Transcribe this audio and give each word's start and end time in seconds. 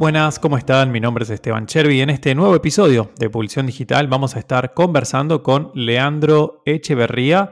Buenas, 0.00 0.38
¿cómo 0.38 0.56
están? 0.56 0.90
Mi 0.92 0.98
nombre 0.98 1.24
es 1.24 1.28
Esteban 1.28 1.66
Chervi 1.66 1.98
y 1.98 2.00
en 2.00 2.08
este 2.08 2.34
nuevo 2.34 2.54
episodio 2.56 3.10
de 3.18 3.28
Publicidad 3.28 3.66
Digital 3.66 4.08
vamos 4.08 4.34
a 4.34 4.38
estar 4.38 4.72
conversando 4.72 5.42
con 5.42 5.72
Leandro 5.74 6.62
Echeverría, 6.64 7.50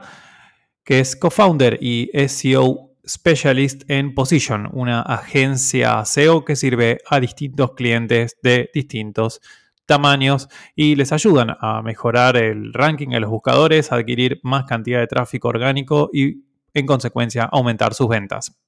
que 0.83 0.99
es 0.99 1.15
co-founder 1.15 1.77
y 1.79 2.09
SEO 2.27 2.95
Specialist 3.07 3.83
en 3.87 4.15
Position, 4.15 4.67
una 4.73 5.03
agencia 5.03 6.03
SEO 6.05 6.43
que 6.43 6.55
sirve 6.55 6.97
a 7.07 7.19
distintos 7.19 7.73
clientes 7.73 8.35
de 8.41 8.71
distintos 8.73 9.41
tamaños 9.85 10.49
y 10.75 10.95
les 10.95 11.11
ayudan 11.11 11.55
a 11.59 11.83
mejorar 11.83 12.35
el 12.35 12.73
ranking 12.73 13.09
en 13.11 13.21
los 13.21 13.29
buscadores, 13.29 13.91
adquirir 13.91 14.39
más 14.41 14.63
cantidad 14.63 15.01
de 15.01 15.05
tráfico 15.05 15.49
orgánico 15.49 16.09
y 16.11 16.45
en 16.73 16.87
consecuencia 16.87 17.43
aumentar 17.43 17.93
sus 17.93 18.07
ventas. 18.07 18.59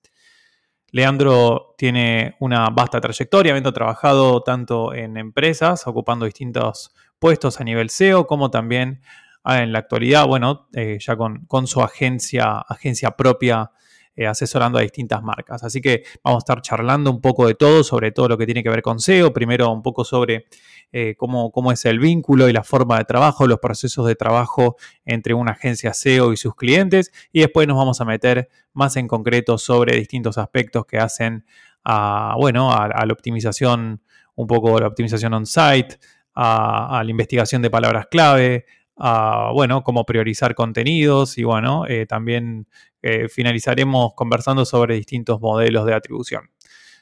Leandro 0.91 1.73
tiene 1.77 2.35
una 2.39 2.69
vasta 2.69 2.99
trayectoria, 2.99 3.53
habiendo 3.53 3.73
trabajado 3.73 4.43
tanto 4.43 4.93
en 4.93 5.17
empresas, 5.17 5.87
ocupando 5.87 6.25
distintos 6.25 6.93
puestos 7.17 7.61
a 7.61 7.63
nivel 7.63 7.89
SEO, 7.89 8.27
como 8.27 8.51
también 8.51 9.01
ah, 9.43 9.63
en 9.63 9.71
la 9.71 9.79
actualidad, 9.79 10.27
bueno, 10.27 10.67
eh, 10.73 10.97
ya 10.99 11.15
con, 11.15 11.45
con, 11.45 11.67
su 11.67 11.81
agencia, 11.81 12.57
agencia 12.59 13.11
propia 13.11 13.71
eh, 14.15 14.27
asesorando 14.27 14.77
a 14.77 14.81
distintas 14.81 15.23
marcas. 15.23 15.63
Así 15.63 15.81
que 15.81 16.03
vamos 16.23 16.37
a 16.37 16.43
estar 16.43 16.61
charlando 16.61 17.09
un 17.11 17.21
poco 17.21 17.47
de 17.47 17.55
todo, 17.55 17.83
sobre 17.83 18.11
todo 18.11 18.27
lo 18.29 18.37
que 18.37 18.45
tiene 18.45 18.63
que 18.63 18.69
ver 18.69 18.81
con 18.81 18.99
SEO. 18.99 19.31
Primero 19.33 19.71
un 19.71 19.81
poco 19.81 20.03
sobre 20.03 20.45
eh, 20.91 21.15
cómo, 21.17 21.51
cómo, 21.51 21.71
es 21.71 21.85
el 21.85 21.99
vínculo 21.99 22.49
y 22.49 22.53
la 22.53 22.63
forma 22.63 22.97
de 22.97 23.05
trabajo, 23.05 23.47
los 23.47 23.59
procesos 23.59 24.05
de 24.07 24.15
trabajo 24.15 24.75
entre 25.05 25.33
una 25.33 25.51
agencia 25.51 25.93
SEO 25.93 26.33
y 26.33 26.37
sus 26.37 26.55
clientes. 26.55 27.11
Y 27.31 27.39
después 27.39 27.67
nos 27.67 27.77
vamos 27.77 28.01
a 28.01 28.05
meter 28.05 28.49
más 28.73 28.97
en 28.97 29.07
concreto 29.07 29.57
sobre 29.57 29.95
distintos 29.95 30.37
aspectos 30.37 30.85
que 30.85 30.97
hacen 30.97 31.45
a, 31.83 32.35
bueno, 32.37 32.71
a, 32.71 33.05
la 33.05 33.13
optimización, 33.13 34.01
un 34.35 34.47
poco 34.47 34.79
la 34.79 34.87
optimización 34.87 35.33
on-site, 35.33 35.99
a, 36.35 37.01
la 37.03 37.09
investigación 37.09 37.61
de 37.61 37.69
palabras 37.69 38.07
clave, 38.09 38.65
a, 39.03 39.49
bueno, 39.51 39.83
cómo 39.83 40.05
priorizar 40.05 40.53
contenidos 40.53 41.39
y, 41.39 41.43
bueno, 41.43 41.85
eh, 41.87 42.05
también 42.05 42.67
eh, 43.01 43.27
finalizaremos 43.29 44.13
conversando 44.13 44.63
sobre 44.63 44.95
distintos 44.95 45.41
modelos 45.41 45.87
de 45.87 45.95
atribución. 45.95 46.51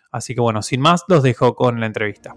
Así 0.10 0.34
que, 0.34 0.40
bueno, 0.40 0.62
sin 0.62 0.80
más, 0.80 1.04
los 1.10 1.24
dejo 1.24 1.56
con 1.56 1.82
la 1.82 1.88
entrevista. 1.88 2.36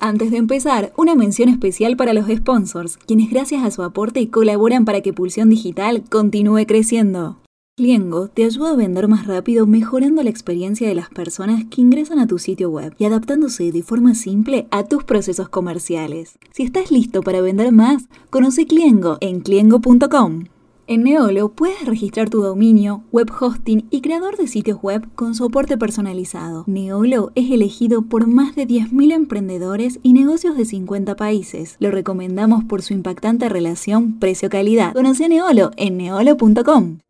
Antes 0.00 0.30
de 0.32 0.36
empezar, 0.36 0.92
una 0.96 1.14
mención 1.14 1.48
especial 1.48 1.96
para 1.96 2.12
los 2.12 2.26
sponsors, 2.26 2.96
quienes 2.96 3.30
gracias 3.30 3.64
a 3.64 3.70
su 3.70 3.84
aporte 3.84 4.28
colaboran 4.30 4.84
para 4.84 5.00
que 5.00 5.12
Pulsión 5.12 5.48
Digital 5.48 6.02
continúe 6.10 6.66
creciendo. 6.66 7.38
Cliengo 7.78 8.28
te 8.28 8.44
ayuda 8.44 8.70
a 8.70 8.74
vender 8.74 9.06
más 9.06 9.26
rápido 9.26 9.66
mejorando 9.66 10.22
la 10.22 10.30
experiencia 10.30 10.88
de 10.88 10.94
las 10.94 11.10
personas 11.10 11.66
que 11.66 11.82
ingresan 11.82 12.18
a 12.18 12.26
tu 12.26 12.38
sitio 12.38 12.70
web 12.70 12.94
y 12.96 13.04
adaptándose 13.04 13.70
de 13.70 13.82
forma 13.82 14.14
simple 14.14 14.66
a 14.70 14.84
tus 14.84 15.04
procesos 15.04 15.50
comerciales. 15.50 16.38
Si 16.52 16.62
estás 16.62 16.90
listo 16.90 17.22
para 17.22 17.42
vender 17.42 17.72
más, 17.72 18.08
conoce 18.30 18.66
Cliengo 18.66 19.18
en 19.20 19.40
cliengo.com. 19.40 20.44
En 20.86 21.02
Neolo 21.02 21.50
puedes 21.50 21.84
registrar 21.84 22.30
tu 22.30 22.40
dominio, 22.40 23.04
web 23.12 23.30
hosting 23.38 23.84
y 23.90 24.00
creador 24.00 24.38
de 24.38 24.46
sitios 24.46 24.80
web 24.80 25.06
con 25.14 25.34
soporte 25.34 25.76
personalizado. 25.76 26.64
Neolo 26.66 27.30
es 27.34 27.50
elegido 27.50 28.00
por 28.00 28.26
más 28.26 28.56
de 28.56 28.66
10.000 28.66 29.12
emprendedores 29.12 30.00
y 30.02 30.14
negocios 30.14 30.56
de 30.56 30.64
50 30.64 31.14
países. 31.16 31.76
Lo 31.78 31.90
recomendamos 31.90 32.64
por 32.64 32.80
su 32.80 32.94
impactante 32.94 33.50
relación 33.50 34.18
precio-calidad. 34.18 34.94
Conoce 34.94 35.28
Neolo 35.28 35.72
en 35.76 35.98
neolo.com. 35.98 37.00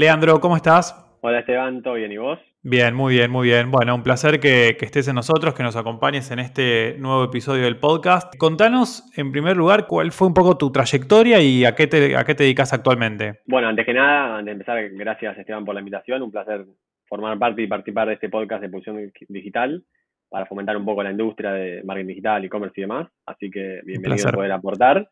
Leandro, 0.00 0.40
¿cómo 0.40 0.56
estás? 0.56 0.96
Hola 1.20 1.40
Esteban, 1.40 1.82
¿todo 1.82 1.92
bien 1.92 2.10
y 2.10 2.16
vos? 2.16 2.38
Bien, 2.62 2.94
muy 2.94 3.16
bien, 3.16 3.30
muy 3.30 3.48
bien. 3.48 3.70
Bueno, 3.70 3.94
un 3.94 4.02
placer 4.02 4.40
que, 4.40 4.74
estés 4.80 5.08
en 5.08 5.14
nosotros, 5.14 5.52
que 5.52 5.62
nos 5.62 5.76
acompañes 5.76 6.30
en 6.30 6.38
este 6.38 6.96
nuevo 6.98 7.24
episodio 7.24 7.64
del 7.64 7.76
podcast. 7.76 8.34
Contanos, 8.38 9.04
en 9.18 9.30
primer 9.30 9.58
lugar, 9.58 9.86
cuál 9.86 10.10
fue 10.10 10.28
un 10.28 10.32
poco 10.32 10.56
tu 10.56 10.72
trayectoria 10.72 11.42
y 11.42 11.66
a 11.66 11.74
qué 11.74 11.86
te, 11.86 12.16
a 12.16 12.24
qué 12.24 12.34
te 12.34 12.44
dedicas 12.44 12.72
actualmente. 12.72 13.40
Bueno, 13.44 13.68
antes 13.68 13.84
que 13.84 13.92
nada, 13.92 14.38
antes 14.38 14.46
de 14.46 14.52
empezar, 14.52 14.88
gracias 14.88 15.36
Esteban 15.36 15.66
por 15.66 15.74
la 15.74 15.82
invitación. 15.82 16.22
Un 16.22 16.30
placer 16.30 16.64
formar 17.06 17.38
parte 17.38 17.60
y 17.60 17.66
participar 17.66 18.08
de 18.08 18.14
este 18.14 18.30
podcast 18.30 18.62
de 18.62 18.70
Pulsión 18.70 19.12
Digital 19.28 19.84
para 20.30 20.46
fomentar 20.46 20.78
un 20.78 20.86
poco 20.86 21.02
la 21.02 21.10
industria 21.10 21.52
de 21.52 21.82
marketing 21.84 22.08
digital, 22.08 22.42
e-commerce 22.42 22.80
y 22.80 22.84
demás. 22.84 23.06
Así 23.26 23.50
que 23.50 23.82
bienvenido 23.84 24.30
a 24.30 24.32
poder 24.32 24.52
aportar. 24.52 25.10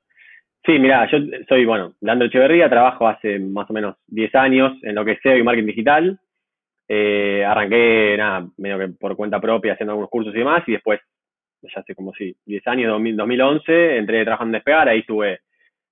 Sí, 0.65 0.79
mira, 0.79 1.09
yo 1.11 1.19
soy, 1.49 1.65
bueno, 1.65 1.95
Leandro 2.01 2.27
Echeverría, 2.27 2.69
trabajo 2.69 3.09
hace 3.09 3.39
más 3.39 3.69
o 3.71 3.73
menos 3.73 3.97
10 4.09 4.35
años 4.35 4.73
en 4.83 4.95
lo 4.95 5.05
que 5.05 5.13
es 5.13 5.21
SEO 5.23 5.37
y 5.37 5.43
marketing 5.43 5.67
digital. 5.67 6.21
Eh, 6.89 7.45
arranqué, 7.45 8.17
nada, 8.19 8.49
medio 8.57 8.79
que 8.79 8.89
por 8.89 9.17
cuenta 9.17 9.41
propia 9.41 9.75
haciendo 9.75 9.93
algunos 9.93 10.11
cursos 10.11 10.35
y 10.35 10.39
demás, 10.39 10.63
y 10.67 10.73
después, 10.73 11.01
ya 11.63 11.81
hace 11.81 11.95
como 11.95 12.13
sí, 12.15 12.37
10 12.47 12.67
años, 12.67 12.91
2011, 12.91 13.97
entré 13.97 14.25
trabajando 14.25 14.57
en 14.57 14.59
Despegar, 14.59 14.89
ahí 14.89 15.01
estuve 15.01 15.41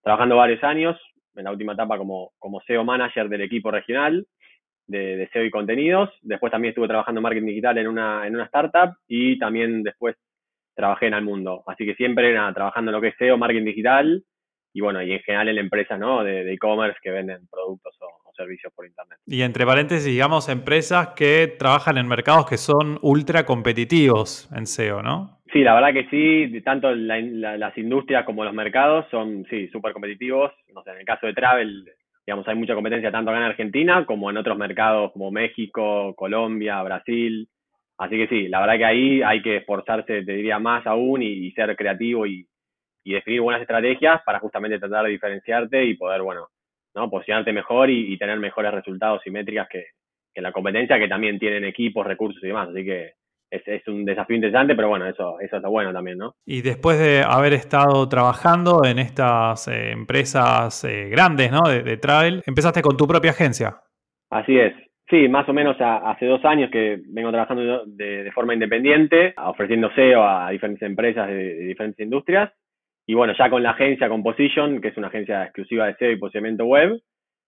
trabajando 0.03 0.37
varios 0.37 0.63
años, 0.65 0.99
en 1.35 1.45
la 1.45 1.53
última 1.53 1.75
etapa 1.75 1.99
como, 1.99 2.33
como 2.39 2.61
SEO 2.63 2.85
manager 2.85 3.29
del 3.29 3.43
equipo 3.43 3.71
regional 3.71 4.27
de, 4.87 5.17
de 5.17 5.29
SEO 5.29 5.45
y 5.45 5.51
contenidos. 5.51 6.11
Después 6.23 6.51
también 6.51 6.71
estuve 6.71 6.89
trabajando 6.89 7.19
en 7.19 7.23
marketing 7.23 7.47
digital 7.47 7.79
en 7.79 7.89
una, 7.89 8.27
en 8.27 8.35
una 8.35 8.45
startup 8.45 8.97
y 9.07 9.39
también 9.39 9.83
después 9.83 10.17
trabajé 10.75 11.07
en 11.07 11.15
el 11.15 11.25
mundo. 11.25 11.63
Así 11.67 11.85
que 11.85 11.95
siempre 11.95 12.33
nada, 12.33 12.55
trabajando 12.55 12.91
en 12.91 12.95
lo 12.95 13.01
que 13.01 13.09
es 13.09 13.17
SEO, 13.17 13.37
marketing 13.37 13.65
digital 13.65 14.23
y 14.77 14.81
bueno, 14.83 15.03
y 15.03 15.11
en 15.11 15.21
general 15.21 15.49
en 15.49 15.57
empresas 15.57 15.99
¿no? 15.99 16.23
de 16.23 16.53
e-commerce 16.53 16.99
que 17.03 17.11
venden 17.11 17.49
productos 17.51 17.97
o, 18.03 18.31
servicios 18.37 18.71
por 18.75 18.85
internet. 18.85 19.19
Y 19.25 19.41
entre 19.41 19.65
paréntesis, 19.65 20.13
digamos, 20.13 20.51
empresas 20.51 21.15
que 21.17 21.55
trabajan 21.59 21.97
en 21.97 22.07
mercados 22.07 22.47
que 22.47 22.59
son 22.59 22.99
ultra 23.01 23.47
competitivos 23.47 24.47
en 24.55 24.67
SEO, 24.67 25.03
¿no? 25.03 25.41
Sí, 25.51 25.61
la 25.61 25.73
verdad 25.73 25.95
que 25.95 26.07
sí, 26.11 26.61
tanto 26.61 26.95
las 26.95 27.79
industrias 27.79 28.27
como 28.27 28.45
los 28.45 28.53
mercados 28.53 29.07
son, 29.11 29.47
sí, 29.49 29.69
súper 29.69 29.95
competitivos. 29.95 30.53
No 30.75 30.83
sé, 30.83 30.91
en 30.91 30.99
el 30.99 31.07
caso 31.07 31.27
de 31.27 31.33
travel, 31.33 31.91
digamos, 32.27 32.47
hay 32.47 32.57
mucha 32.57 32.75
competencia 32.75 33.11
tanto 33.11 33.31
acá 33.31 33.39
en 33.39 33.47
Argentina 33.47 34.05
como 34.05 34.29
en 34.29 34.37
otros 34.37 34.59
mercados 34.59 35.13
como 35.13 35.31
México, 35.31 36.15
Colombia, 36.15 36.83
Brasil. 36.83 37.49
Así 37.97 38.19
que 38.19 38.29
sí, 38.29 38.49
la 38.49 38.61
verdad 38.61 38.77
que 38.77 38.85
ahí 38.85 39.23
hay 39.23 39.41
que 39.41 39.57
esforzarse, 39.57 40.25
te 40.25 40.33
diría, 40.33 40.59
más 40.59 40.87
aún 40.87 41.23
y 41.23 41.51
ser 41.53 41.75
creativo 41.75 42.27
y, 42.27 42.47
y 43.07 43.13
definir 43.13 43.41
buenas 43.41 43.63
estrategias 43.63 44.21
para 44.27 44.41
justamente 44.41 44.81
tratar 44.81 45.05
de 45.05 45.13
diferenciarte 45.13 45.85
y 45.85 45.95
poder, 45.95 46.23
bueno, 46.23 46.49
¿no? 46.97 47.09
posicionarte 47.09 47.53
mejor 47.53 47.89
y, 47.89 48.19
tener 48.19 48.37
mejores 48.41 48.73
resultados 48.73 49.23
y 49.25 49.31
métricas 49.31 49.69
que, 49.71 49.85
en 50.35 50.43
la 50.43 50.51
competencia, 50.51 50.99
que 50.99 51.07
también 51.07 51.39
tienen 51.39 51.65
equipos, 51.65 52.05
recursos 52.05 52.43
y 52.43 52.49
demás. 52.49 52.69
Así 52.69 52.85
que 52.85 53.13
es, 53.49 53.87
un 53.87 54.05
desafío 54.05 54.35
interesante, 54.35 54.75
pero 54.75 54.89
bueno, 54.89 55.07
eso, 55.07 55.39
eso 55.39 55.57
está 55.57 55.69
bueno 55.69 55.93
también, 55.93 56.19
¿no? 56.19 56.35
Y 56.45 56.63
después 56.63 56.99
de 56.99 57.23
haber 57.23 57.53
estado 57.53 58.09
trabajando 58.09 58.85
en 58.85 58.99
estas 58.99 59.69
eh, 59.69 59.93
empresas 59.93 60.83
eh, 60.83 61.09
grandes, 61.09 61.53
¿no? 61.53 61.63
De, 61.63 61.97
travel, 61.99 62.43
empezaste 62.45 62.83
con 62.83 62.97
tu 62.97 63.07
propia 63.07 63.31
agencia. 63.31 63.77
Así 64.31 64.59
es. 64.59 64.75
Sí, 65.09 65.29
más 65.29 65.49
o 65.49 65.53
menos 65.53 65.77
hace 65.81 66.27
dos 66.27 66.45
años 66.45 66.71
que 66.73 67.01
vengo 67.07 67.31
trabajando 67.31 67.85
de, 67.87 68.29
forma 68.35 68.55
independiente, 68.55 69.33
ofreciendo 69.37 69.93
SEO 69.95 70.25
a 70.25 70.51
diferentes 70.51 70.83
empresas 70.83 71.29
de 71.29 71.55
diferentes 71.69 72.01
industrias 72.01 72.53
y 73.07 73.15
bueno, 73.15 73.35
ya 73.39 73.49
con 73.49 73.63
la 73.63 73.71
agencia 73.71 74.09
Composition, 74.09 74.81
que 74.81 74.89
es 74.89 74.97
una 74.97 75.07
agencia 75.07 75.45
exclusiva 75.45 75.87
de 75.87 75.95
SEO 75.95 76.11
y 76.11 76.17
posicionamiento 76.17 76.65
web, 76.65 77.01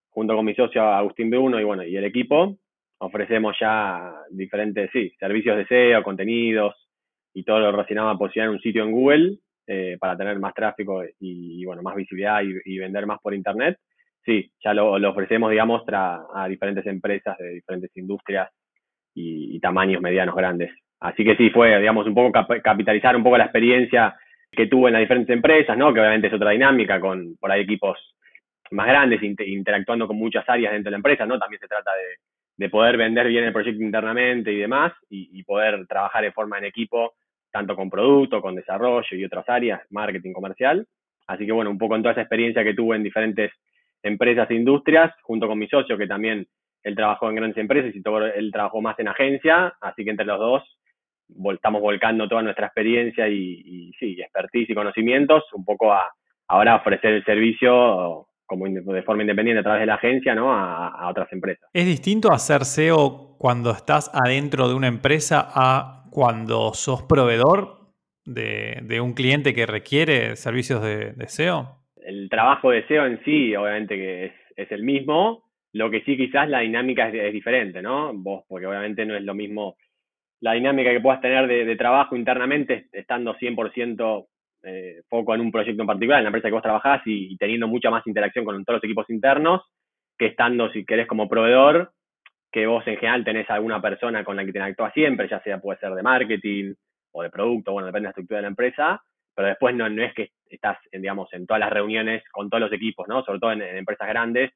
junto 0.08 0.36
con 0.36 0.44
mi 0.44 0.54
socio 0.54 0.82
Agustín 0.82 1.30
Bruno 1.30 1.60
y 1.60 1.64
bueno, 1.64 1.82
y 1.82 1.96
el 1.96 2.04
equipo, 2.04 2.56
ofrecemos 2.98 3.56
ya 3.60 4.12
diferentes, 4.30 4.90
sí, 4.92 5.12
servicios 5.18 5.56
de 5.56 5.66
SEO, 5.66 6.02
contenidos 6.04 6.74
y 7.34 7.42
todo 7.42 7.58
lo 7.58 7.72
relacionado 7.72 8.08
a 8.08 8.18
posicionar 8.18 8.50
un 8.50 8.60
sitio 8.60 8.84
en 8.84 8.92
Google 8.92 9.38
eh, 9.66 9.96
para 10.00 10.16
tener 10.16 10.38
más 10.38 10.54
tráfico 10.54 11.02
y, 11.20 11.64
bueno, 11.64 11.82
más 11.82 11.96
visibilidad 11.96 12.40
y, 12.42 12.78
vender 12.78 13.06
más 13.06 13.20
por 13.20 13.34
internet. 13.34 13.78
Sí, 14.24 14.50
ya 14.62 14.72
lo, 14.74 14.92
ofrecemos, 14.92 15.50
digamos, 15.50 15.82
a 15.88 16.46
diferentes 16.48 16.86
empresas 16.86 17.36
de 17.38 17.54
diferentes 17.54 17.90
industrias 17.96 18.48
y, 19.14 19.58
tamaños 19.60 20.00
medianos 20.00 20.36
grandes. 20.36 20.70
Así 21.00 21.24
que 21.24 21.36
sí, 21.36 21.50
fue, 21.50 21.78
digamos, 21.78 22.06
un 22.06 22.14
poco 22.14 22.32
capitalizar 22.62 23.16
un 23.16 23.22
poco 23.22 23.38
la 23.38 23.44
experiencia 23.44 24.16
que 24.50 24.66
tuvo 24.66 24.88
en 24.88 24.94
las 24.94 25.00
diferentes 25.00 25.34
empresas, 25.34 25.76
¿no? 25.76 25.92
Que 25.92 26.00
obviamente 26.00 26.28
es 26.28 26.32
otra 26.32 26.50
dinámica 26.50 27.00
con 27.00 27.36
por 27.36 27.50
ahí 27.50 27.62
equipos 27.62 27.98
más 28.70 28.86
grandes 28.86 29.22
interactuando 29.22 30.06
con 30.06 30.16
muchas 30.16 30.48
áreas 30.48 30.72
dentro 30.72 30.88
de 30.88 30.92
la 30.92 30.98
empresa, 30.98 31.26
¿no? 31.26 31.38
También 31.38 31.60
se 31.60 31.68
trata 31.68 31.90
de, 32.56 32.68
poder 32.68 32.96
vender 32.96 33.28
bien 33.28 33.44
el 33.44 33.52
proyecto 33.52 33.82
internamente 33.82 34.52
y 34.52 34.56
demás 34.56 34.92
y, 35.08 35.42
poder 35.44 35.86
trabajar 35.86 36.24
de 36.24 36.32
forma 36.32 36.58
en 36.58 36.64
equipo, 36.64 37.14
tanto 37.52 37.76
con 37.76 37.88
producto, 37.88 38.42
con 38.42 38.56
desarrollo 38.56 39.16
y 39.16 39.24
otras 39.24 39.48
áreas, 39.48 39.80
marketing 39.90 40.32
comercial. 40.32 40.86
Así 41.28 41.46
que 41.46 41.52
bueno, 41.52 41.70
un 41.70 41.78
poco 41.78 41.94
en 41.94 42.02
toda 42.02 42.12
esa 42.12 42.22
experiencia 42.22 42.64
que 42.64 42.74
tuve 42.74 42.96
en 42.96 43.04
diferentes 43.04 43.52
empresas 44.02 44.50
e 44.50 44.54
industrias, 44.54 45.12
junto 45.22 45.46
con 45.46 45.58
mi 45.58 45.68
socio 45.68 45.96
que 45.96 46.06
también 46.06 46.46
él 46.82 46.96
trabajó 46.96 47.28
en 47.28 47.36
grandes 47.36 47.58
empresas 47.58 47.94
y 47.94 48.02
todo, 48.02 48.26
él 48.26 48.50
trabajó 48.52 48.80
más 48.80 48.98
en 48.98 49.08
agencia, 49.08 49.74
así 49.80 50.04
que 50.04 50.10
entre 50.10 50.26
los 50.26 50.38
dos 50.38 50.78
estamos 51.54 51.80
volcando 51.80 52.28
toda 52.28 52.42
nuestra 52.42 52.66
experiencia 52.66 53.28
y, 53.28 53.62
y, 53.64 53.92
sí, 53.98 54.20
expertise 54.20 54.70
y 54.70 54.74
conocimientos 54.74 55.44
un 55.52 55.64
poco 55.64 55.92
a 55.92 56.10
ahora 56.48 56.76
ofrecer 56.76 57.12
el 57.12 57.24
servicio 57.24 58.28
como 58.48 58.66
de 58.66 59.02
forma 59.02 59.22
independiente 59.22 59.60
a 59.60 59.62
través 59.62 59.80
de 59.80 59.86
la 59.86 59.94
agencia 59.94 60.34
¿no? 60.34 60.52
a, 60.52 61.08
otras 61.10 61.30
empresas. 61.32 61.68
¿Es 61.74 61.84
distinto 61.84 62.32
hacer 62.32 62.64
SEO 62.64 63.36
cuando 63.38 63.70
estás 63.70 64.10
adentro 64.14 64.68
de 64.68 64.74
una 64.74 64.88
empresa 64.88 65.46
a 65.54 66.06
cuando 66.10 66.72
sos 66.72 67.02
proveedor 67.02 67.92
de, 68.24 69.00
un 69.02 69.12
cliente 69.12 69.54
que 69.54 69.66
requiere 69.66 70.34
servicios 70.36 70.82
de, 70.82 71.14
SEO? 71.28 71.76
El 72.02 72.30
trabajo 72.30 72.70
de 72.70 72.86
SEO 72.86 73.04
en 73.04 73.22
sí, 73.22 73.54
obviamente 73.54 73.96
que 73.96 74.24
es, 74.26 74.32
es 74.56 74.72
el 74.72 74.82
mismo, 74.82 75.44
lo 75.74 75.90
que 75.90 76.00
sí 76.04 76.16
quizás 76.16 76.48
la 76.48 76.60
dinámica 76.60 77.10
es, 77.10 77.32
diferente, 77.32 77.82
¿no? 77.82 78.12
Vos, 78.14 78.44
porque 78.48 78.66
obviamente 78.66 79.04
no 79.04 79.14
es 79.14 79.22
lo 79.22 79.34
mismo 79.34 79.76
la 80.40 80.52
dinámica 80.52 80.90
que 80.90 81.00
puedas 81.00 81.20
tener 81.20 81.46
de, 81.46 81.76
trabajo 81.76 82.16
internamente 82.16 82.86
estando 82.92 83.34
100% 83.34 84.26
eh, 84.62 85.02
foco 85.08 85.34
en 85.34 85.40
un 85.40 85.50
proyecto 85.52 85.82
en 85.82 85.86
particular, 85.86 86.18
en 86.18 86.24
la 86.24 86.28
empresa 86.28 86.48
que 86.48 86.54
vos 86.54 86.62
trabajás 86.62 87.02
y, 87.06 87.36
teniendo 87.36 87.68
mucha 87.68 87.90
más 87.90 88.06
interacción 88.06 88.44
con 88.44 88.64
todos 88.64 88.76
los 88.76 88.84
equipos 88.84 89.08
internos, 89.10 89.62
que 90.16 90.26
estando, 90.26 90.70
si 90.70 90.84
querés, 90.84 91.06
como 91.06 91.28
proveedor, 91.28 91.92
que 92.50 92.66
vos 92.66 92.86
en 92.86 92.96
general 92.96 93.24
tenés 93.24 93.48
alguna 93.50 93.80
persona 93.80 94.24
con 94.24 94.36
la 94.36 94.44
que 94.44 94.52
te 94.52 94.60
actúa 94.60 94.90
siempre, 94.92 95.28
ya 95.28 95.40
sea 95.42 95.58
puede 95.58 95.78
ser 95.78 95.92
de 95.92 96.02
marketing 96.02 96.74
o 97.12 97.22
de 97.22 97.30
producto, 97.30 97.72
bueno, 97.72 97.86
depende 97.86 98.04
de 98.04 98.08
la 98.08 98.10
estructura 98.10 98.38
de 98.38 98.42
la 98.42 98.48
empresa, 98.48 99.02
pero 99.34 99.48
después 99.48 99.74
no, 99.74 99.88
no 99.88 100.02
es 100.02 100.14
que 100.14 100.30
estás, 100.48 100.78
en, 100.90 101.02
digamos, 101.02 101.32
en 101.32 101.46
todas 101.46 101.60
las 101.60 101.70
reuniones 101.70 102.22
con 102.30 102.48
todos 102.48 102.62
los 102.62 102.72
equipos, 102.72 103.06
¿no? 103.06 103.22
Sobre 103.22 103.38
todo 103.38 103.52
en, 103.52 103.62
en 103.62 103.76
empresas 103.76 104.08
grandes, 104.08 104.50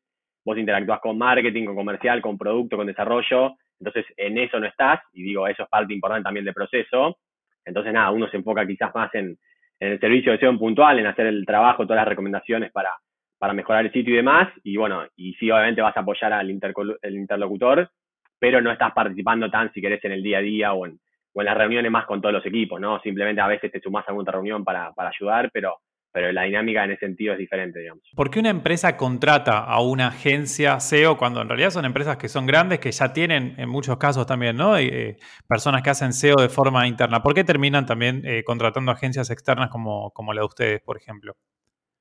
vos 0.45 0.59
interactúas 0.59 1.01
con 1.01 1.19
marketing, 1.19 1.67
con 1.67 1.77
comercial, 1.77 2.21
con 2.21 2.39
producto, 2.39 2.77
con 2.77 2.87
desarrollo, 2.87 3.57
entonces 3.85 4.07
en 4.17 4.39
eso 4.39 4.61
no 4.61 4.67
estás, 4.67 5.01
y 5.13 5.23
digo, 5.23 5.49
eso 5.49 5.65
es 5.65 5.69
parte 5.69 5.93
importante 5.93 6.25
también 6.25 6.45
del 6.45 6.55
proceso, 6.55 7.19
entonces 7.65 7.93
nada, 7.93 8.11
uno 8.13 8.29
se 8.29 8.37
enfoca 8.37 8.67
quizás 8.67 8.95
más 8.95 9.13
en, 9.15 9.37
en 9.81 9.93
el 9.93 10.01
servicio 10.01 10.31
de 10.31 10.39
SEO 10.39 10.57
puntual, 10.57 10.99
en 11.01 11.07
hacer 11.07 11.27
el 11.27 11.45
trabajo, 11.45 11.85
todas 11.85 11.99
las 11.99 12.09
recomendaciones 12.09 12.71
para, 12.71 12.91
para 13.39 13.53
mejorar 13.53 13.85
el 13.85 13.93
sitio 13.93 14.15
y 14.15 14.19
demás, 14.19 14.49
y 14.63 14.77
bueno, 14.77 15.05
y 15.17 15.35
sí 15.35 15.51
obviamente 15.51 15.83
vas 15.83 15.97
a 15.97 16.01
apoyar 16.01 16.33
al 16.33 16.49
el 16.49 17.15
interlocutor, 17.15 17.91
pero 18.39 18.61
no 18.61 18.71
estás 18.71 18.93
participando 18.93 19.51
tan, 19.51 19.73
si 19.73 19.81
querés, 19.81 20.05
en 20.05 20.13
el 20.13 20.23
día 20.23 20.39
a 20.39 20.43
día 20.43 20.73
o 20.73 20.87
en, 20.87 21.01
o 21.33 21.41
en 21.41 21.47
las 21.47 21.57
reuniones 21.57 21.91
más 21.91 22.07
con 22.07 22.21
todos 22.21 22.33
los 22.33 22.47
equipos, 22.47 22.81
¿no? 22.81 23.01
Simplemente 23.01 23.41
a 23.41 23.49
veces 23.49 23.73
te 23.73 23.81
sumás 23.81 24.07
a 24.07 24.13
alguna 24.13 24.31
reunión 24.31 24.65
para, 24.65 24.93
para 24.93 25.11
ayudar, 25.11 25.51
pero 25.53 25.79
pero 26.13 26.31
la 26.31 26.43
dinámica 26.43 26.85
en 26.85 26.93
ese 26.93 27.07
sentido 27.07 27.33
es 27.33 27.39
diferente, 27.39 27.81
digamos. 27.81 28.05
¿Por 28.15 28.31
qué 28.31 28.41
una 28.41 28.51
empresa 28.51 28.97
contrata 28.97 29.59
a 29.65 29.81
una 29.81 30.09
agencia 30.09 30.79
SEO 30.79 31.17
cuando 31.17 31.41
en 31.41 31.49
realidad 31.49 31.71
son 31.71 31.85
empresas 31.85 32.19
que 32.19 32.29
son 32.29 32.47
grandes, 32.47 32.81
que 32.81 32.93
ya 32.93 33.13
tienen 33.13 33.55
en 33.57 33.69
muchos 33.69 33.97
casos 33.97 34.27
también, 34.27 34.57
¿no? 34.57 34.77
Eh, 34.77 35.17
personas 35.49 35.83
que 35.83 35.91
hacen 35.91 36.13
SEO 36.13 36.37
de 36.37 36.51
forma 36.51 36.87
interna. 36.87 37.23
¿Por 37.23 37.35
qué 37.35 37.45
terminan 37.45 37.87
también 37.87 38.23
eh, 38.25 38.45
contratando 38.45 38.93
agencias 38.93 39.31
externas 39.31 39.71
como, 39.71 40.11
como 40.11 40.35
la 40.35 40.43
de 40.43 40.47
ustedes, 40.47 40.81
por 40.83 40.99
ejemplo? 40.99 41.35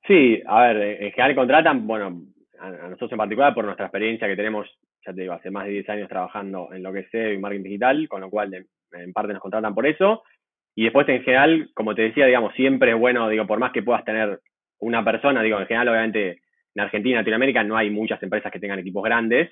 Sí, 0.05 0.41
a 0.45 0.61
ver, 0.67 1.03
en 1.03 1.11
general 1.11 1.35
contratan, 1.35 1.87
bueno, 1.87 2.21
a, 2.59 2.69
nosotros 2.69 3.13
en 3.13 3.17
particular 3.17 3.53
por 3.53 3.63
nuestra 3.63 3.85
experiencia 3.85 4.27
que 4.27 4.35
tenemos, 4.35 4.67
ya 5.05 5.13
te 5.13 5.21
digo, 5.21 5.33
hace 5.33 5.49
más 5.51 5.65
de 5.65 5.71
10 5.71 5.89
años 5.89 6.09
trabajando 6.09 6.69
en 6.73 6.83
lo 6.83 6.91
que 6.91 6.99
es 6.99 7.09
SEO 7.11 7.31
y 7.31 7.37
marketing 7.37 7.63
digital, 7.63 8.07
con 8.09 8.21
lo 8.21 8.29
cual 8.29 8.53
en 8.53 9.13
parte 9.13 9.31
nos 9.31 9.41
contratan 9.41 9.73
por 9.73 9.87
eso. 9.87 10.23
Y 10.75 10.83
después, 10.83 11.07
en 11.09 11.23
general, 11.23 11.69
como 11.73 11.95
te 11.95 12.03
decía, 12.03 12.25
digamos, 12.25 12.53
siempre 12.55 12.91
es 12.91 12.97
bueno, 12.97 13.27
digo, 13.29 13.45
por 13.45 13.59
más 13.59 13.71
que 13.71 13.83
puedas 13.83 14.05
tener 14.05 14.39
una 14.79 15.03
persona, 15.03 15.43
digo, 15.43 15.59
en 15.59 15.67
general, 15.67 15.89
obviamente, 15.89 16.41
en 16.73 16.81
Argentina, 16.81 17.19
Latinoamérica, 17.19 17.63
no 17.63 17.77
hay 17.77 17.89
muchas 17.89 18.21
empresas 18.23 18.51
que 18.51 18.59
tengan 18.59 18.79
equipos 18.79 19.03
grandes. 19.03 19.51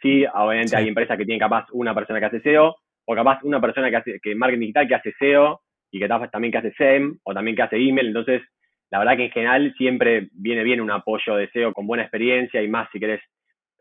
Sí, 0.00 0.24
obviamente 0.26 0.76
hay 0.76 0.88
empresas 0.88 1.16
que 1.16 1.24
tienen 1.24 1.40
capaz 1.40 1.66
una 1.72 1.94
persona 1.94 2.20
que 2.20 2.26
hace 2.26 2.40
SEO, 2.40 2.76
o 3.06 3.14
capaz 3.14 3.42
una 3.42 3.60
persona 3.60 3.90
que 3.90 3.96
hace, 3.96 4.20
que 4.20 4.34
marketing 4.34 4.60
digital 4.60 4.88
que 4.88 4.94
hace 4.94 5.12
SEO, 5.18 5.60
y 5.90 5.98
que 5.98 6.08
también 6.08 6.52
que 6.52 6.58
hace 6.58 6.72
SEM, 6.72 7.18
o 7.24 7.34
también 7.34 7.56
que 7.56 7.62
hace 7.62 7.76
email. 7.76 8.08
Entonces, 8.08 8.42
la 8.90 8.98
verdad 8.98 9.16
que 9.16 9.24
en 9.24 9.30
general 9.30 9.74
siempre 9.76 10.28
viene 10.32 10.62
bien 10.62 10.80
un 10.80 10.90
apoyo 10.90 11.36
de 11.36 11.48
SEO 11.50 11.72
con 11.72 11.86
buena 11.86 12.04
experiencia 12.04 12.62
y 12.62 12.68
más, 12.68 12.88
si 12.92 13.00
querés, 13.00 13.20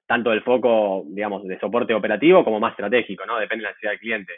tanto 0.08 0.31
del 0.31 0.42
foco, 0.42 1.04
digamos, 1.08 1.46
de 1.48 1.60
soporte 1.60 1.94
operativo 1.94 2.44
como 2.44 2.60
más 2.60 2.72
estratégico, 2.72 3.26
¿no? 3.26 3.38
Depende 3.38 3.62
de 3.62 3.64
la 3.64 3.70
necesidad 3.70 3.92
del 3.92 4.00
cliente. 4.00 4.34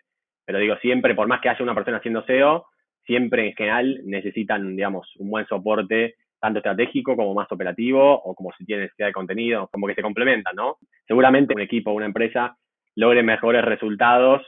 Pero 0.51 0.59
digo, 0.59 0.75
siempre, 0.81 1.15
por 1.15 1.30
más 1.30 1.39
que 1.39 1.48
haya 1.48 1.63
una 1.63 1.74
persona 1.74 2.00
haciendo 2.00 2.25
SEO, 2.25 2.65
siempre 3.06 3.48
en 3.48 3.53
general 3.53 4.01
necesitan, 4.03 4.75
digamos, 4.75 5.07
un 5.15 5.30
buen 5.30 5.48
soporte, 5.48 6.15
tanto 6.42 6.59
estratégico 6.59 7.15
como 7.15 7.33
más 7.33 7.50
operativo, 7.53 8.21
o 8.21 8.36
como 8.36 8.51
si 8.57 8.65
tiene 8.65 8.81
necesidad 8.81 9.07
de 9.07 9.13
contenido, 9.13 9.69
como 9.71 9.88
que 9.88 9.95
se 9.95 10.01
complementan, 10.01 10.53
¿no? 10.53 10.75
Seguramente 11.07 11.53
un 11.53 11.62
equipo 11.62 11.94
una 11.94 12.06
empresa 12.06 12.57
logre 12.95 13.24
mejores 13.24 13.63
resultados 13.63 14.42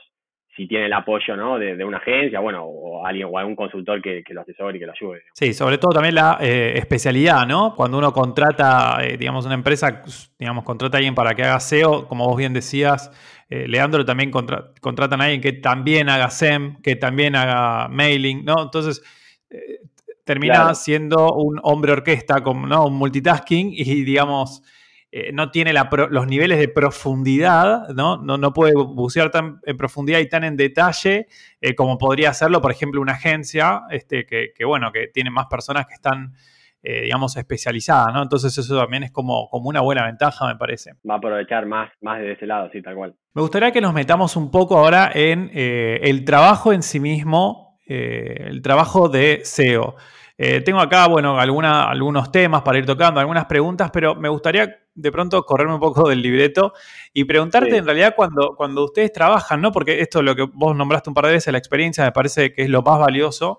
si 0.56 0.68
tiene 0.68 0.86
el 0.86 0.92
apoyo 0.92 1.36
¿no? 1.36 1.58
de, 1.58 1.84
una 1.84 1.98
agencia, 1.98 2.38
bueno, 2.40 2.64
o 2.64 3.04
alguien 3.04 3.28
o 3.30 3.38
algún 3.38 3.56
consultor 3.56 4.00
que, 4.00 4.22
lo 4.30 4.42
asesore 4.42 4.76
y 4.76 4.80
que 4.80 4.86
lo 4.86 4.92
ayude. 4.92 5.22
Sí, 5.32 5.52
sobre 5.52 5.78
todo 5.78 5.92
también 5.92 6.14
la 6.14 6.38
eh, 6.40 6.74
especialidad, 6.76 7.46
¿no? 7.46 7.74
Cuando 7.74 7.98
uno 7.98 8.12
contrata, 8.12 8.98
eh, 9.02 9.16
digamos, 9.16 9.44
una 9.46 9.54
empresa, 9.54 10.02
digamos, 10.38 10.64
contrata 10.64 10.96
a 10.96 10.98
alguien 10.98 11.14
para 11.14 11.34
que 11.34 11.42
haga 11.42 11.58
SEO, 11.58 12.06
como 12.06 12.26
vos 12.26 12.36
bien 12.36 12.52
decías, 12.52 13.10
eh, 13.50 13.66
Leandro 13.66 14.04
también 14.04 14.30
contratan 14.30 15.20
a 15.20 15.24
alguien 15.24 15.40
que 15.40 15.52
también 15.52 16.08
haga 16.08 16.30
SEM, 16.30 16.80
que 16.82 16.96
también 16.96 17.34
haga 17.34 17.88
mailing, 17.88 18.44
¿no? 18.44 18.62
Entonces, 18.62 19.02
termina 20.24 20.74
siendo 20.74 21.32
un 21.34 21.60
hombre 21.62 21.92
orquesta, 21.92 22.42
como, 22.42 22.66
¿no? 22.66 22.86
Un 22.86 22.94
multitasking 22.94 23.72
y, 23.72 24.04
digamos, 24.04 24.62
eh, 25.16 25.30
no 25.32 25.52
tiene 25.52 25.72
los 25.72 26.26
niveles 26.26 26.58
de 26.58 26.66
profundidad, 26.66 27.90
¿no? 27.90 28.16
¿no? 28.16 28.52
puede 28.52 28.74
bucear 28.74 29.30
tan 29.30 29.60
en 29.62 29.76
profundidad 29.76 30.18
y 30.18 30.28
tan 30.28 30.42
en 30.42 30.56
detalle 30.56 31.28
eh, 31.60 31.76
como 31.76 31.98
podría 31.98 32.30
hacerlo, 32.30 32.60
por 32.60 32.72
ejemplo, 32.72 33.00
una 33.00 33.12
agencia 33.12 33.82
este, 33.90 34.26
que, 34.26 34.64
bueno, 34.64 34.90
que 34.90 35.06
tiene 35.06 35.30
más 35.30 35.46
personas 35.46 35.86
que 35.86 35.94
están, 35.94 36.34
eh, 36.82 37.02
digamos, 37.02 37.36
especializadas, 37.36 38.12
¿no? 38.12 38.24
Entonces 38.24 38.58
eso 38.58 38.76
también 38.76 39.04
es 39.04 39.12
como, 39.12 39.48
como 39.50 39.68
una 39.68 39.82
buena 39.82 40.04
ventaja, 40.04 40.48
me 40.48 40.56
parece. 40.56 40.94
Va 41.08 41.14
a 41.14 41.18
aprovechar 41.18 41.64
más, 41.64 41.92
más 42.00 42.18
de 42.18 42.32
ese 42.32 42.48
lado, 42.48 42.68
sí, 42.72 42.82
tal 42.82 42.96
cual. 42.96 43.14
Me 43.34 43.42
gustaría 43.42 43.70
que 43.70 43.80
nos 43.80 43.94
metamos 43.94 44.34
un 44.34 44.50
poco 44.50 44.76
ahora 44.76 45.12
en 45.14 45.48
el 45.54 46.24
trabajo 46.24 46.72
en 46.72 46.82
sí 46.82 46.98
mismo, 46.98 47.78
el 47.86 48.62
trabajo 48.62 49.08
de 49.08 49.42
SEO. 49.44 49.94
Tengo 50.36 50.80
acá, 50.80 51.06
bueno, 51.06 51.38
alguna, 51.38 51.84
algunos 51.84 52.32
temas 52.32 52.62
para 52.62 52.78
ir 52.78 52.86
tocando, 52.86 53.20
algunas 53.20 53.46
preguntas, 53.46 53.90
pero 53.92 54.14
me 54.16 54.28
gustaría 54.28 54.84
de 54.94 55.12
pronto 55.12 55.44
correrme 55.44 55.74
un 55.74 55.80
poco 55.80 56.08
del 56.08 56.22
libreto 56.22 56.72
y 57.12 57.24
preguntarte 57.24 57.76
en 57.76 57.84
realidad 57.84 58.14
cuando, 58.16 58.54
cuando 58.56 58.84
ustedes 58.84 59.12
trabajan, 59.12 59.60
¿no? 59.60 59.72
Porque 59.72 60.00
esto 60.00 60.20
es 60.20 60.24
lo 60.24 60.36
que 60.36 60.42
vos 60.42 60.76
nombraste 60.76 61.10
un 61.10 61.14
par 61.14 61.26
de 61.26 61.32
veces, 61.32 61.52
la 61.52 61.58
experiencia 61.58 62.04
me 62.04 62.12
parece 62.12 62.52
que 62.52 62.62
es 62.62 62.68
lo 62.68 62.82
más 62.82 62.98
valioso. 62.98 63.58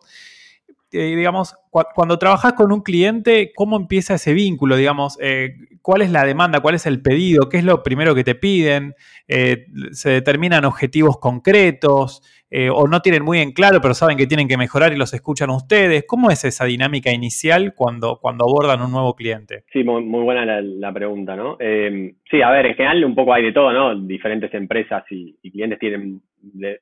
Eh, 0.91 1.13
digamos, 1.15 1.55
cuando 1.93 2.17
trabajas 2.17 2.53
con 2.53 2.71
un 2.71 2.81
cliente, 2.81 3.51
¿cómo 3.53 3.75
empieza 3.75 4.13
ese 4.13 4.31
vínculo? 4.33 4.77
Digamos, 4.77 5.17
eh, 5.19 5.55
¿cuál 5.81 6.01
es 6.01 6.09
la 6.09 6.23
demanda? 6.23 6.61
¿Cuál 6.61 6.75
es 6.75 6.85
el 6.85 7.01
pedido? 7.01 7.49
¿Qué 7.49 7.57
es 7.57 7.65
lo 7.65 7.83
primero 7.83 8.15
que 8.15 8.23
te 8.23 8.35
piden? 8.35 8.95
Eh, 9.27 9.65
¿Se 9.91 10.09
determinan 10.09 10.63
objetivos 10.63 11.19
concretos? 11.19 12.21
Eh, 12.51 12.69
o 12.69 12.87
no 12.87 13.01
tienen 13.01 13.23
muy 13.23 13.39
en 13.39 13.51
claro, 13.51 13.79
pero 13.81 13.93
saben 13.93 14.17
que 14.17 14.27
tienen 14.27 14.47
que 14.47 14.57
mejorar 14.57 14.93
y 14.93 14.97
los 14.97 15.13
escuchan 15.13 15.49
ustedes. 15.49 16.05
¿Cómo 16.07 16.29
es 16.29 16.45
esa 16.45 16.65
dinámica 16.65 17.11
inicial 17.11 17.73
cuando, 17.75 18.19
cuando 18.21 18.45
abordan 18.45 18.81
un 18.81 18.91
nuevo 18.91 19.15
cliente? 19.15 19.63
Sí, 19.73 19.83
muy, 19.83 20.03
buena 20.03 20.61
la, 20.61 20.93
pregunta, 20.93 21.35
¿no? 21.35 21.57
Eh, 21.59 22.13
sí, 22.29 22.41
a 22.41 22.51
ver, 22.51 22.67
en 22.67 22.75
general 22.75 23.03
un 23.03 23.15
poco 23.15 23.33
hay 23.33 23.43
de 23.43 23.51
todo, 23.51 23.73
¿no? 23.73 23.95
Diferentes 23.95 24.53
empresas 24.53 25.03
y, 25.09 25.35
clientes 25.51 25.79
tienen 25.79 26.21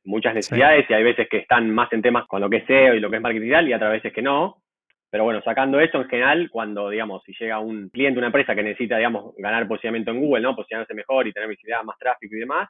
muchas 0.04 0.34
necesidades 0.34 0.86
y 0.90 0.94
hay 0.94 1.04
veces 1.04 1.28
que 1.30 1.38
están 1.38 1.70
más 1.70 1.92
en 1.94 2.02
temas 2.02 2.28
con 2.28 2.42
lo 2.42 2.50
que 2.50 2.58
es 2.58 2.66
SEO 2.66 2.96
y 2.96 3.00
lo 3.00 3.10
que 3.10 3.18
es 3.18 3.22
marketing 3.22 3.44
digital 3.44 3.70
y 3.70 3.74
otras 3.74 3.92
veces 3.92 4.12
que 4.12 4.22
no. 4.22 4.58
Pero 5.10 5.24
bueno, 5.24 5.42
sacando 5.46 5.80
eso 5.80 6.02
en 6.02 6.10
general, 6.10 6.50
cuando, 6.50 6.90
digamos, 6.90 7.22
si 7.24 7.34
llega 7.40 7.60
un 7.60 7.90
cliente, 7.90 8.18
una 8.18 8.28
empresa 8.28 8.56
que 8.56 8.64
necesita, 8.64 8.98
digamos, 8.98 9.36
ganar 9.38 9.68
posicionamiento 9.68 10.12
en 10.12 10.20
Google, 10.20 10.42
¿no? 10.42 10.56
Posicionarse 10.56 10.96
mejor 10.96 11.28
y 11.28 11.32
tener 11.32 11.48
visibilidad, 11.48 11.84
más 11.84 12.00
tráfico 12.00 12.36
y 12.36 12.40
demás, 12.40 12.68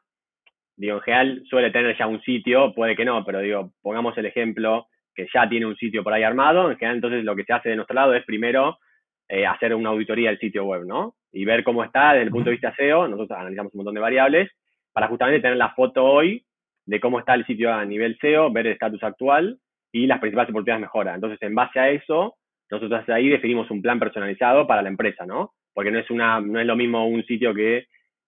digo, 0.75 0.97
en 0.97 1.01
general 1.01 1.43
suele 1.49 1.71
tener 1.71 1.97
ya 1.97 2.07
un 2.07 2.21
sitio, 2.21 2.73
puede 2.73 2.95
que 2.95 3.05
no, 3.05 3.23
pero 3.25 3.39
digo, 3.39 3.73
pongamos 3.81 4.17
el 4.17 4.25
ejemplo 4.25 4.87
que 5.15 5.27
ya 5.33 5.47
tiene 5.47 5.65
un 5.65 5.75
sitio 5.75 6.03
por 6.03 6.13
ahí 6.13 6.23
armado, 6.23 6.71
en 6.71 6.77
general 6.77 6.97
entonces 6.97 7.23
lo 7.23 7.35
que 7.35 7.43
se 7.43 7.53
hace 7.53 7.69
de 7.69 7.75
nuestro 7.75 7.95
lado 7.95 8.13
es 8.13 8.25
primero 8.25 8.79
eh, 9.29 9.45
hacer 9.45 9.73
una 9.75 9.89
auditoría 9.89 10.29
del 10.29 10.39
sitio 10.39 10.65
web, 10.65 10.85
¿no? 10.85 11.15
Y 11.31 11.45
ver 11.45 11.63
cómo 11.63 11.83
está 11.83 12.13
desde 12.13 12.23
el 12.23 12.31
punto 12.31 12.49
de 12.49 12.55
vista 12.55 12.75
SEO, 12.75 13.07
nosotros 13.07 13.37
analizamos 13.37 13.73
un 13.73 13.79
montón 13.79 13.95
de 13.95 14.01
variables, 14.01 14.51
para 14.91 15.07
justamente 15.07 15.41
tener 15.41 15.57
la 15.57 15.73
foto 15.73 16.03
hoy 16.03 16.45
de 16.85 16.99
cómo 16.99 17.19
está 17.19 17.33
el 17.33 17.45
sitio 17.45 17.73
a 17.73 17.85
nivel 17.85 18.17
SEO, 18.19 18.51
ver 18.51 18.67
el 18.67 18.73
estatus 18.73 19.03
actual 19.03 19.57
y 19.91 20.07
las 20.07 20.19
principales 20.19 20.49
oportunidades 20.49 20.81
de 20.81 20.85
mejora. 20.85 21.15
Entonces, 21.15 21.41
en 21.41 21.55
base 21.55 21.79
a 21.79 21.89
eso, 21.89 22.35
nosotros 22.69 23.07
ahí 23.09 23.29
definimos 23.29 23.69
un 23.71 23.81
plan 23.81 23.99
personalizado 23.99 24.67
para 24.67 24.81
la 24.81 24.89
empresa, 24.89 25.25
¿no? 25.25 25.53
Porque 25.73 25.91
no 25.91 25.99
es, 25.99 26.09
una, 26.09 26.39
no 26.39 26.59
es 26.59 26.65
lo 26.65 26.75
mismo 26.75 27.07
un 27.07 27.23
sitio 27.25 27.53
que, 27.53 27.85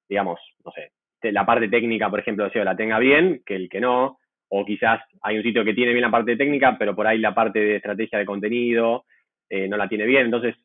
digamos, 0.08 0.40
no 0.64 0.72
sé, 0.72 0.92
la 1.22 1.46
parte 1.46 1.68
técnica, 1.70 2.10
por 2.10 2.20
ejemplo, 2.20 2.50
SEO 2.50 2.64
la 2.64 2.76
tenga 2.76 3.00
bien 3.00 3.42
que 3.46 3.56
el 3.56 3.70
que 3.70 3.82
no, 3.82 4.20
o 4.50 4.66
quizás 4.66 5.02
hay 5.22 5.38
un 5.38 5.44
sitio 5.44 5.66
que 5.66 5.74
tiene 5.74 5.92
bien 5.92 6.04
la 6.04 6.12
parte 6.12 6.36
técnica, 6.36 6.76
pero 6.78 6.96
por 6.96 7.08
ahí 7.08 7.18
la 7.18 7.34
parte 7.34 7.60
de 7.60 7.76
estrategia 7.78 8.20
de 8.20 8.26
contenido 8.26 9.06
eh, 9.50 9.68
no 9.68 9.78
la 9.78 9.88
tiene 9.88 10.06
bien. 10.06 10.26
Entonces, 10.26 10.56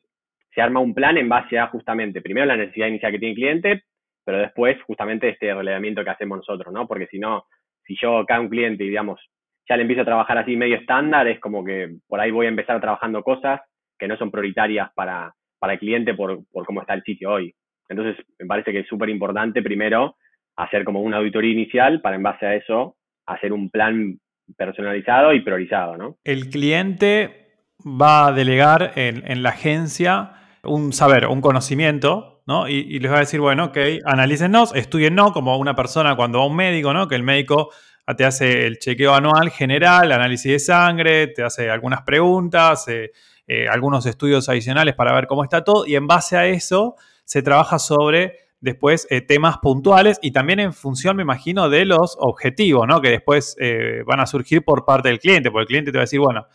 se 0.53 0.61
arma 0.61 0.79
un 0.79 0.93
plan 0.93 1.17
en 1.17 1.29
base 1.29 1.57
a 1.57 1.67
justamente, 1.67 2.21
primero 2.21 2.45
la 2.45 2.57
necesidad 2.57 2.87
inicial 2.87 3.11
que 3.11 3.19
tiene 3.19 3.31
el 3.31 3.37
cliente, 3.37 3.83
pero 4.23 4.39
después 4.39 4.81
justamente 4.83 5.29
este 5.29 5.53
relevamiento 5.53 6.03
que 6.03 6.09
hacemos 6.09 6.37
nosotros, 6.37 6.73
¿no? 6.73 6.87
Porque 6.87 7.07
si 7.07 7.19
no, 7.19 7.45
si 7.85 7.95
yo 7.99 8.19
acá 8.19 8.39
un 8.39 8.49
cliente 8.49 8.83
y 8.83 8.89
digamos, 8.89 9.19
ya 9.67 9.77
le 9.77 9.83
empiezo 9.83 10.01
a 10.01 10.05
trabajar 10.05 10.37
así 10.37 10.55
medio 10.55 10.77
estándar, 10.77 11.27
es 11.27 11.39
como 11.39 11.63
que 11.63 11.95
por 12.07 12.19
ahí 12.19 12.31
voy 12.31 12.45
a 12.45 12.49
empezar 12.49 12.79
trabajando 12.81 13.23
cosas 13.23 13.61
que 13.97 14.07
no 14.07 14.17
son 14.17 14.31
prioritarias 14.31 14.91
para, 14.93 15.33
para 15.59 15.73
el 15.73 15.79
cliente 15.79 16.13
por, 16.13 16.39
por 16.51 16.65
cómo 16.65 16.81
está 16.81 16.93
el 16.93 17.03
sitio 17.03 17.31
hoy. 17.31 17.53
Entonces, 17.87 18.23
me 18.39 18.45
parece 18.45 18.71
que 18.71 18.79
es 18.79 18.87
súper 18.87 19.09
importante 19.09 19.61
primero 19.61 20.15
hacer 20.55 20.83
como 20.83 21.01
una 21.01 21.17
auditoría 21.17 21.51
inicial 21.51 22.01
para 22.01 22.15
en 22.15 22.23
base 22.23 22.45
a 22.45 22.55
eso 22.55 22.95
hacer 23.25 23.53
un 23.53 23.69
plan 23.69 24.19
personalizado 24.57 25.33
y 25.33 25.41
priorizado, 25.41 25.97
¿no? 25.97 26.17
El 26.23 26.49
cliente 26.49 27.41
va 27.85 28.27
a 28.27 28.31
delegar 28.31 28.93
en, 28.95 29.43
la 29.43 29.49
agencia 29.49 30.33
un 30.63 30.93
saber, 30.93 31.27
un 31.27 31.41
conocimiento, 31.41 32.43
¿no? 32.45 32.67
Y, 32.67 32.99
les 32.99 33.11
va 33.11 33.17
a 33.17 33.21
decir, 33.21 33.39
bueno, 33.39 33.65
ok, 33.65 33.77
analícennos, 34.05 34.75
estudiennos 34.75 35.31
como 35.31 35.57
una 35.57 35.75
persona 35.75 36.15
cuando 36.15 36.39
va 36.39 36.45
a 36.45 36.47
un 36.47 36.55
médico, 36.55 36.93
¿no? 36.93 37.07
Que 37.07 37.15
el 37.15 37.23
médico 37.23 37.69
te 38.17 38.25
hace 38.25 38.67
el 38.67 38.77
chequeo 38.77 39.13
anual 39.13 39.49
general, 39.51 40.11
análisis 40.11 40.51
de 40.51 40.59
sangre, 40.59 41.27
te 41.27 41.43
hace 41.43 41.69
algunas 41.69 42.01
preguntas, 42.01 42.87
eh, 42.87 43.11
eh, 43.47 43.67
algunos 43.67 44.05
estudios 44.05 44.49
adicionales 44.49 44.95
para 44.95 45.13
ver 45.13 45.27
cómo 45.27 45.43
está 45.43 45.63
todo, 45.63 45.85
y 45.85 45.95
en 45.95 46.07
base 46.07 46.37
a 46.37 46.45
eso 46.45 46.95
se 47.23 47.41
trabaja 47.41 47.79
sobre 47.79 48.37
después 48.61 49.07
eh, 49.09 49.21
temas 49.21 49.57
puntuales 49.57 50.19
y 50.21 50.31
también 50.31 50.59
en 50.59 50.73
función, 50.73 51.17
me 51.17 51.23
imagino, 51.23 51.69
de 51.69 51.85
los 51.85 52.15
objetivos, 52.19 52.87
¿no? 52.87 53.01
Que 53.01 53.09
después 53.09 53.57
van 54.05 54.19
a 54.19 54.25
surgir 54.25 54.63
por 54.63 54.85
parte 54.85 55.09
del 55.09 55.19
cliente, 55.19 55.51
porque 55.51 55.63
el 55.63 55.67
cliente 55.67 55.91
te 55.91 55.97
va 55.97 56.03
a 56.03 56.05
decir, 56.05 56.19
bueno, 56.19 56.45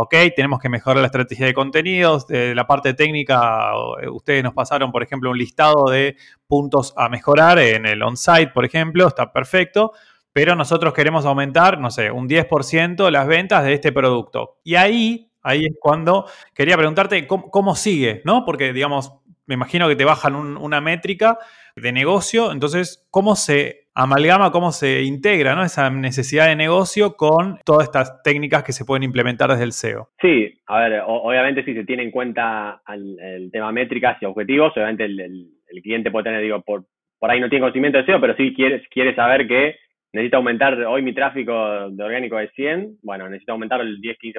ok, 0.00 0.14
tenemos 0.36 0.60
que 0.60 0.68
mejorar 0.68 0.98
la 1.00 1.06
estrategia 1.06 1.46
de 1.46 1.54
contenidos, 1.54 2.28
de 2.28 2.54
la 2.54 2.68
parte 2.68 2.94
técnica, 2.94 3.72
ustedes 4.12 4.44
nos 4.44 4.54
pasaron, 4.54 4.92
por 4.92 5.02
ejemplo, 5.02 5.30
un 5.30 5.36
listado 5.36 5.90
de 5.90 6.16
puntos 6.46 6.94
a 6.96 7.08
mejorar 7.08 7.58
en 7.58 7.84
el 7.84 8.02
on-site, 8.02 8.52
por 8.54 8.64
ejemplo, 8.64 9.08
está 9.08 9.32
perfecto, 9.32 9.92
pero 10.32 10.54
nosotros 10.54 10.94
queremos 10.94 11.24
aumentar, 11.26 11.80
no 11.80 11.90
sé, 11.90 12.12
un 12.12 12.28
10% 12.28 13.10
las 13.10 13.26
ventas 13.26 13.64
de 13.64 13.74
este 13.74 13.90
producto. 13.90 14.60
Y 14.62 14.76
ahí, 14.76 15.32
ahí 15.42 15.64
es 15.66 15.72
cuando 15.80 16.26
quería 16.54 16.76
preguntarte 16.76 17.26
cómo, 17.26 17.74
sigue, 17.74 18.22
¿no? 18.24 18.44
Porque, 18.44 18.72
digamos, 18.72 19.14
me 19.48 19.54
imagino 19.54 19.88
que 19.88 19.96
te 19.96 20.04
bajan 20.04 20.36
una 20.36 20.80
métrica 20.80 21.38
de 21.74 21.90
negocio, 21.90 22.52
entonces, 22.52 23.08
¿cómo 23.10 23.34
se 23.34 23.88
amalgama, 23.94 24.52
cómo 24.52 24.70
se 24.72 25.02
integra 25.02 25.60
esa 25.64 25.90
necesidad 25.90 26.48
de 26.48 26.54
negocio 26.54 27.16
con 27.16 27.58
todas 27.64 27.84
estas 27.84 28.22
técnicas 28.22 28.62
que 28.62 28.72
se 28.72 28.84
pueden 28.84 29.02
implementar 29.02 29.50
desde 29.50 29.64
el 29.64 29.72
SEO? 29.72 30.10
Sí, 30.20 30.60
a 30.66 30.80
ver, 30.80 31.02
obviamente 31.06 31.64
si 31.64 31.74
se 31.74 31.84
tiene 31.84 32.02
en 32.04 32.10
cuenta 32.10 32.82
el, 32.88 33.50
tema 33.50 33.72
métricas 33.72 34.18
y 34.20 34.26
objetivos, 34.26 34.72
obviamente 34.76 35.04
el, 35.06 35.48
cliente 35.82 36.10
puede 36.10 36.24
tener, 36.24 36.42
digo, 36.42 36.60
por, 36.62 36.84
por 37.18 37.30
ahí 37.30 37.40
no 37.40 37.48
tiene 37.48 37.62
conocimiento 37.62 37.98
de 37.98 38.04
SEO, 38.04 38.20
pero 38.20 38.36
sí 38.36 38.52
quiere, 38.54 38.86
quiere 38.90 39.14
saber 39.14 39.48
que 39.48 39.76
necesito 40.12 40.36
aumentar 40.36 40.74
hoy 40.84 41.02
mi 41.02 41.14
tráfico 41.14 41.88
de 41.90 42.04
orgánico 42.04 42.36
de 42.36 42.50
100, 42.50 42.98
bueno, 43.02 43.28
necesito 43.28 43.52
aumentar 43.52 43.80
el 43.80 43.98
10-15%. 44.00 44.34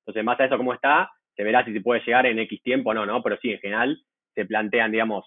Entonces, 0.00 0.24
más 0.24 0.38
a 0.38 0.44
eso 0.44 0.56
cómo 0.56 0.74
está, 0.74 1.10
se 1.34 1.44
verá 1.44 1.64
si 1.64 1.72
se 1.72 1.80
puede 1.80 2.02
llegar 2.04 2.26
en 2.26 2.38
X 2.40 2.62
tiempo 2.62 2.90
o 2.90 2.94
no, 2.94 3.06
¿no? 3.06 3.22
Pero 3.22 3.36
sí, 3.40 3.50
en 3.50 3.58
general 3.58 3.98
se 4.38 4.46
plantean, 4.46 4.92
digamos, 4.92 5.24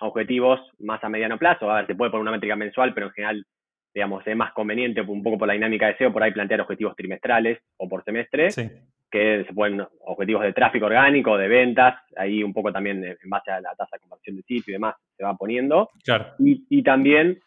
objetivos 0.00 0.58
más 0.78 1.02
a 1.04 1.08
mediano 1.08 1.38
plazo. 1.38 1.70
A 1.70 1.76
ver, 1.76 1.86
se 1.86 1.94
puede 1.94 2.10
poner 2.10 2.22
una 2.22 2.30
métrica 2.32 2.56
mensual, 2.56 2.94
pero 2.94 3.06
en 3.08 3.12
general, 3.12 3.46
digamos, 3.94 4.26
es 4.26 4.36
más 4.36 4.52
conveniente, 4.52 5.02
un 5.02 5.22
poco 5.22 5.38
por 5.38 5.48
la 5.48 5.54
dinámica 5.54 5.86
de 5.86 5.96
SEO, 5.96 6.12
por 6.12 6.22
ahí 6.22 6.32
plantear 6.32 6.62
objetivos 6.62 6.96
trimestrales 6.96 7.58
o 7.76 7.88
por 7.88 8.02
semestre, 8.04 8.48
que 9.10 9.44
se 9.44 9.52
pueden 9.52 9.86
objetivos 10.00 10.42
de 10.42 10.52
tráfico 10.52 10.86
orgánico, 10.86 11.36
de 11.36 11.48
ventas, 11.48 11.94
ahí 12.16 12.42
un 12.42 12.54
poco 12.54 12.72
también 12.72 13.04
en 13.04 13.30
base 13.30 13.50
a 13.50 13.60
la 13.60 13.74
tasa 13.74 13.96
de 13.96 14.00
conversión 14.00 14.36
de 14.36 14.42
sitio 14.42 14.72
y 14.72 14.72
demás 14.72 14.94
se 15.16 15.24
va 15.24 15.34
poniendo. 15.34 15.90
Claro. 16.02 16.34
Y, 16.38 16.64
y 16.70 16.82
también 16.82 17.38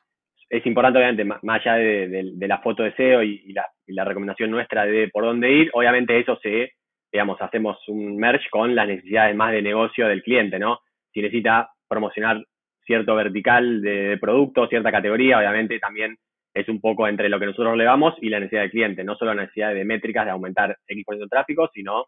es 0.50 0.66
importante, 0.66 1.00
obviamente, 1.00 1.26
más 1.26 1.62
allá 1.66 1.76
de, 1.76 2.48
la 2.48 2.60
foto 2.60 2.84
de 2.84 2.94
SEO 2.94 3.24
y, 3.24 3.54
la, 3.88 4.06
recomendación 4.06 4.52
nuestra 4.52 4.86
de 4.86 5.10
por 5.10 5.24
dónde 5.24 5.52
ir, 5.52 5.70
obviamente 5.74 6.18
eso 6.20 6.38
se, 6.42 6.72
digamos, 7.12 7.42
hacemos 7.42 7.78
un 7.88 8.18
merge 8.18 8.50
con 8.50 8.74
las 8.76 8.88
necesidades 8.88 9.36
más 9.36 9.52
de 9.52 9.62
negocio 9.62 10.08
del 10.08 10.24
cliente, 10.24 10.60
¿no? 10.60 10.80
Si 11.18 11.22
necesita 11.24 11.72
promocionar 11.90 12.46
cierto 12.86 13.16
vertical 13.16 13.82
de, 13.82 14.20
producto, 14.22 14.68
cierta 14.68 14.92
categoría, 14.92 15.40
obviamente 15.40 15.80
también 15.80 16.16
es 16.54 16.70
un 16.70 16.80
poco 16.80 17.08
entre 17.08 17.28
lo 17.28 17.40
que 17.40 17.48
nosotros 17.48 17.76
le 17.76 17.86
damos 17.86 18.14
y 18.22 18.30
la 18.30 18.40
necesidad 18.40 18.62
del 18.62 18.70
cliente, 18.70 19.04
no 19.04 19.16
solo 19.16 19.34
la 19.34 19.42
necesidad 19.42 19.74
de 19.74 19.84
métricas 19.84 20.26
de 20.26 20.30
aumentar 20.30 20.78
X 20.88 21.04
por 21.04 21.18
de 21.18 21.26
tráfico, 21.26 21.72
sino 21.74 22.06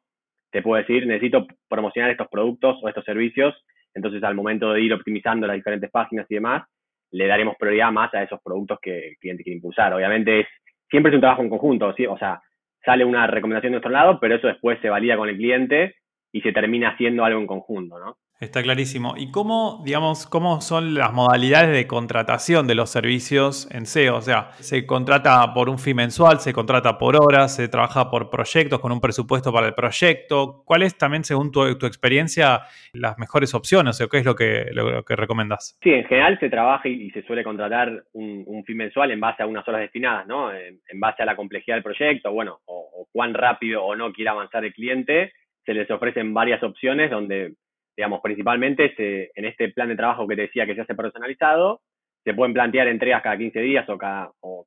te 0.51 0.61
puedo 0.61 0.79
decir, 0.79 1.07
necesito 1.07 1.47
promocionar 1.67 2.11
estos 2.11 2.27
productos 2.27 2.77
o 2.83 2.87
estos 2.87 3.03
servicios, 3.03 3.55
entonces 3.95 4.23
al 4.23 4.35
momento 4.35 4.73
de 4.73 4.81
ir 4.83 4.93
optimizando 4.93 5.47
las 5.47 5.55
diferentes 5.55 5.89
páginas 5.89 6.27
y 6.29 6.35
demás, 6.35 6.67
le 7.09 7.25
daremos 7.25 7.55
prioridad 7.57 7.91
más 7.91 8.13
a 8.13 8.21
esos 8.21 8.39
productos 8.43 8.77
que 8.79 9.07
el 9.07 9.17
cliente 9.17 9.41
quiere 9.41 9.55
impulsar. 9.55 9.91
Obviamente 9.91 10.41
es, 10.41 10.47
siempre 10.87 11.09
es 11.09 11.15
un 11.15 11.21
trabajo 11.21 11.41
en 11.41 11.49
conjunto, 11.49 11.87
o 11.87 12.17
sea, 12.19 12.39
sale 12.85 13.03
una 13.03 13.25
recomendación 13.25 13.71
de 13.71 13.77
nuestro 13.77 13.91
lado, 13.91 14.19
pero 14.19 14.35
eso 14.35 14.45
después 14.45 14.77
se 14.83 14.89
valida 14.89 15.17
con 15.17 15.29
el 15.29 15.37
cliente 15.37 15.95
y 16.31 16.41
se 16.41 16.51
termina 16.51 16.89
haciendo 16.89 17.25
algo 17.25 17.39
en 17.39 17.47
conjunto, 17.47 17.97
¿no? 17.97 18.15
Está 18.39 18.63
clarísimo. 18.63 19.15
¿Y 19.17 19.31
cómo, 19.31 19.81
digamos, 19.83 20.25
cómo 20.25 20.61
son 20.61 20.93
las 20.93 21.11
modalidades 21.11 21.75
de 21.75 21.87
contratación 21.87 22.67
de 22.67 22.75
los 22.75 22.89
servicios 22.89 23.69
en 23.69 23.85
SEO? 23.85 24.15
O 24.15 24.21
sea, 24.21 24.51
¿se 24.59 24.85
contrata 24.85 25.53
por 25.53 25.67
un 25.67 25.77
fee 25.77 25.93
mensual, 25.93 26.39
se 26.39 26.53
contrata 26.53 26.97
por 26.97 27.17
horas, 27.17 27.53
se 27.53 27.67
trabaja 27.67 28.09
por 28.09 28.29
proyectos 28.29 28.79
con 28.79 28.93
un 28.93 29.01
presupuesto 29.01 29.51
para 29.51 29.67
el 29.67 29.73
proyecto? 29.73 30.63
¿Cuál 30.65 30.83
es 30.83 30.97
también, 30.97 31.25
según 31.25 31.51
tu, 31.51 31.65
experiencia, 31.65 32.61
las 32.93 33.17
mejores 33.17 33.53
opciones 33.53 33.99
o 33.99 34.07
qué 34.07 34.19
es 34.19 34.25
lo 34.25 34.35
que, 34.35 34.67
lo, 34.71 35.03
que 35.03 35.17
recomendas? 35.17 35.77
Sí, 35.83 35.89
en 35.89 36.05
general 36.05 36.39
se 36.39 36.49
trabaja 36.49 36.87
y, 36.87 37.11
se 37.11 37.23
suele 37.23 37.43
contratar 37.43 38.05
un, 38.13 38.45
un, 38.47 38.63
fee 38.63 38.75
mensual 38.75 39.11
en 39.11 39.19
base 39.19 39.43
a 39.43 39.47
unas 39.47 39.67
horas 39.67 39.81
destinadas, 39.81 40.25
¿no? 40.27 40.53
En, 40.53 40.79
base 40.93 41.23
a 41.23 41.25
la 41.25 41.35
complejidad 41.35 41.75
del 41.75 41.83
proyecto, 41.83 42.31
bueno, 42.31 42.59
o 42.65 43.05
cuán 43.11 43.33
rápido 43.33 43.83
o 43.83 43.97
no 43.97 44.13
quiere 44.13 44.29
avanzar 44.29 44.63
el 44.63 44.73
cliente, 44.73 45.33
se 45.65 45.73
les 45.73 45.91
ofrecen 45.91 46.33
varias 46.33 46.63
opciones 46.63 47.11
donde 47.11 47.55
digamos, 47.99 48.21
principalmente 48.21 48.93
en 49.35 49.43
este 49.43 49.73
plan 49.73 49.89
de 49.89 49.97
trabajo 49.97 50.25
que 50.25 50.37
te 50.37 50.43
decía 50.43 50.65
que 50.65 50.73
se 50.73 50.79
hace 50.79 50.95
personalizado, 50.95 51.81
se 52.23 52.33
pueden 52.33 52.53
plantear 52.53 52.87
entregas 52.87 53.21
cada 53.21 53.37
15 53.37 53.59
días 53.59 53.89
o 53.89 53.97
cada, 53.97 54.31
o 54.39 54.63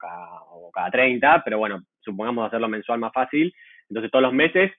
cada, 0.70 0.90
30, 0.90 1.40
pero 1.42 1.56
bueno, 1.56 1.80
supongamos 2.00 2.46
hacerlo 2.46 2.68
mensual 2.68 2.98
más 2.98 3.10
fácil. 3.10 3.50
Entonces 3.88 4.10
todos 4.10 4.24
los 4.24 4.34
meses 4.34 4.70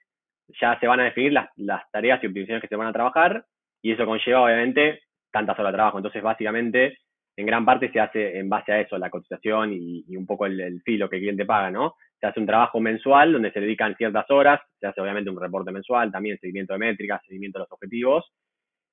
ya 0.61 0.79
se 0.79 0.85
van 0.85 0.99
a 0.99 1.05
definir 1.05 1.33
las, 1.33 1.81
tareas 1.91 2.23
y 2.23 2.27
optimizaciones 2.27 2.61
que 2.61 2.67
se 2.67 2.75
van 2.75 2.89
a 2.89 2.93
trabajar 2.93 3.43
y 3.81 3.91
eso 3.91 4.05
conlleva 4.05 4.43
obviamente 4.43 5.01
tantas 5.31 5.57
horas 5.57 5.71
de 5.71 5.77
trabajo. 5.77 5.97
Entonces 5.97 6.21
básicamente 6.21 6.99
en 7.35 7.47
gran 7.47 7.65
parte 7.65 7.91
se 7.91 7.99
hace 7.99 8.37
en 8.37 8.49
base 8.49 8.71
a 8.71 8.81
eso, 8.81 8.99
la 8.99 9.09
cotización 9.09 9.73
y, 9.73 10.15
un 10.15 10.27
poco 10.27 10.45
el, 10.45 10.79
filo 10.85 11.09
que 11.09 11.15
el 11.15 11.23
cliente 11.23 11.45
paga, 11.45 11.71
¿no? 11.71 11.95
Se 12.23 12.27
hace 12.27 12.39
un 12.39 12.45
trabajo 12.45 12.79
mensual 12.79 13.33
donde 13.33 13.51
se 13.51 13.59
dedican 13.59 13.97
ciertas 13.97 14.31
horas, 14.31 14.61
se 14.79 14.87
hace 14.87 15.01
obviamente 15.01 15.29
un 15.29 15.41
reporte 15.41 15.73
mensual, 15.73 16.09
también 16.09 16.37
seguimiento 16.39 16.71
de 16.71 16.79
métricas, 16.79 17.21
seguimiento 17.27 17.59
de 17.59 17.63
los 17.63 17.71
objetivos 17.73 18.31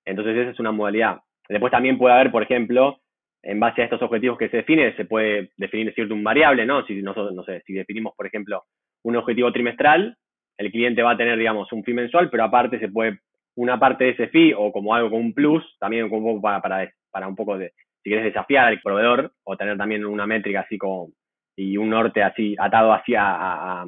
entonces 0.04 0.36
esa 0.36 0.50
es 0.50 0.60
una 0.60 0.72
modalidad. 0.72 1.18
Después 1.48 1.70
también 1.70 1.98
puede 1.98 2.14
haber, 2.14 2.30
por 2.30 2.42
ejemplo, 2.42 2.98
en 3.42 3.58
base 3.58 3.82
a 3.82 3.84
estos 3.84 4.02
objetivos 4.02 4.38
que 4.38 4.48
se 4.48 4.58
definen, 4.58 4.96
se 4.96 5.04
puede 5.04 5.50
definir 5.56 5.92
cierto 5.94 6.14
un 6.14 6.24
variable, 6.24 6.66
¿no? 6.66 6.84
Si 6.86 7.00
nosotros, 7.02 7.34
no 7.34 7.42
sé, 7.44 7.62
si 7.66 7.72
definimos, 7.72 8.14
por 8.16 8.26
ejemplo, 8.26 8.64
un 9.02 9.16
objetivo 9.16 9.52
trimestral, 9.52 10.16
el 10.58 10.70
cliente 10.70 11.02
va 11.02 11.12
a 11.12 11.16
tener, 11.16 11.38
digamos, 11.38 11.72
un 11.72 11.82
fee 11.82 11.94
mensual, 11.94 12.28
pero 12.30 12.44
aparte 12.44 12.78
se 12.78 12.88
puede, 12.88 13.20
una 13.56 13.78
parte 13.78 14.04
de 14.04 14.10
ese 14.10 14.28
fee 14.28 14.52
o 14.56 14.70
como 14.72 14.94
algo 14.94 15.10
con 15.10 15.20
un 15.20 15.32
plus, 15.32 15.64
también 15.78 16.08
como 16.08 16.40
para, 16.40 16.60
para, 16.60 17.28
un 17.28 17.36
poco 17.36 17.56
de, 17.56 17.72
si 18.02 18.10
quieres 18.10 18.24
desafiar 18.24 18.66
al 18.66 18.80
proveedor 18.80 19.32
o 19.44 19.56
tener 19.56 19.76
también 19.78 20.04
una 20.04 20.26
métrica 20.26 20.60
así 20.60 20.76
como, 20.76 21.08
y 21.56 21.76
un 21.76 21.90
norte 21.90 22.22
así 22.22 22.54
atado 22.58 22.92
hacia 22.92 23.22
a, 23.22 23.84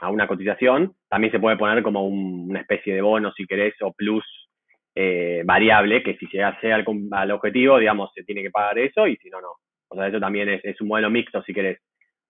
a, 0.00 0.10
una 0.10 0.26
cotización, 0.26 0.94
también 1.08 1.32
se 1.32 1.38
puede 1.38 1.56
poner 1.56 1.82
como 1.82 2.06
una 2.06 2.60
especie 2.60 2.94
de 2.94 3.00
bono, 3.00 3.32
si 3.32 3.46
querés, 3.46 3.74
o 3.80 3.92
plus 3.92 4.24
eh, 4.94 5.42
variable, 5.44 6.02
que 6.02 6.16
si 6.16 6.26
llega 6.26 6.56
al, 6.62 6.84
al, 7.12 7.30
objetivo, 7.30 7.78
digamos, 7.78 8.10
se 8.14 8.22
tiene 8.24 8.42
que 8.42 8.50
pagar 8.50 8.78
eso 8.78 9.06
y 9.06 9.16
si 9.16 9.30
no, 9.30 9.40
no. 9.40 9.54
O 9.88 9.96
sea, 9.96 10.08
eso 10.08 10.20
también 10.20 10.48
es, 10.48 10.80
un 10.80 10.88
modelo 10.88 11.10
mixto, 11.10 11.42
si 11.42 11.52
querés. 11.52 11.80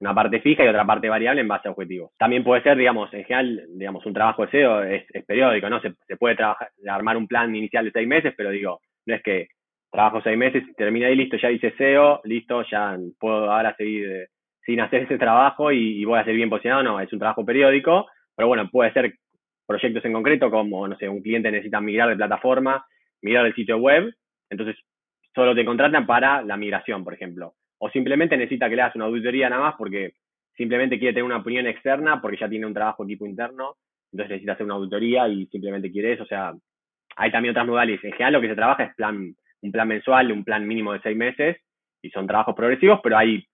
Una 0.01 0.15
parte 0.15 0.41
fija 0.41 0.65
y 0.65 0.69
otra 0.69 0.85
parte 0.85 1.09
variable 1.09 1.41
en 1.41 1.49
base 1.49 1.69
a 1.69 1.71
objetivos. 1.71 2.13
También 2.19 2.45
puede 2.45 2.63
ser, 2.63 2.77
digamos, 2.77 3.13
en 3.15 3.25
general, 3.25 3.65
digamos, 3.77 4.05
un 4.05 4.13
trabajo 4.13 4.45
de 4.45 4.51
SEO 4.51 4.83
es, 4.83 5.05
periódico, 5.27 5.69
¿no? 5.71 5.81
Se, 5.81 6.17
puede 6.17 6.37
trabajar, 6.37 6.69
armar 6.89 7.17
un 7.17 7.27
plan 7.27 7.55
inicial 7.55 7.85
de 7.85 7.93
seis 7.93 8.07
meses, 8.07 8.35
pero 8.37 8.51
digo, 8.51 8.81
no 9.07 9.15
es 9.15 9.23
que 9.23 9.49
trabajo 9.91 10.21
seis 10.23 10.37
meses, 10.37 10.65
termina 10.77 11.09
y 11.09 11.17
listo, 11.17 11.37
ya 11.37 11.51
hice 11.51 11.73
SEO, 11.77 12.21
listo, 12.25 12.65
ya 12.71 12.99
puedo 13.19 13.51
ahora 13.51 13.75
seguir 13.77 14.11
eh, 14.11 14.27
sin 14.65 14.81
hacer 14.81 15.03
ese 15.03 15.19
trabajo 15.19 15.71
y, 15.73 16.05
voy 16.05 16.19
a 16.19 16.25
ser 16.25 16.35
bien 16.35 16.51
posicionado, 16.51 16.83
no, 16.83 17.01
es 17.01 17.13
un 17.13 17.19
trabajo 17.19 17.45
periódico, 17.45 18.07
pero 18.35 18.49
bueno, 18.49 18.69
puede 18.71 18.93
ser 18.93 19.15
proyectos 19.67 20.05
en 20.05 20.13
concreto, 20.13 20.51
como, 20.51 20.89
no 20.89 20.97
sé, 20.97 21.09
un 21.09 21.23
cliente 21.23 21.51
necesita 21.51 21.81
migrar 21.81 22.09
de 22.09 22.17
plataforma, 22.17 22.85
migrar 23.23 23.45
del 23.45 23.55
sitio 23.55 23.79
web, 23.79 24.13
entonces 24.51 24.77
solo 25.35 25.55
te 25.55 25.65
contratan 25.65 26.07
para 26.07 26.43
la 26.43 26.57
migración, 26.57 27.05
por 27.05 27.15
ejemplo. 27.15 27.55
O 27.79 27.91
simplemente 27.91 28.37
necesita 28.37 28.69
que 28.69 28.77
le 28.77 28.83
hagas 28.83 28.97
una 28.97 29.07
auditoría 29.07 29.51
nada 29.51 29.63
más 29.63 29.75
porque 29.77 30.15
simplemente 30.57 30.99
quiere 30.99 31.13
tener 31.13 31.25
una 31.25 31.39
opinión 31.39 31.67
externa 31.67 32.21
porque 32.21 32.39
ya 32.39 32.49
tiene 32.49 32.67
un 32.67 32.75
trabajo 32.75 33.05
equipo 33.05 33.27
interno, 33.27 33.77
entonces 34.13 34.31
necesita 34.31 34.53
hacer 34.53 34.67
una 34.67 34.77
auditoría 34.77 35.29
y 35.29 35.47
simplemente 35.47 35.91
quiere 35.91 36.13
eso. 36.13 36.23
O 36.23 36.27
sea, 36.27 36.53
hay 37.17 37.31
también 37.33 37.51
otras 37.51 37.67
modalidades. 37.67 38.05
En 38.05 38.13
general 38.13 38.35
lo 38.35 38.41
que 38.41 38.49
se 38.49 38.55
trabaja 38.55 38.85
es 38.85 38.95
plan, 38.95 39.35
un 39.63 39.73
plan 39.73 39.89
mensual, 39.89 40.33
un 40.33 40.45
plan 40.45 40.67
mínimo 40.67 40.93
de 40.93 41.01
seis 41.01 41.17
meses 41.17 41.57
y 42.01 42.11
son 42.11 42.27
trabajos 42.27 42.55
progresivos, 42.55 43.01
pero 43.03 43.19
hay 43.19 43.45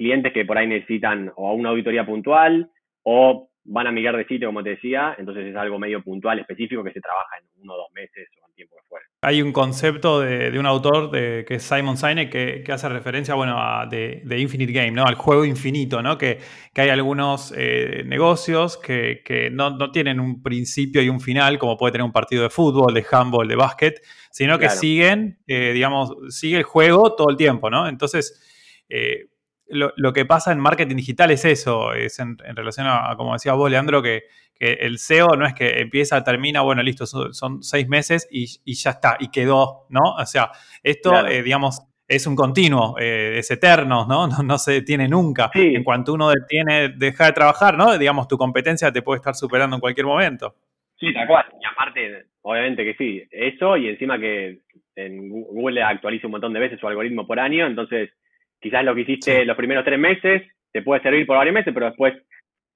clientes 0.00 0.32
que 0.32 0.46
por 0.46 0.56
ahí 0.56 0.66
necesitan 0.66 1.30
o 1.36 1.52
una 1.52 1.68
auditoría 1.68 2.06
puntual 2.06 2.70
o 3.02 3.50
van 3.64 3.86
a 3.86 3.92
migrar 3.92 4.16
de 4.16 4.24
sitio, 4.24 4.48
como 4.48 4.62
te 4.62 4.70
decía, 4.70 5.14
entonces 5.18 5.46
es 5.46 5.56
algo 5.56 5.78
medio 5.78 6.02
puntual, 6.02 6.38
específico, 6.38 6.82
que 6.82 6.92
se 6.92 7.00
trabaja 7.00 7.36
en 7.38 7.62
uno 7.62 7.74
o 7.74 7.76
dos 7.76 7.92
meses 7.92 8.26
o 8.42 8.48
en 8.48 8.54
tiempo 8.54 8.76
que 8.76 8.88
fuera. 8.88 9.04
Hay 9.20 9.42
un 9.42 9.52
concepto 9.52 10.20
de, 10.20 10.58
un 10.58 10.64
autor 10.64 11.10
de, 11.10 11.44
que 11.46 11.56
es 11.56 11.62
Simon 11.62 11.98
Sinek 11.98 12.30
que, 12.30 12.72
hace 12.72 12.88
referencia 12.88 13.34
bueno, 13.34 13.58
a 13.58 13.86
de, 13.86 14.22
Infinite 14.38 14.72
Game, 14.72 14.92
¿no? 14.92 15.04
al 15.04 15.16
juego 15.16 15.44
infinito, 15.44 16.02
¿no? 16.02 16.16
que, 16.16 16.38
hay 16.74 16.88
algunos 16.88 17.52
eh, 17.54 18.02
negocios 18.06 18.78
que, 18.78 19.50
no, 19.52 19.90
tienen 19.92 20.18
un 20.18 20.42
principio 20.42 21.02
y 21.02 21.10
un 21.10 21.20
final, 21.20 21.58
como 21.58 21.76
puede 21.76 21.92
tener 21.92 22.06
un 22.06 22.12
partido 22.12 22.42
de 22.42 22.48
fútbol, 22.48 22.94
de 22.94 23.04
handball, 23.12 23.46
de 23.46 23.56
básquet, 23.56 24.00
sino 24.30 24.58
que 24.58 24.70
siguen, 24.70 25.38
eh, 25.46 25.72
digamos, 25.74 26.16
sigue 26.30 26.56
el 26.56 26.64
juego 26.64 27.14
todo 27.14 27.28
el 27.28 27.36
tiempo. 27.36 27.68
¿no? 27.68 27.86
Entonces, 27.86 28.40
eh, 28.88 29.26
lo, 29.70 30.12
que 30.12 30.24
pasa 30.24 30.52
en 30.52 30.60
marketing 30.60 30.96
digital 30.96 31.30
es 31.30 31.44
eso, 31.44 31.92
es 31.92 32.18
en, 32.18 32.36
relación 32.38 32.86
a, 32.88 33.14
como 33.16 33.32
decías 33.32 33.56
vos, 33.56 33.70
Leandro, 33.70 34.02
que, 34.02 34.24
el 34.58 34.98
SEO 34.98 35.36
no 35.38 35.46
es 35.46 35.54
que 35.54 35.80
empieza, 35.80 36.22
termina, 36.22 36.60
bueno, 36.60 36.82
listo, 36.82 37.06
son, 37.06 37.62
seis 37.62 37.88
meses 37.88 38.28
y, 38.30 38.74
ya 38.74 38.90
está, 38.90 39.16
y 39.18 39.30
quedó, 39.30 39.86
¿no? 39.88 40.16
O 40.18 40.26
sea, 40.26 40.50
esto, 40.82 41.26
eh, 41.26 41.42
digamos, 41.42 41.80
es 42.06 42.26
un 42.26 42.36
continuo, 42.36 42.94
eh, 42.98 43.38
es 43.38 43.50
eterno, 43.50 44.04
¿no? 44.06 44.26
¿no? 44.42 44.58
se 44.58 44.72
detiene 44.72 45.08
nunca. 45.08 45.50
En 45.54 45.82
cuanto 45.82 46.12
uno 46.12 46.28
detiene, 46.28 46.90
deja 46.90 47.24
de 47.26 47.32
trabajar, 47.32 47.78
¿no? 47.78 47.96
Digamos, 47.96 48.28
tu 48.28 48.36
competencia 48.36 48.92
te 48.92 49.00
puede 49.00 49.16
estar 49.16 49.34
superando 49.34 49.76
en 49.76 49.80
cualquier 49.80 50.06
momento. 50.06 50.54
Sí, 50.98 51.14
tal 51.14 51.26
cual. 51.26 51.46
Y 51.58 51.64
aparte, 51.64 52.26
obviamente 52.42 52.84
que 52.84 52.94
sí, 52.94 53.22
eso 53.30 53.78
y 53.78 53.88
encima 53.88 54.18
que 54.18 54.58
en 54.96 55.30
Google 55.30 55.82
actualiza 55.82 56.26
un 56.26 56.32
montón 56.32 56.52
de 56.52 56.60
veces 56.60 56.78
su 56.80 56.86
algoritmo 56.86 57.26
por 57.26 57.40
año, 57.40 57.66
entonces 57.66 58.10
quizás 58.60 58.84
lo 58.84 58.94
que 58.94 59.02
hiciste 59.02 59.44
los 59.44 59.56
primeros 59.56 59.84
tres 59.84 59.98
meses 59.98 60.42
te 60.72 60.82
puede 60.82 61.02
servir 61.02 61.26
por 61.26 61.36
varios 61.36 61.54
meses, 61.54 61.72
pero 61.74 61.86
después 61.86 62.14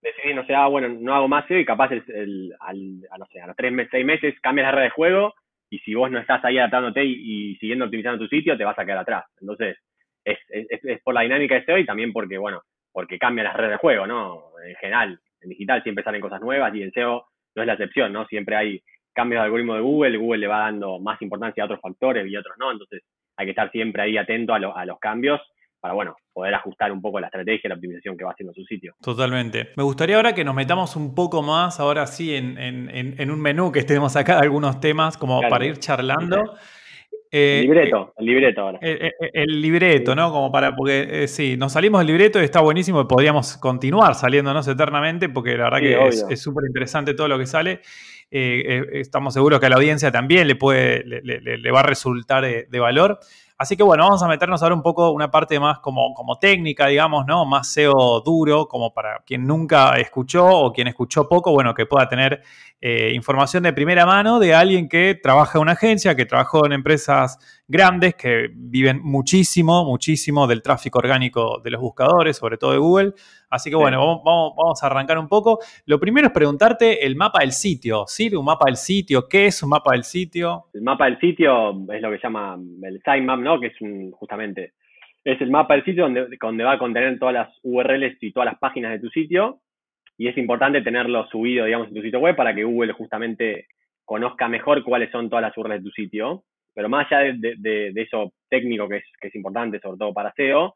decidís, 0.02 0.34
no 0.34 0.44
sé, 0.46 0.54
ah, 0.54 0.66
bueno, 0.66 0.88
no 0.88 1.14
hago 1.14 1.28
más 1.28 1.46
SEO 1.46 1.58
y 1.58 1.64
capaz 1.64 1.90
el, 1.92 2.54
al, 2.60 3.00
a, 3.10 3.18
no 3.18 3.26
sé, 3.26 3.40
a 3.40 3.46
los 3.46 3.56
tres 3.56 3.72
meses, 3.72 3.90
seis 3.90 4.04
meses 4.04 4.34
cambias 4.40 4.66
la 4.66 4.72
red 4.72 4.82
de 4.84 4.90
juego 4.90 5.34
y 5.70 5.78
si 5.78 5.94
vos 5.94 6.10
no 6.10 6.18
estás 6.18 6.44
ahí 6.44 6.58
adaptándote 6.58 7.04
y, 7.04 7.56
siguiendo 7.56 7.86
optimizando 7.86 8.18
tu 8.18 8.28
sitio, 8.28 8.56
te 8.56 8.64
vas 8.64 8.78
a 8.78 8.84
quedar 8.84 8.98
atrás. 8.98 9.24
Entonces, 9.40 9.78
es, 10.24 10.38
es, 10.48 10.84
es, 10.84 11.02
por 11.02 11.14
la 11.14 11.22
dinámica 11.22 11.54
de 11.54 11.64
SEO 11.64 11.78
y 11.78 11.86
también 11.86 12.12
porque, 12.12 12.38
bueno, 12.38 12.62
porque 12.92 13.18
cambian 13.18 13.46
las 13.46 13.56
redes 13.56 13.72
de 13.72 13.78
juego, 13.78 14.06
¿no? 14.06 14.50
En 14.66 14.74
general, 14.76 15.18
en 15.40 15.48
digital 15.48 15.82
siempre 15.82 16.04
salen 16.04 16.20
cosas 16.20 16.40
nuevas 16.40 16.74
y 16.74 16.82
en 16.82 16.92
SEO 16.92 17.26
no 17.54 17.62
es 17.62 17.66
la 17.66 17.74
excepción, 17.74 18.12
¿no? 18.12 18.26
Siempre 18.26 18.56
hay 18.56 18.82
cambios 19.12 19.40
de 19.40 19.44
algoritmo 19.46 19.74
de 19.74 19.80
Google, 19.80 20.18
Google 20.18 20.40
le 20.40 20.46
va 20.46 20.58
dando 20.58 20.98
más 20.98 21.20
importancia 21.22 21.62
a 21.62 21.66
otros 21.66 21.80
factores 21.80 22.26
y 22.26 22.36
otros 22.36 22.56
no, 22.58 22.72
entonces 22.72 23.02
hay 23.36 23.46
que 23.46 23.50
estar 23.50 23.70
siempre 23.70 24.02
ahí 24.02 24.16
atento 24.16 24.54
a, 24.54 24.58
a 24.58 24.84
los 24.84 24.98
cambios 24.98 25.40
para, 25.84 25.92
bueno, 25.92 26.16
poder 26.32 26.54
ajustar 26.54 26.90
un 26.92 27.02
poco 27.02 27.20
la 27.20 27.26
estrategia 27.26 27.60
y 27.64 27.68
la 27.68 27.74
optimización 27.74 28.16
que 28.16 28.24
va 28.24 28.30
haciendo 28.30 28.54
su 28.54 28.64
sitio. 28.64 28.94
Totalmente. 29.02 29.68
Me 29.76 29.82
gustaría 29.82 30.16
ahora 30.16 30.34
que 30.34 30.42
nos 30.42 30.54
metamos 30.54 30.96
un 30.96 31.14
poco 31.14 31.42
más, 31.42 31.78
ahora 31.78 32.06
sí, 32.06 32.34
en, 32.34 33.30
un 33.30 33.38
menú 33.38 33.70
que 33.70 33.80
estemos 33.80 34.16
acá, 34.16 34.38
algunos 34.38 34.80
temas 34.80 35.18
como 35.18 35.42
para 35.42 35.66
ir 35.66 35.76
charlando. 35.76 36.54
el 37.30 37.64
libreto, 37.64 38.14
el 38.16 38.24
libreto 38.24 38.60
ahora. 38.62 38.78
El, 38.80 39.60
libreto, 39.60 40.14
¿no? 40.14 40.32
Como 40.32 40.50
para, 40.50 40.74
porque 40.74 41.24
eh, 41.24 41.28
sí, 41.28 41.58
nos 41.58 41.74
salimos 41.74 42.00
del 42.00 42.06
libreto 42.06 42.40
y 42.40 42.44
está 42.44 42.62
buenísimo 42.62 43.02
y 43.02 43.04
podríamos 43.04 43.58
continuar 43.58 44.14
saliéndonos 44.14 44.66
eternamente 44.66 45.28
porque 45.28 45.54
la 45.58 45.64
verdad 45.64 45.80
que 45.80 46.32
es 46.32 46.40
súper 46.40 46.64
interesante 46.66 47.12
todo 47.12 47.28
lo 47.28 47.38
que 47.38 47.44
sale. 47.44 47.82
Eh, 48.30 48.64
eh, 48.66 48.84
estamos 48.94 49.34
seguros 49.34 49.60
que 49.60 49.66
a 49.66 49.68
la 49.68 49.76
audiencia 49.76 50.10
también 50.10 50.48
le 50.48 50.56
puede, 50.56 51.04
le, 51.04 51.70
va 51.70 51.80
a 51.80 51.82
resultar 51.82 52.42
de 52.42 52.78
valor. 52.80 53.20
Así 53.56 53.76
que 53.76 53.84
bueno, 53.84 54.02
vamos 54.04 54.20
a 54.20 54.26
meternos 54.26 54.62
ahora 54.62 54.74
un 54.74 54.82
poco 54.82 55.10
una 55.10 55.30
parte 55.30 55.60
más 55.60 55.78
como, 55.78 56.12
como 56.12 56.38
técnica, 56.40 56.88
digamos, 56.88 57.24
¿no? 57.24 57.44
Más 57.44 57.68
SEO 57.68 58.20
duro, 58.20 58.66
como 58.66 58.92
para 58.92 59.22
quien 59.24 59.46
nunca 59.46 59.96
escuchó 59.96 60.44
o 60.44 60.72
quien 60.72 60.88
escuchó 60.88 61.28
poco, 61.28 61.52
bueno, 61.52 61.72
que 61.72 61.86
pueda 61.86 62.08
tener 62.08 62.42
eh, 62.80 63.12
información 63.14 63.62
de 63.62 63.72
primera 63.72 64.06
mano 64.06 64.40
de 64.40 64.54
alguien 64.54 64.88
que 64.88 65.14
trabaja 65.14 65.58
en 65.58 65.62
una 65.62 65.72
agencia, 65.72 66.16
que 66.16 66.26
trabajó 66.26 66.66
en 66.66 66.72
empresas 66.72 67.38
grandes, 67.66 68.14
que 68.14 68.48
viven 68.52 69.00
muchísimo, 69.02 69.84
muchísimo 69.84 70.46
del 70.46 70.62
tráfico 70.62 70.98
orgánico 70.98 71.60
de 71.62 71.70
los 71.70 71.80
buscadores, 71.80 72.36
sobre 72.36 72.56
todo 72.58 72.72
de 72.72 72.78
Google. 72.78 73.12
Así 73.50 73.70
que 73.70 73.76
bueno, 73.76 74.22
vamos, 74.22 74.82
a 74.82 74.86
arrancar 74.86 75.18
un 75.18 75.28
poco. 75.28 75.58
Lo 75.86 75.98
primero 75.98 76.26
es 76.26 76.32
preguntarte 76.32 77.06
el 77.06 77.16
mapa 77.16 77.40
del 77.40 77.52
sitio. 77.52 78.04
¿Sirve 78.06 78.36
un 78.36 78.44
mapa 78.44 78.66
del 78.66 78.76
sitio? 78.76 79.28
¿Qué 79.28 79.46
es 79.46 79.62
un 79.62 79.70
mapa 79.70 79.92
del 79.92 80.04
sitio? 80.04 80.64
El 80.74 80.82
mapa 80.82 81.06
del 81.06 81.18
sitio 81.18 81.70
es 81.92 82.02
lo 82.02 82.10
que 82.10 82.16
se 82.18 82.22
llama 82.22 82.58
el 82.82 82.98
sitemap, 82.98 83.40
¿no? 83.40 83.60
Que 83.60 83.68
es 83.68 83.80
un, 83.80 84.10
justamente 84.12 84.72
es 85.24 85.40
el 85.40 85.50
mapa 85.50 85.74
del 85.74 85.84
sitio 85.84 86.04
donde, 86.04 86.26
donde 86.38 86.64
va 86.64 86.72
a 86.72 86.78
contener 86.78 87.18
todas 87.18 87.34
las 87.34 87.48
URLs 87.62 88.18
y 88.20 88.32
todas 88.32 88.46
las 88.46 88.58
páginas 88.58 88.92
de 88.92 89.00
tu 89.00 89.08
sitio 89.08 89.60
y 90.16 90.28
es 90.28 90.36
importante 90.36 90.82
tenerlo 90.82 91.26
subido, 91.28 91.64
digamos, 91.64 91.88
en 91.88 91.94
tu 91.94 92.02
sitio 92.02 92.20
web 92.20 92.36
para 92.36 92.54
que 92.54 92.64
Google 92.64 92.92
justamente 92.92 93.66
conozca 94.04 94.48
mejor 94.48 94.84
cuáles 94.84 95.10
son 95.10 95.28
todas 95.28 95.42
las 95.42 95.56
URLs 95.56 95.82
de 95.82 95.82
tu 95.82 95.90
sitio. 95.90 96.44
Pero 96.74 96.88
más 96.88 97.10
allá 97.10 97.32
de, 97.36 97.92
eso 97.94 98.32
técnico 98.48 98.88
que 98.88 98.96
es, 98.96 99.04
que 99.20 99.28
es 99.28 99.34
importante, 99.34 99.78
sobre 99.80 99.98
todo 99.98 100.12
para 100.12 100.32
SEO, 100.32 100.74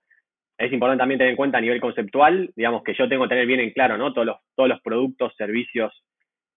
es 0.59 0.73
importante 0.73 1.01
también 1.01 1.19
tener 1.19 1.31
en 1.31 1.37
cuenta 1.37 1.59
a 1.59 1.61
nivel 1.61 1.81
conceptual, 1.81 2.51
digamos, 2.57 2.83
que 2.83 2.95
yo 2.95 3.09
tengo 3.09 3.25
que 3.25 3.31
tener 3.31 3.47
bien 3.47 3.61
en 3.61 3.71
claro, 3.71 3.97
¿no? 3.97 4.13
Todos 4.13 4.27
los, 4.27 4.37
todos 4.57 4.69
los 4.69 4.81
productos, 4.81 5.35
servicios 5.37 5.93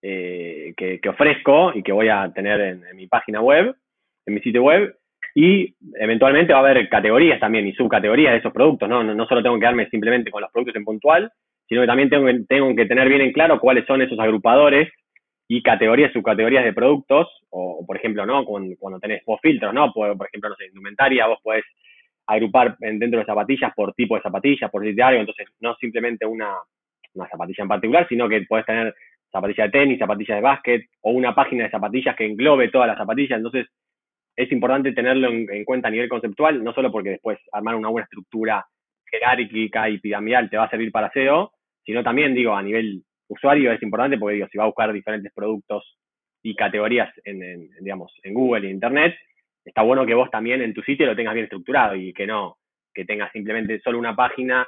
eh, 0.01 0.73
que, 0.75 0.99
ofrezco 1.07 1.71
y 1.75 1.83
que 1.83 1.91
voy 1.91 2.09
a 2.09 2.31
tener 2.33 2.59
en, 2.61 2.95
mi 2.95 3.07
página 3.07 3.41
web, 3.41 3.75
en 4.25 4.33
mi 4.33 4.41
sitio 4.41 4.63
web. 4.63 4.95
Y 5.35 5.75
eventualmente 5.95 6.51
va 6.51 6.59
a 6.59 6.69
haber 6.69 6.89
categorías 6.89 7.39
también 7.39 7.67
y 7.67 7.73
subcategorías 7.73 8.33
de 8.33 8.39
esos 8.39 8.51
productos, 8.51 8.89
¿no? 8.89 9.03
No, 9.03 9.13
no 9.13 9.27
solo 9.27 9.43
tengo 9.43 9.55
que 9.55 9.61
quedarme 9.61 9.87
simplemente 9.89 10.31
con 10.31 10.41
los 10.41 10.51
productos 10.51 10.75
en 10.75 10.83
puntual, 10.83 11.31
sino 11.69 11.81
que 11.81 11.87
también 11.87 12.09
tengo, 12.09 12.27
tengo 12.49 12.75
que 12.75 12.85
tener 12.85 13.07
bien 13.07 13.21
en 13.21 13.31
claro 13.31 13.59
cuáles 13.59 13.85
son 13.85 14.01
esos 14.01 14.19
agrupadores 14.19 14.91
y 15.53 15.61
categorías, 15.61 16.13
subcategorías 16.13 16.63
de 16.63 16.71
productos, 16.71 17.27
o, 17.49 17.85
por 17.85 17.97
ejemplo, 17.97 18.25
¿no? 18.25 18.45
Cuando, 18.45 18.73
cuando, 18.79 19.01
tenés 19.01 19.21
vos 19.25 19.37
filtros, 19.41 19.73
¿no? 19.73 19.91
Por, 19.91 20.15
ejemplo, 20.25 20.49
no 20.49 20.55
sé, 20.55 20.67
indumentaria, 20.67 21.27
vos 21.27 21.39
podés 21.43 21.65
agrupar 22.25 22.77
dentro 22.79 23.19
de 23.19 23.25
zapatillas 23.25 23.73
por 23.75 23.93
tipo 23.93 24.15
de 24.15 24.21
zapatillas, 24.21 24.71
por 24.71 24.81
diario, 24.81 25.19
entonces 25.19 25.49
no 25.59 25.75
simplemente 25.75 26.25
una, 26.25 26.55
una 27.15 27.27
zapatilla 27.27 27.63
en 27.63 27.67
particular, 27.67 28.07
sino 28.07 28.29
que 28.29 28.43
podés 28.43 28.65
tener 28.65 28.95
zapatillas 29.29 29.69
de 29.69 29.77
tenis, 29.77 29.99
zapatillas 29.99 30.37
de 30.37 30.41
básquet, 30.41 30.85
o 31.01 31.11
una 31.11 31.35
página 31.35 31.65
de 31.65 31.69
zapatillas 31.69 32.15
que 32.15 32.27
englobe 32.27 32.69
todas 32.69 32.87
las 32.87 32.97
zapatillas, 32.97 33.35
entonces 33.35 33.67
es 34.37 34.49
importante 34.53 34.93
tenerlo 34.93 35.27
en, 35.27 35.51
en 35.51 35.65
cuenta 35.65 35.89
a 35.89 35.91
nivel 35.91 36.07
conceptual, 36.07 36.63
no 36.63 36.71
solo 36.71 36.93
porque 36.93 37.09
después 37.09 37.37
armar 37.51 37.75
una 37.75 37.89
buena 37.89 38.05
estructura 38.05 38.65
jerárquica 39.03 39.89
y 39.89 39.99
piramidal 39.99 40.49
te 40.49 40.55
va 40.55 40.63
a 40.63 40.69
servir 40.69 40.93
para 40.93 41.11
SEO, 41.11 41.51
sino 41.83 42.03
también, 42.03 42.33
digo, 42.33 42.55
a 42.55 42.63
nivel 42.63 43.03
usuario 43.31 43.71
es 43.71 43.81
importante 43.81 44.17
porque, 44.17 44.35
digo, 44.35 44.47
si 44.51 44.57
va 44.57 44.65
a 44.65 44.67
buscar 44.67 44.91
diferentes 44.91 45.31
productos 45.33 45.97
y 46.43 46.55
categorías 46.55 47.09
en, 47.23 47.69
digamos, 47.79 48.11
en 48.23 48.33
Google 48.33 48.67
e 48.67 48.71
Internet, 48.71 49.15
está 49.63 49.83
bueno 49.83 50.05
que 50.05 50.13
vos 50.13 50.29
también 50.29 50.61
en 50.61 50.73
tu 50.73 50.81
sitio 50.81 51.05
lo 51.05 51.15
tengas 51.15 51.33
bien 51.33 51.45
estructurado 51.45 51.95
y 51.95 52.13
que 52.13 52.27
no, 52.27 52.57
que 52.93 53.05
tengas 53.05 53.31
simplemente 53.31 53.79
solo 53.79 53.99
una 53.99 54.15
página 54.15 54.67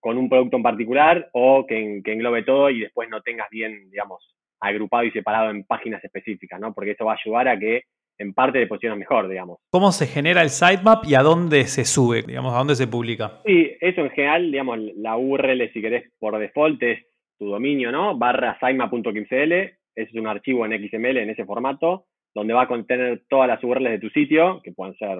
con 0.00 0.16
un 0.16 0.28
producto 0.28 0.56
en 0.56 0.62
particular 0.62 1.28
o 1.32 1.66
que, 1.66 2.00
que 2.04 2.12
englobe 2.12 2.42
todo 2.42 2.70
y 2.70 2.80
después 2.80 3.08
no 3.08 3.20
tengas 3.20 3.48
bien, 3.50 3.90
digamos, 3.90 4.34
agrupado 4.60 5.04
y 5.04 5.10
separado 5.10 5.50
en 5.50 5.64
páginas 5.64 6.02
específicas, 6.02 6.58
¿no? 6.58 6.72
Porque 6.74 6.92
eso 6.92 7.04
va 7.04 7.12
a 7.12 7.18
ayudar 7.22 7.48
a 7.48 7.58
que 7.58 7.82
en 8.18 8.34
parte 8.34 8.58
de 8.58 8.66
posiciona 8.66 8.96
mejor, 8.96 9.28
digamos. 9.28 9.58
¿Cómo 9.70 9.92
se 9.92 10.06
genera 10.06 10.42
el 10.42 10.50
sitemap 10.50 11.04
y 11.06 11.14
a 11.14 11.20
dónde 11.20 11.64
se 11.64 11.84
sube, 11.84 12.22
digamos, 12.22 12.54
a 12.54 12.58
dónde 12.58 12.74
se 12.74 12.86
publica? 12.86 13.40
Sí, 13.46 13.70
eso 13.80 14.02
en 14.02 14.10
general, 14.10 14.50
digamos, 14.50 14.78
la 14.96 15.16
URL, 15.16 15.72
si 15.72 15.80
querés, 15.80 16.10
por 16.18 16.38
default 16.38 16.82
es 16.82 16.98
tu 17.40 17.48
dominio, 17.48 17.90
¿no? 17.90 18.18
Barra 18.18 18.58
sitemap.xml, 18.60 19.52
es 19.96 20.14
un 20.14 20.26
archivo 20.26 20.66
en 20.66 20.72
XML 20.72 21.16
en 21.16 21.30
ese 21.30 21.46
formato, 21.46 22.04
donde 22.34 22.52
va 22.52 22.62
a 22.62 22.68
contener 22.68 23.22
todas 23.30 23.48
las 23.48 23.64
URLs 23.64 23.90
de 23.90 23.98
tu 23.98 24.10
sitio, 24.10 24.60
que 24.62 24.72
pueden 24.72 24.94
ser, 24.96 25.18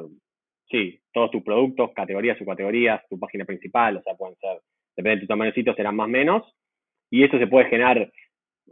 sí, 0.70 1.00
todos 1.14 1.30
tus 1.30 1.42
productos, 1.42 1.92
categorías, 1.94 2.37
subcategorías, 2.37 3.00
tu 3.09 3.18
página 3.18 3.46
principal, 3.46 3.96
o 3.96 4.02
sea, 4.02 4.14
pueden 4.14 4.37
ser, 4.37 4.61
depende 4.94 5.16
de 5.16 5.20
tu 5.22 5.26
tamaño 5.28 5.50
de 5.50 5.54
sitio, 5.54 5.74
serán 5.74 5.96
más 5.96 6.04
o 6.04 6.11
menos, 6.11 6.54
y 7.11 7.24
eso 7.24 7.38
se 7.38 7.46
puede 7.46 7.70
generar 7.70 8.12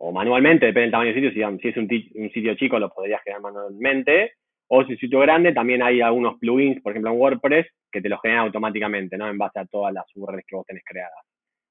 o 0.00 0.12
manualmente, 0.12 0.66
depende 0.66 0.82
del 0.82 0.90
tamaño 0.92 1.14
del 1.14 1.32
sitio, 1.32 1.58
si, 1.58 1.62
si 1.62 1.68
es 1.68 1.76
un, 1.76 2.30
sitio 2.30 2.54
chico 2.54 2.78
lo 2.78 2.90
podrías 2.90 3.22
generar 3.24 3.40
manualmente, 3.40 4.32
o 4.68 4.84
si 4.84 4.92
es 4.92 4.98
un 4.98 5.00
sitio 5.00 5.20
grande, 5.20 5.54
también 5.54 5.82
hay 5.82 6.02
algunos 6.02 6.38
plugins, 6.38 6.82
por 6.82 6.92
ejemplo 6.92 7.12
en 7.12 7.18
WordPress, 7.18 7.66
que 7.90 8.02
te 8.02 8.10
los 8.10 8.20
generan 8.20 8.44
automáticamente, 8.44 9.16
¿no? 9.16 9.26
En 9.26 9.38
base 9.38 9.58
a 9.58 9.64
todas 9.64 9.94
las 9.94 10.04
URLs 10.14 10.44
que 10.46 10.54
vos 10.54 10.66
tenés 10.66 10.84
creadas. 10.84 11.24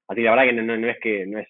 Así 0.08 0.22
que 0.22 0.26
la 0.26 0.32
verdad 0.32 0.46
que 0.46 0.54
no, 0.54 0.78
no, 0.78 0.88
es 0.88 1.00
que 1.00 1.26
no 1.28 1.40
es 1.40 1.48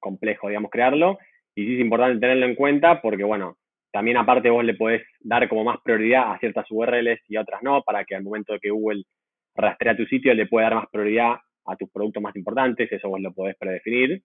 complejo, 0.00 0.48
digamos, 0.48 0.70
crearlo, 0.70 1.18
y 1.54 1.66
sí 1.66 1.74
es 1.74 1.80
importante 1.80 2.20
tenerlo 2.20 2.46
en 2.46 2.54
cuenta 2.54 3.00
porque, 3.00 3.24
bueno, 3.24 3.56
también 3.92 4.16
aparte 4.16 4.50
vos 4.50 4.64
le 4.64 4.74
podés 4.74 5.02
dar 5.20 5.48
como 5.48 5.64
más 5.64 5.78
prioridad 5.82 6.32
a 6.32 6.38
ciertas 6.38 6.66
URLs 6.70 7.20
y 7.28 7.36
otras 7.36 7.62
no, 7.62 7.82
para 7.82 8.04
que 8.04 8.14
al 8.14 8.22
momento 8.22 8.52
de 8.52 8.60
que 8.60 8.70
Google 8.70 9.04
rastrea 9.54 9.96
tu 9.96 10.06
sitio 10.06 10.32
le 10.34 10.46
pueda 10.46 10.66
dar 10.66 10.76
más 10.76 10.88
prioridad 10.90 11.36
a 11.66 11.76
tus 11.76 11.90
productos 11.90 12.22
más 12.22 12.34
importantes, 12.36 12.90
eso 12.90 13.08
vos 13.08 13.20
lo 13.20 13.32
podés 13.32 13.56
predefinir. 13.56 14.22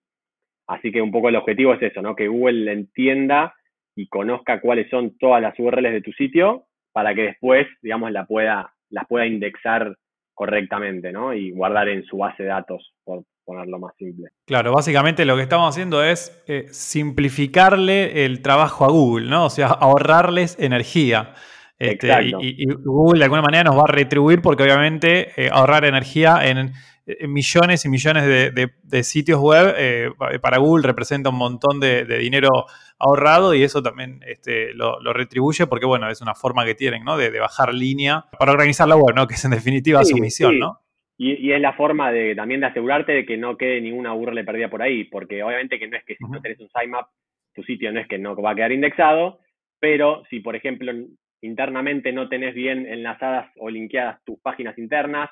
Así 0.68 0.90
que 0.90 1.02
un 1.02 1.12
poco 1.12 1.28
el 1.28 1.36
objetivo 1.36 1.74
es 1.74 1.82
eso, 1.82 2.02
¿no? 2.02 2.16
Que 2.16 2.28
Google 2.28 2.72
entienda 2.72 3.54
y 3.94 4.08
conozca 4.08 4.60
cuáles 4.60 4.88
son 4.90 5.16
todas 5.18 5.42
las 5.42 5.58
URLs 5.58 5.92
de 5.92 6.02
tu 6.02 6.12
sitio 6.12 6.66
para 6.92 7.14
que 7.14 7.22
después, 7.22 7.66
digamos, 7.82 8.12
pueda, 8.28 8.72
las 8.90 9.06
pueda 9.06 9.26
indexar 9.26 9.96
correctamente, 10.34 11.12
¿no? 11.12 11.34
Y 11.34 11.50
guardar 11.50 11.88
en 11.88 12.04
su 12.04 12.18
base 12.18 12.42
de 12.42 12.48
datos, 12.50 12.94
por, 13.04 13.24
ponerlo 13.46 13.78
más 13.78 13.94
simple. 13.96 14.26
Claro, 14.44 14.72
básicamente 14.72 15.24
lo 15.24 15.36
que 15.36 15.42
estamos 15.42 15.74
haciendo 15.74 16.02
es 16.02 16.42
eh, 16.46 16.66
simplificarle 16.70 18.26
el 18.26 18.42
trabajo 18.42 18.84
a 18.84 18.88
Google, 18.88 19.30
¿no? 19.30 19.46
O 19.46 19.50
sea, 19.50 19.68
ahorrarles 19.68 20.56
energía. 20.58 21.34
Este, 21.78 22.08
y, 22.40 22.64
Google 22.84 23.18
de 23.18 23.24
alguna 23.24 23.42
manera 23.42 23.64
nos 23.64 23.76
va 23.76 23.82
a 23.82 23.92
retribuir 23.92 24.40
porque 24.40 24.62
obviamente 24.62 25.30
eh, 25.36 25.50
ahorrar 25.52 25.84
energía 25.84 26.46
en, 26.46 26.72
millones 27.28 27.84
y 27.84 27.88
millones 27.88 28.24
de, 28.24 29.04
sitios 29.04 29.38
web 29.38 29.74
eh, 29.76 30.10
para 30.42 30.58
Google 30.58 30.84
representa 30.84 31.28
un 31.28 31.36
montón 31.36 31.78
de, 31.78 32.04
dinero 32.18 32.48
ahorrado 32.98 33.54
y 33.54 33.62
eso 33.62 33.80
también 33.80 34.20
este, 34.26 34.72
lo, 34.74 34.98
retribuye 35.12 35.68
porque 35.68 35.86
bueno, 35.86 36.10
es 36.10 36.20
una 36.20 36.34
forma 36.34 36.64
que 36.64 36.74
tienen 36.74 37.04
¿no? 37.04 37.16
de, 37.16 37.38
bajar 37.38 37.74
línea 37.74 38.24
para 38.38 38.50
organizar 38.50 38.88
la 38.88 38.96
web, 38.96 39.14
¿no? 39.14 39.28
que 39.28 39.34
es 39.34 39.44
en 39.44 39.52
definitiva 39.52 40.04
su 40.04 40.16
misión. 40.16 40.58
¿no? 40.58 40.80
Y, 41.18 41.50
es 41.50 41.60
la 41.60 41.72
forma 41.72 42.12
de 42.12 42.34
también 42.34 42.60
de 42.60 42.66
asegurarte 42.66 43.12
de 43.12 43.26
que 43.26 43.36
no 43.36 43.56
quede 43.56 43.80
ninguna 43.80 44.14
URL 44.14 44.44
perdida 44.44 44.68
por 44.68 44.82
ahí, 44.82 45.04
porque 45.04 45.42
obviamente 45.42 45.78
que 45.78 45.88
no 45.88 45.96
es 45.96 46.04
que 46.04 46.16
si 46.16 46.24
no 46.24 46.40
tenés 46.40 46.60
un 46.60 46.68
sitemap, 46.68 47.06
tu 47.54 47.62
sitio 47.62 47.90
no 47.90 48.00
es 48.00 48.06
que 48.06 48.18
no 48.18 48.36
va 48.36 48.50
a 48.50 48.54
quedar 48.54 48.72
indexado, 48.72 49.40
pero 49.80 50.24
si 50.28 50.40
por 50.40 50.56
ejemplo 50.56 50.92
internamente 51.40 52.12
no 52.12 52.28
tenés 52.28 52.54
bien 52.54 52.86
enlazadas 52.86 53.50
o 53.56 53.70
linkeadas 53.70 54.22
tus 54.24 54.38
páginas 54.40 54.76
internas 54.78 55.30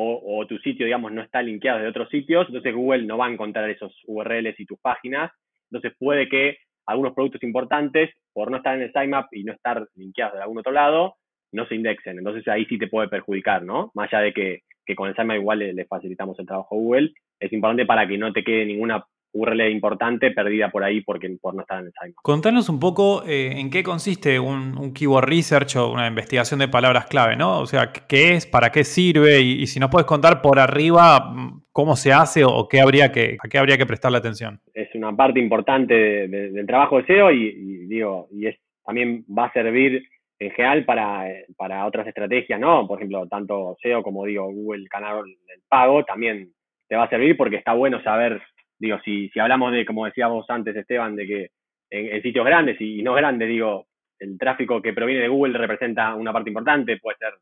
o, 0.00 0.46
tu 0.46 0.58
sitio, 0.58 0.86
digamos, 0.86 1.10
no 1.10 1.22
está 1.22 1.42
linkeado 1.42 1.80
de 1.80 1.88
otros 1.88 2.08
sitios, 2.08 2.46
entonces 2.46 2.72
Google 2.72 3.04
no 3.04 3.18
va 3.18 3.26
a 3.26 3.32
encontrar 3.32 3.68
esos 3.68 3.92
URLs 4.06 4.60
y 4.60 4.64
tus 4.64 4.78
páginas. 4.78 5.32
Entonces 5.72 5.92
puede 5.98 6.28
que 6.28 6.58
algunos 6.86 7.14
productos 7.14 7.42
importantes, 7.42 8.10
por 8.32 8.48
no 8.48 8.58
estar 8.58 8.76
en 8.76 8.82
el 8.82 8.92
sitemap 8.92 9.26
y 9.32 9.42
no 9.42 9.52
estar 9.52 9.84
linkeados 9.96 10.34
de 10.34 10.42
algún 10.42 10.58
otro 10.58 10.70
lado, 10.70 11.16
no 11.52 11.66
se 11.66 11.74
indexen. 11.74 12.18
Entonces 12.18 12.46
ahí 12.46 12.64
sí 12.66 12.78
te 12.78 12.86
puede 12.86 13.08
perjudicar, 13.08 13.64
¿no? 13.64 13.90
Más 13.94 14.12
allá 14.12 14.22
de 14.22 14.32
que, 14.32 14.60
con 14.94 15.08
el 15.08 15.14
sitemap 15.14 15.36
igual 15.36 15.58
le, 15.60 15.72
le, 15.72 15.84
facilitamos 15.84 16.38
el 16.38 16.46
trabajo 16.46 16.74
a 16.74 16.78
Google, 16.78 17.12
es 17.40 17.52
importante 17.52 17.86
para 17.86 18.06
que 18.06 18.18
no 18.18 18.32
te 18.32 18.44
quede 18.44 18.64
ninguna 18.66 19.04
URL 19.32 19.70
importante 19.70 20.30
perdida 20.30 20.70
por 20.70 20.84
ahí 20.84 21.02
porque, 21.02 21.36
por 21.40 21.54
no 21.54 21.62
estar 21.62 21.80
en 21.80 21.86
el 21.86 21.92
sitemap. 21.92 22.14
Contanos 22.22 22.68
un 22.68 22.80
poco 22.80 23.24
eh, 23.26 23.52
en 23.56 23.70
qué 23.70 23.82
consiste 23.82 24.38
un, 24.40 24.92
keyword 24.94 25.28
research 25.28 25.76
o 25.76 25.92
una 25.92 26.06
investigación 26.06 26.60
de 26.60 26.68
palabras 26.68 27.06
clave, 27.06 27.36
¿no? 27.36 27.60
O 27.60 27.66
sea, 27.66 27.92
qué 27.92 28.34
es, 28.34 28.46
para 28.46 28.70
qué 28.70 28.84
sirve 28.84 29.40
y, 29.40 29.66
si 29.66 29.78
nos 29.80 29.90
puedes 29.90 30.06
contar 30.06 30.40
por 30.40 30.58
arriba 30.58 31.20
mm, 31.20 31.62
cómo 31.72 31.94
se 31.96 32.12
hace 32.12 32.44
o, 32.44 32.68
qué 32.68 32.80
habría 32.80 33.12
que, 33.12 33.36
a 33.42 33.48
qué 33.48 33.58
habría 33.58 33.76
que 33.76 33.86
prestarle 33.86 34.18
atención. 34.18 34.60
Es 34.72 34.88
una 34.94 35.14
parte 35.14 35.40
importante 35.40 35.94
del 35.94 36.66
trabajo 36.66 36.98
de 36.98 37.06
SEO 37.06 37.30
y, 37.30 37.86
digo, 37.86 38.28
y 38.32 38.46
es, 38.46 38.56
también 38.84 39.24
va 39.26 39.46
a 39.46 39.52
servir 39.52 40.02
en 40.38 40.50
general 40.52 40.84
para, 40.84 41.26
para 41.56 41.86
otras 41.86 42.06
estrategias, 42.06 42.60
¿no? 42.60 42.86
Por 42.86 42.98
ejemplo, 42.98 43.26
tanto 43.26 43.76
SEO 43.82 44.02
como 44.02 44.24
digo 44.24 44.50
Google 44.52 44.86
Canal 44.88 45.24
del 45.24 45.60
Pago 45.68 46.04
también 46.04 46.52
te 46.88 46.96
va 46.96 47.04
a 47.04 47.10
servir 47.10 47.36
porque 47.36 47.56
está 47.56 47.72
bueno 47.72 48.02
saber 48.02 48.40
digo, 48.78 48.98
si, 49.04 49.28
si 49.30 49.40
hablamos 49.40 49.72
de, 49.72 49.84
como 49.84 50.06
decíamos 50.06 50.48
antes, 50.48 50.74
Esteban, 50.76 51.16
de 51.16 51.26
que 51.26 51.50
en, 51.90 52.22
sitios 52.22 52.44
grandes 52.44 52.80
y, 52.80 53.02
no 53.02 53.14
grandes, 53.14 53.48
digo, 53.48 53.86
el 54.18 54.38
tráfico 54.38 54.80
que 54.82 54.92
proviene 54.92 55.22
de 55.22 55.28
Google 55.28 55.58
representa 55.58 56.14
una 56.14 56.32
parte 56.32 56.50
importante, 56.50 56.98
puede 56.98 57.18
ser 57.18 57.34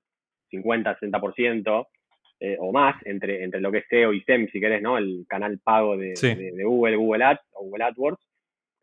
50, 0.51 0.99
60% 0.99 1.87
eh, 2.41 2.57
o 2.61 2.73
más 2.73 2.95
entre, 3.07 3.45
entre 3.45 3.61
lo 3.61 3.73
que 3.73 3.79
es 3.79 3.87
SEO 3.89 4.13
y 4.13 4.23
SEM, 4.23 4.49
si 4.51 4.61
querés, 4.61 4.83
¿no? 4.83 4.99
El 4.99 5.25
canal 5.29 5.59
pago 5.63 5.97
de, 5.97 6.15
de, 6.15 6.65
Google, 6.65 6.97
Google 6.97 7.25
Ads 7.25 7.41
o 7.53 7.65
Google 7.65 7.85
AdWords. 7.85 8.21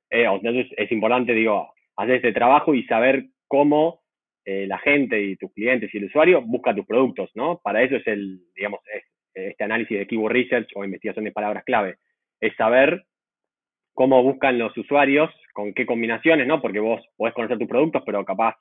Eh, 0.09 0.25
entonces 0.25 0.67
es 0.77 0.91
importante, 0.91 1.33
digo, 1.33 1.71
hacer 1.95 2.15
este 2.15 2.33
trabajo 2.33 2.73
y 2.73 2.83
saber 2.85 3.25
cómo 3.47 4.01
eh, 4.45 4.67
la 4.67 4.77
gente 4.79 5.21
y 5.21 5.35
tus 5.35 5.51
clientes 5.53 5.93
y 5.93 5.97
el 5.97 6.05
usuario 6.05 6.41
busca 6.41 6.75
tus 6.75 6.85
productos, 6.85 7.31
¿no? 7.35 7.59
Para 7.63 7.81
eso 7.81 7.95
es 7.95 8.07
el, 8.07 8.41
digamos, 8.55 8.79
es 8.93 9.03
este 9.33 9.63
análisis 9.63 9.97
de 9.97 10.07
keyword 10.07 10.33
research 10.33 10.69
o 10.75 10.85
investigación 10.85 11.25
de 11.25 11.31
palabras 11.31 11.63
clave 11.63 11.97
es 12.43 12.53
saber 12.57 13.05
cómo 13.93 14.21
buscan 14.21 14.59
los 14.59 14.77
usuarios, 14.77 15.29
con 15.53 15.73
qué 15.73 15.85
combinaciones, 15.85 16.45
¿no? 16.45 16.61
Porque 16.61 16.79
vos 16.79 17.01
podés 17.15 17.33
conocer 17.33 17.57
tus 17.57 17.69
productos, 17.69 18.03
pero 18.05 18.25
capaz 18.25 18.55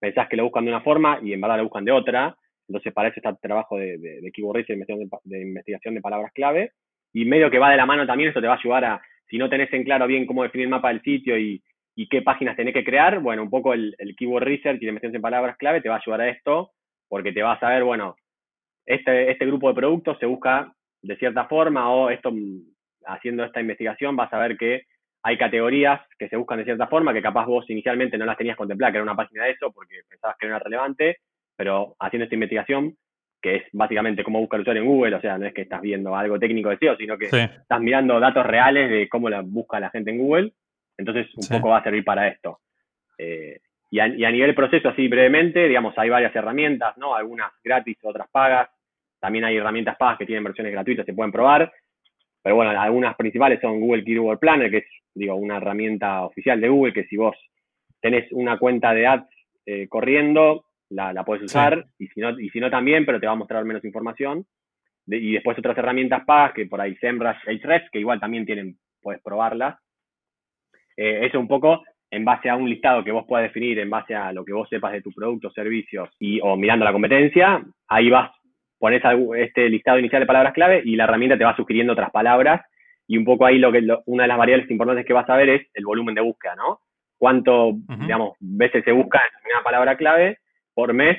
pensás 0.00 0.28
que 0.28 0.36
lo 0.36 0.44
buscan 0.44 0.64
de 0.64 0.72
una 0.72 0.80
forma 0.80 1.20
y 1.22 1.32
en 1.32 1.40
verdad 1.40 1.58
lo 1.58 1.64
buscan 1.64 1.84
de 1.84 1.92
otra. 1.92 2.36
Entonces, 2.66 2.92
para 2.92 3.08
eso 3.08 3.20
está 3.20 3.30
el 3.30 3.38
trabajo 3.38 3.78
de, 3.78 3.96
de, 3.96 4.32
keyword 4.32 4.56
research, 4.56 4.78
de 5.24 5.40
investigación, 5.42 5.94
de, 5.94 6.00
palabras 6.00 6.32
clave. 6.32 6.72
Y 7.12 7.24
medio 7.24 7.48
que 7.50 7.60
va 7.60 7.70
de 7.70 7.76
la 7.76 7.86
mano 7.86 8.06
también, 8.06 8.30
eso 8.30 8.40
te 8.40 8.48
va 8.48 8.54
a 8.54 8.58
ayudar 8.58 8.84
a, 8.84 9.02
si 9.30 9.38
no 9.38 9.48
tenés 9.48 9.72
en 9.72 9.84
claro 9.84 10.06
bien 10.08 10.26
cómo 10.26 10.42
definir 10.42 10.64
el 10.64 10.70
mapa 10.70 10.88
del 10.88 11.02
sitio 11.02 11.38
y, 11.38 11.62
qué 12.06 12.22
páginas 12.22 12.54
tenés 12.54 12.74
que 12.74 12.84
crear, 12.84 13.18
bueno, 13.20 13.42
un 13.42 13.50
poco 13.50 13.74
el, 13.74 13.96
keyword 14.16 14.44
research 14.44 14.80
y 14.80 14.84
la 14.84 14.90
investigación 14.90 15.20
de 15.20 15.20
palabras 15.20 15.56
clave 15.56 15.80
te 15.80 15.88
va 15.88 15.96
a 15.96 15.98
ayudar 15.98 16.20
a 16.20 16.28
esto, 16.28 16.70
porque 17.08 17.32
te 17.32 17.42
va 17.42 17.54
a 17.54 17.60
saber, 17.60 17.82
bueno, 17.82 18.14
este, 18.86 19.30
este 19.30 19.46
grupo 19.46 19.68
de 19.68 19.74
productos 19.74 20.18
se 20.18 20.26
busca 20.26 20.72
de 21.02 21.16
cierta 21.16 21.46
forma 21.46 21.90
o 21.90 22.10
esto 22.10 22.32
haciendo 23.06 23.44
esta 23.44 23.60
investigación 23.60 24.16
vas 24.16 24.32
a 24.32 24.38
ver 24.38 24.56
que 24.56 24.82
hay 25.22 25.36
categorías 25.36 26.00
que 26.18 26.28
se 26.28 26.36
buscan 26.36 26.58
de 26.58 26.64
cierta 26.64 26.86
forma, 26.86 27.12
que 27.12 27.22
capaz 27.22 27.46
vos 27.46 27.68
inicialmente 27.68 28.16
no 28.16 28.24
las 28.24 28.38
tenías 28.38 28.56
contempladas, 28.56 28.92
que 28.92 28.98
era 28.98 29.02
una 29.02 29.16
página 29.16 29.44
de 29.44 29.50
eso, 29.50 29.72
porque 29.72 29.96
pensabas 30.08 30.36
que 30.38 30.46
no 30.46 30.54
era 30.54 30.64
relevante, 30.64 31.16
pero 31.56 31.96
haciendo 31.98 32.24
esta 32.24 32.36
investigación, 32.36 32.94
que 33.42 33.56
es 33.56 33.62
básicamente 33.72 34.22
cómo 34.22 34.40
busca 34.40 34.56
el 34.56 34.62
usuario 34.62 34.82
en 34.82 34.88
Google, 34.88 35.16
o 35.16 35.20
sea, 35.20 35.38
no 35.38 35.46
es 35.46 35.54
que 35.54 35.62
estás 35.62 35.80
viendo 35.80 36.14
algo 36.14 36.38
técnico 36.38 36.70
de 36.70 36.78
SEO, 36.78 36.96
sino 36.96 37.18
que 37.18 37.26
estás 37.26 37.80
mirando 37.80 38.20
datos 38.20 38.46
reales 38.46 38.90
de 38.90 39.08
cómo 39.08 39.28
la 39.28 39.42
busca 39.42 39.80
la 39.80 39.90
gente 39.90 40.10
en 40.10 40.18
Google, 40.18 40.52
entonces 40.98 41.28
un 41.36 41.48
poco 41.48 41.70
va 41.70 41.78
a 41.78 41.82
servir 41.82 42.04
para 42.04 42.28
esto. 42.28 42.60
Eh, 43.16 43.60
y, 43.90 44.00
a, 44.00 44.08
y, 44.08 44.24
a, 44.24 44.30
nivel 44.30 44.54
proceso, 44.54 44.90
así 44.90 45.08
brevemente, 45.08 45.66
digamos, 45.66 45.96
hay 45.96 46.10
varias 46.10 46.34
herramientas, 46.36 46.98
¿no? 46.98 47.14
Algunas 47.14 47.50
gratis, 47.64 47.96
otras 48.02 48.28
pagas. 48.30 48.68
También 49.18 49.44
hay 49.44 49.56
herramientas 49.56 49.96
pagas 49.96 50.18
que 50.18 50.26
tienen 50.26 50.44
versiones 50.44 50.72
gratuitas, 50.72 51.06
se 51.06 51.14
pueden 51.14 51.32
probar. 51.32 51.72
Pero 52.42 52.56
bueno, 52.56 52.78
algunas 52.78 53.16
principales 53.16 53.60
son 53.60 53.80
Google 53.80 54.04
Keyword 54.04 54.38
Planner, 54.38 54.70
que 54.70 54.78
es, 54.78 54.86
digo, 55.14 55.34
una 55.36 55.56
herramienta 55.56 56.24
oficial 56.24 56.60
de 56.60 56.68
Google 56.68 56.92
que 56.92 57.04
si 57.04 57.16
vos 57.16 57.36
tenés 58.00 58.30
una 58.32 58.58
cuenta 58.58 58.92
de 58.92 59.06
ads 59.06 59.28
eh, 59.66 59.88
corriendo, 59.88 60.66
la, 60.90 61.12
la 61.12 61.24
puedes 61.24 61.44
usar, 61.44 61.86
y, 61.98 62.06
si 62.08 62.20
no, 62.20 62.38
y 62.38 62.48
si 62.50 62.60
no 62.60 62.70
también, 62.70 63.04
pero 63.04 63.20
te 63.20 63.26
va 63.26 63.32
a 63.32 63.36
mostrar 63.36 63.64
menos 63.64 63.84
información. 63.84 64.46
y 65.06 65.32
después 65.32 65.58
otras 65.58 65.76
herramientas 65.78 66.24
pagas, 66.24 66.52
que 66.52 66.66
por 66.66 66.80
ahí 66.80 66.94
SEMrush, 66.96 67.48
Ahrefs, 67.48 67.90
que 67.90 68.00
igual 68.00 68.20
también 68.20 68.44
tienen, 68.46 68.78
puedes 69.00 69.22
probarlas. 69.22 69.78
Eh, 70.98 71.26
eso 71.26 71.38
un 71.38 71.46
poco 71.46 71.84
en 72.10 72.24
base 72.24 72.50
a 72.50 72.56
un 72.56 72.68
listado 72.68 73.04
que 73.04 73.12
vos 73.12 73.24
puedas 73.26 73.46
definir, 73.46 73.78
en 73.78 73.88
base 73.88 74.14
a 74.14 74.32
lo 74.32 74.44
que 74.44 74.52
vos 74.52 74.68
sepas 74.68 74.92
de 74.92 75.02
tu 75.02 75.12
producto, 75.12 75.50
servicios, 75.50 76.08
y, 76.18 76.40
o 76.42 76.56
mirando 76.56 76.84
la 76.84 76.92
competencia, 76.92 77.62
ahí 77.86 78.10
vas 78.10 78.30
pones 78.78 79.02
este 79.36 79.68
listado 79.68 79.98
inicial 79.98 80.22
de 80.22 80.26
palabras 80.26 80.52
clave 80.52 80.82
y 80.84 80.96
la 80.96 81.04
herramienta 81.04 81.36
te 81.36 81.44
va 81.44 81.56
sugiriendo 81.56 81.92
otras 81.92 82.10
palabras 82.10 82.62
y 83.06 83.16
un 83.16 83.24
poco 83.24 83.46
ahí 83.46 83.58
lo 83.58 83.72
que 83.72 83.84
una 84.06 84.24
de 84.24 84.28
las 84.28 84.38
variables 84.38 84.70
importantes 84.70 85.06
que 85.06 85.12
vas 85.12 85.28
a 85.28 85.36
ver 85.36 85.48
es 85.48 85.66
el 85.74 85.84
volumen 85.84 86.14
de 86.14 86.20
búsqueda, 86.20 86.54
¿no? 86.56 86.80
Cuánto, 87.16 87.72
digamos, 88.00 88.36
veces 88.38 88.84
se 88.84 88.92
busca 88.92 89.18
en 89.18 89.50
una 89.52 89.64
palabra 89.64 89.96
clave 89.96 90.38
por 90.74 90.92
mes 90.92 91.18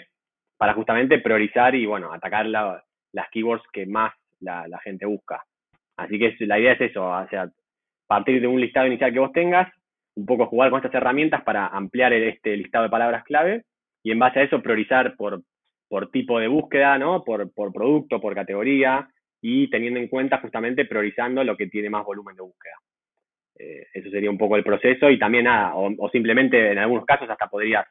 para 0.57 0.73
justamente 0.73 1.19
priorizar 1.19 1.75
y, 1.75 1.85
bueno, 1.85 2.13
atacar 2.13 2.45
las 2.45 3.29
keywords 3.31 3.63
que 3.73 3.85
más 3.85 4.13
la, 4.39 4.79
gente 4.83 5.05
busca. 5.05 5.43
Así 5.97 6.17
que 6.17 6.35
la 6.45 6.59
idea 6.59 6.73
es 6.73 6.81
eso, 6.81 7.05
o 7.05 7.27
sea, 7.27 7.49
partir 8.09 8.41
de 8.41 8.47
un 8.47 8.59
listado 8.59 8.87
inicial 8.87 9.13
que 9.13 9.19
vos 9.19 9.31
tengas, 9.31 9.71
un 10.15 10.25
poco 10.25 10.47
jugar 10.47 10.69
con 10.69 10.79
estas 10.79 10.93
herramientas 10.95 11.43
para 11.43 11.67
ampliar 11.67 12.11
este 12.11 12.57
listado 12.57 12.83
de 12.83 12.89
palabras 12.89 13.23
clave 13.23 13.63
y 14.03 14.11
en 14.11 14.19
base 14.19 14.39
a 14.39 14.43
eso 14.43 14.61
priorizar 14.61 15.15
por 15.15 15.41
por 15.89 16.11
tipo 16.11 16.39
de 16.39 16.47
búsqueda, 16.47 16.97
¿no? 16.97 17.23
Por, 17.23 17.51
por 17.51 17.73
producto, 17.73 18.21
por 18.21 18.35
categoría 18.35 19.09
y 19.41 19.69
teniendo 19.69 19.99
en 19.99 20.07
cuenta 20.07 20.39
justamente 20.39 20.85
priorizando 20.85 21.43
lo 21.43 21.57
que 21.57 21.67
tiene 21.67 21.89
más 21.89 22.05
volumen 22.05 22.35
de 22.35 22.43
búsqueda. 22.43 22.75
Eh, 23.57 23.87
eso 23.93 24.09
sería 24.09 24.29
un 24.29 24.37
poco 24.37 24.55
el 24.55 24.63
proceso 24.63 25.09
y 25.09 25.17
también 25.17 25.45
nada, 25.45 25.73
o, 25.75 26.09
simplemente 26.11 26.71
en 26.71 26.77
algunos 26.77 27.05
casos 27.05 27.29
hasta 27.29 27.47
podrías, 27.47 27.85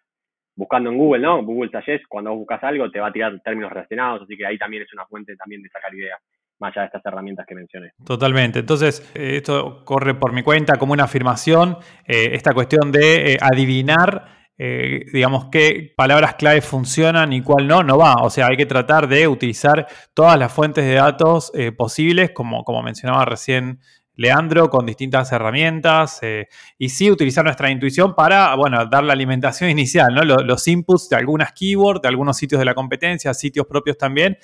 buscando 0.54 0.90
en 0.90 0.96
Google, 0.96 1.22
¿no? 1.22 1.42
Google 1.42 1.70
Suggest, 1.70 2.04
cuando 2.08 2.34
buscas 2.34 2.62
algo 2.62 2.90
te 2.90 3.00
va 3.00 3.08
a 3.08 3.12
tirar 3.12 3.38
términos 3.40 3.70
relacionados, 3.70 4.22
así 4.22 4.36
que 4.36 4.46
ahí 4.46 4.56
también 4.56 4.84
es 4.84 4.92
una 4.92 5.06
fuente 5.06 5.36
también 5.36 5.62
de 5.62 5.68
sacar 5.68 5.94
ideas 5.94 6.20
más 6.60 6.72
allá 6.76 6.82
de 6.82 6.86
estas 6.86 7.06
herramientas 7.06 7.46
que 7.46 7.54
mencioné. 7.54 7.92
Totalmente. 8.04 8.60
Entonces, 8.60 9.08
eh, 9.14 9.36
esto 9.36 9.84
corre 9.84 10.14
por 10.14 10.32
mi 10.32 10.42
cuenta 10.42 10.76
como 10.76 10.92
una 10.92 11.04
afirmación, 11.04 11.78
eh, 12.06 12.30
esta 12.32 12.52
cuestión 12.52 12.92
de 12.92 13.38
adivinar 13.40 14.38
eh, 14.60 15.04
digamos, 15.12 15.46
qué 15.52 15.94
palabras 15.96 16.34
clave 16.34 16.60
funcionan 16.60 17.32
y 17.32 17.42
cuál 17.42 17.68
no, 17.68 17.84
no 17.84 17.96
va. 17.96 18.16
O 18.22 18.30
sea, 18.30 18.48
hay 18.48 18.56
que 18.56 18.66
tratar 18.66 19.06
de 19.06 19.28
utilizar 19.28 19.86
todas 20.14 20.36
las 20.36 20.52
fuentes 20.52 20.84
de 20.84 20.94
datos 20.94 21.52
eh, 21.54 21.70
posibles, 21.70 22.32
como, 22.32 22.64
como 22.64 22.82
mencionaba 22.82 23.24
recién 23.24 23.78
Leandro, 24.16 24.68
con 24.68 24.84
distintas 24.84 25.30
herramientas 25.30 26.18
eh, 26.22 26.48
y 26.76 26.88
sí 26.88 27.08
utilizar 27.08 27.44
nuestra 27.44 27.70
intuición 27.70 28.16
para, 28.16 28.52
bueno, 28.56 28.84
dar 28.86 29.04
la 29.04 29.12
alimentación 29.12 29.70
inicial, 29.76 30.12
¿no? 30.12 30.24
Los, 30.24 30.66
inputs 30.66 31.08
de 31.08 31.16
algunas 31.16 31.52
keywords, 31.52 32.02
de 32.02 32.08
algunos 32.08 32.36
sitios 32.36 32.58
de 32.58 32.64
la 32.64 32.74
competencia, 32.74 33.32
sitios 33.34 33.64
propios 33.66 33.96
también, 33.96 34.36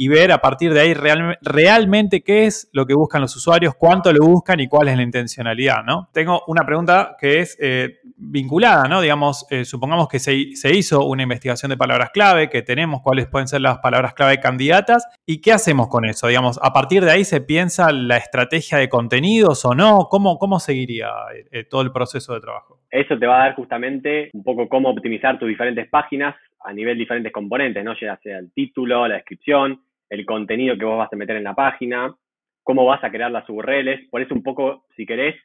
y 0.00 0.08
ver 0.08 0.32
a 0.32 0.38
partir 0.38 0.72
de 0.72 0.80
ahí 0.80 0.94
realmente 0.94 2.22
qué 2.22 2.46
es 2.46 2.70
lo 2.72 2.86
que 2.86 2.94
buscan 2.94 3.20
los 3.20 3.36
usuarios, 3.36 3.74
cuánto 3.74 4.10
lo 4.14 4.24
buscan 4.24 4.58
y 4.58 4.66
cuál 4.66 4.88
es 4.88 4.96
la 4.96 5.02
intencionalidad, 5.02 5.84
¿no? 5.84 6.08
Tengo 6.14 6.42
una 6.46 6.64
pregunta 6.64 7.16
que 7.20 7.40
es 7.40 7.58
eh, 7.60 7.98
vinculada, 8.16 8.88
¿no? 8.88 9.02
Digamos, 9.02 9.46
eh, 9.50 9.66
supongamos 9.66 10.08
que 10.08 10.18
se, 10.18 10.56
se, 10.56 10.74
hizo 10.74 11.04
una 11.04 11.24
investigación 11.24 11.68
de 11.68 11.76
palabras 11.76 12.12
clave, 12.14 12.48
que 12.48 12.62
tenemos 12.62 13.02
cuáles 13.02 13.26
pueden 13.26 13.46
ser 13.46 13.60
las 13.60 13.80
palabras 13.80 14.14
clave 14.14 14.40
candidatas 14.40 15.06
y 15.26 15.42
qué 15.42 15.52
hacemos 15.52 15.88
con 15.88 16.06
eso, 16.06 16.28
digamos, 16.28 16.58
a 16.62 16.72
partir 16.72 17.04
de 17.04 17.10
ahí 17.10 17.24
se 17.24 17.42
piensa 17.42 17.92
la 17.92 18.16
estrategia 18.16 18.78
de 18.78 18.88
contenidos 18.88 19.66
o 19.66 19.74
no, 19.74 20.06
¿cómo, 20.10 20.38
cómo 20.38 20.60
seguiría 20.60 21.10
eh, 21.50 21.64
todo 21.64 21.82
el 21.82 21.92
proceso 21.92 22.32
de 22.32 22.40
trabajo? 22.40 22.78
Eso 22.90 23.18
te 23.18 23.26
va 23.26 23.42
a 23.42 23.44
dar 23.48 23.54
justamente 23.54 24.30
un 24.32 24.44
poco 24.44 24.66
cómo 24.66 24.88
optimizar 24.88 25.38
tus 25.38 25.46
diferentes 25.46 25.90
páginas 25.90 26.34
a 26.62 26.72
nivel 26.72 26.96
diferentes 26.96 27.32
componentes, 27.32 27.84
¿no? 27.84 27.92
Ya 28.00 28.18
sea 28.22 28.38
el 28.38 28.50
título, 28.52 29.06
la 29.06 29.16
descripción, 29.16 29.80
el 30.10 30.26
contenido 30.26 30.76
que 30.76 30.84
vos 30.84 30.98
vas 30.98 31.12
a 31.12 31.16
meter 31.16 31.36
en 31.36 31.44
la 31.44 31.54
página, 31.54 32.14
cómo 32.62 32.84
vas 32.84 33.02
a 33.02 33.10
crear 33.10 33.30
las 33.30 33.48
URLs. 33.48 34.08
Por 34.10 34.20
eso 34.20 34.34
un 34.34 34.42
poco, 34.42 34.84
si 34.96 35.06
querés, 35.06 35.36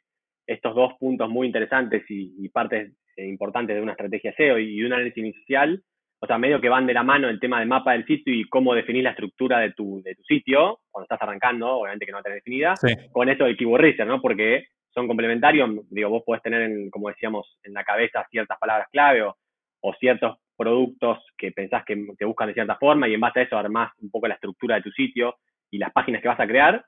estos 0.48 0.76
dos 0.76 0.94
puntos 1.00 1.30
muy 1.30 1.48
interesantes 1.48 2.04
y, 2.10 2.50
partes 2.50 2.92
eh, 3.16 3.28
importantes 3.28 3.76
de 3.76 3.82
una 3.82 3.94
estrategia 3.94 4.34
SEO 4.36 4.60
y, 4.60 4.84
un 4.84 4.94
análisis 4.94 5.18
inicial, 5.18 5.82
o 6.20 6.28
sea, 6.28 6.38
medio 6.38 6.60
que 6.60 6.70
van 6.70 6.88
de 6.88 6.94
la 6.94 7.04
mano 7.04 7.30
el 7.30 7.40
tema 7.40 7.60
del 7.60 7.68
mapa 7.68 7.94
del 7.94 8.06
sitio 8.06 8.34
y 8.34 8.46
cómo 8.46 8.74
definir 8.74 9.04
la 9.04 9.12
estructura 9.12 9.60
de 9.60 9.74
tu, 9.74 10.02
de 10.04 10.16
tu 10.16 10.24
sitio, 10.24 10.80
cuando 10.92 11.06
estás 11.06 11.22
arrancando, 11.22 11.78
obviamente 11.78 12.06
que 12.06 12.12
no 12.12 12.20
está 12.20 12.32
definida, 12.32 12.74
con 13.12 13.30
eso 13.30 13.46
del 13.46 13.58
keyword 13.58 13.82
research, 13.82 14.08
¿no? 14.08 14.22
Porque 14.22 14.66
son 14.94 15.08
complementarios, 15.08 15.70
digo, 15.90 16.10
vos 16.10 16.24
podés 16.26 16.42
tener, 16.42 16.62
en, 16.64 16.90
como 16.90 17.10
decíamos, 17.10 17.60
en 17.64 17.74
la 17.74 17.84
cabeza 17.84 18.26
ciertas 18.32 18.58
palabras 18.58 18.88
clave 18.92 19.24
o, 19.24 19.36
o 19.82 19.94
ciertos 19.96 20.38
productos 20.58 21.20
que 21.38 21.52
pensás 21.52 21.84
que 21.86 22.06
te 22.18 22.26
buscan 22.26 22.48
de 22.48 22.54
cierta 22.54 22.76
forma 22.78 23.08
y 23.08 23.14
en 23.14 23.20
base 23.20 23.40
a 23.40 23.44
eso 23.44 23.58
armás 23.58 23.92
un 24.02 24.10
poco 24.10 24.28
la 24.28 24.36
estructura 24.36 24.76
de 24.76 24.82
tu 24.82 24.92
sitio 24.92 25.36
y 25.72 25.78
las 25.78 25.92
páginas 25.92 26.22
que 26.22 26.28
vas 26.28 26.40
a 26.40 26.48
crear, 26.48 26.84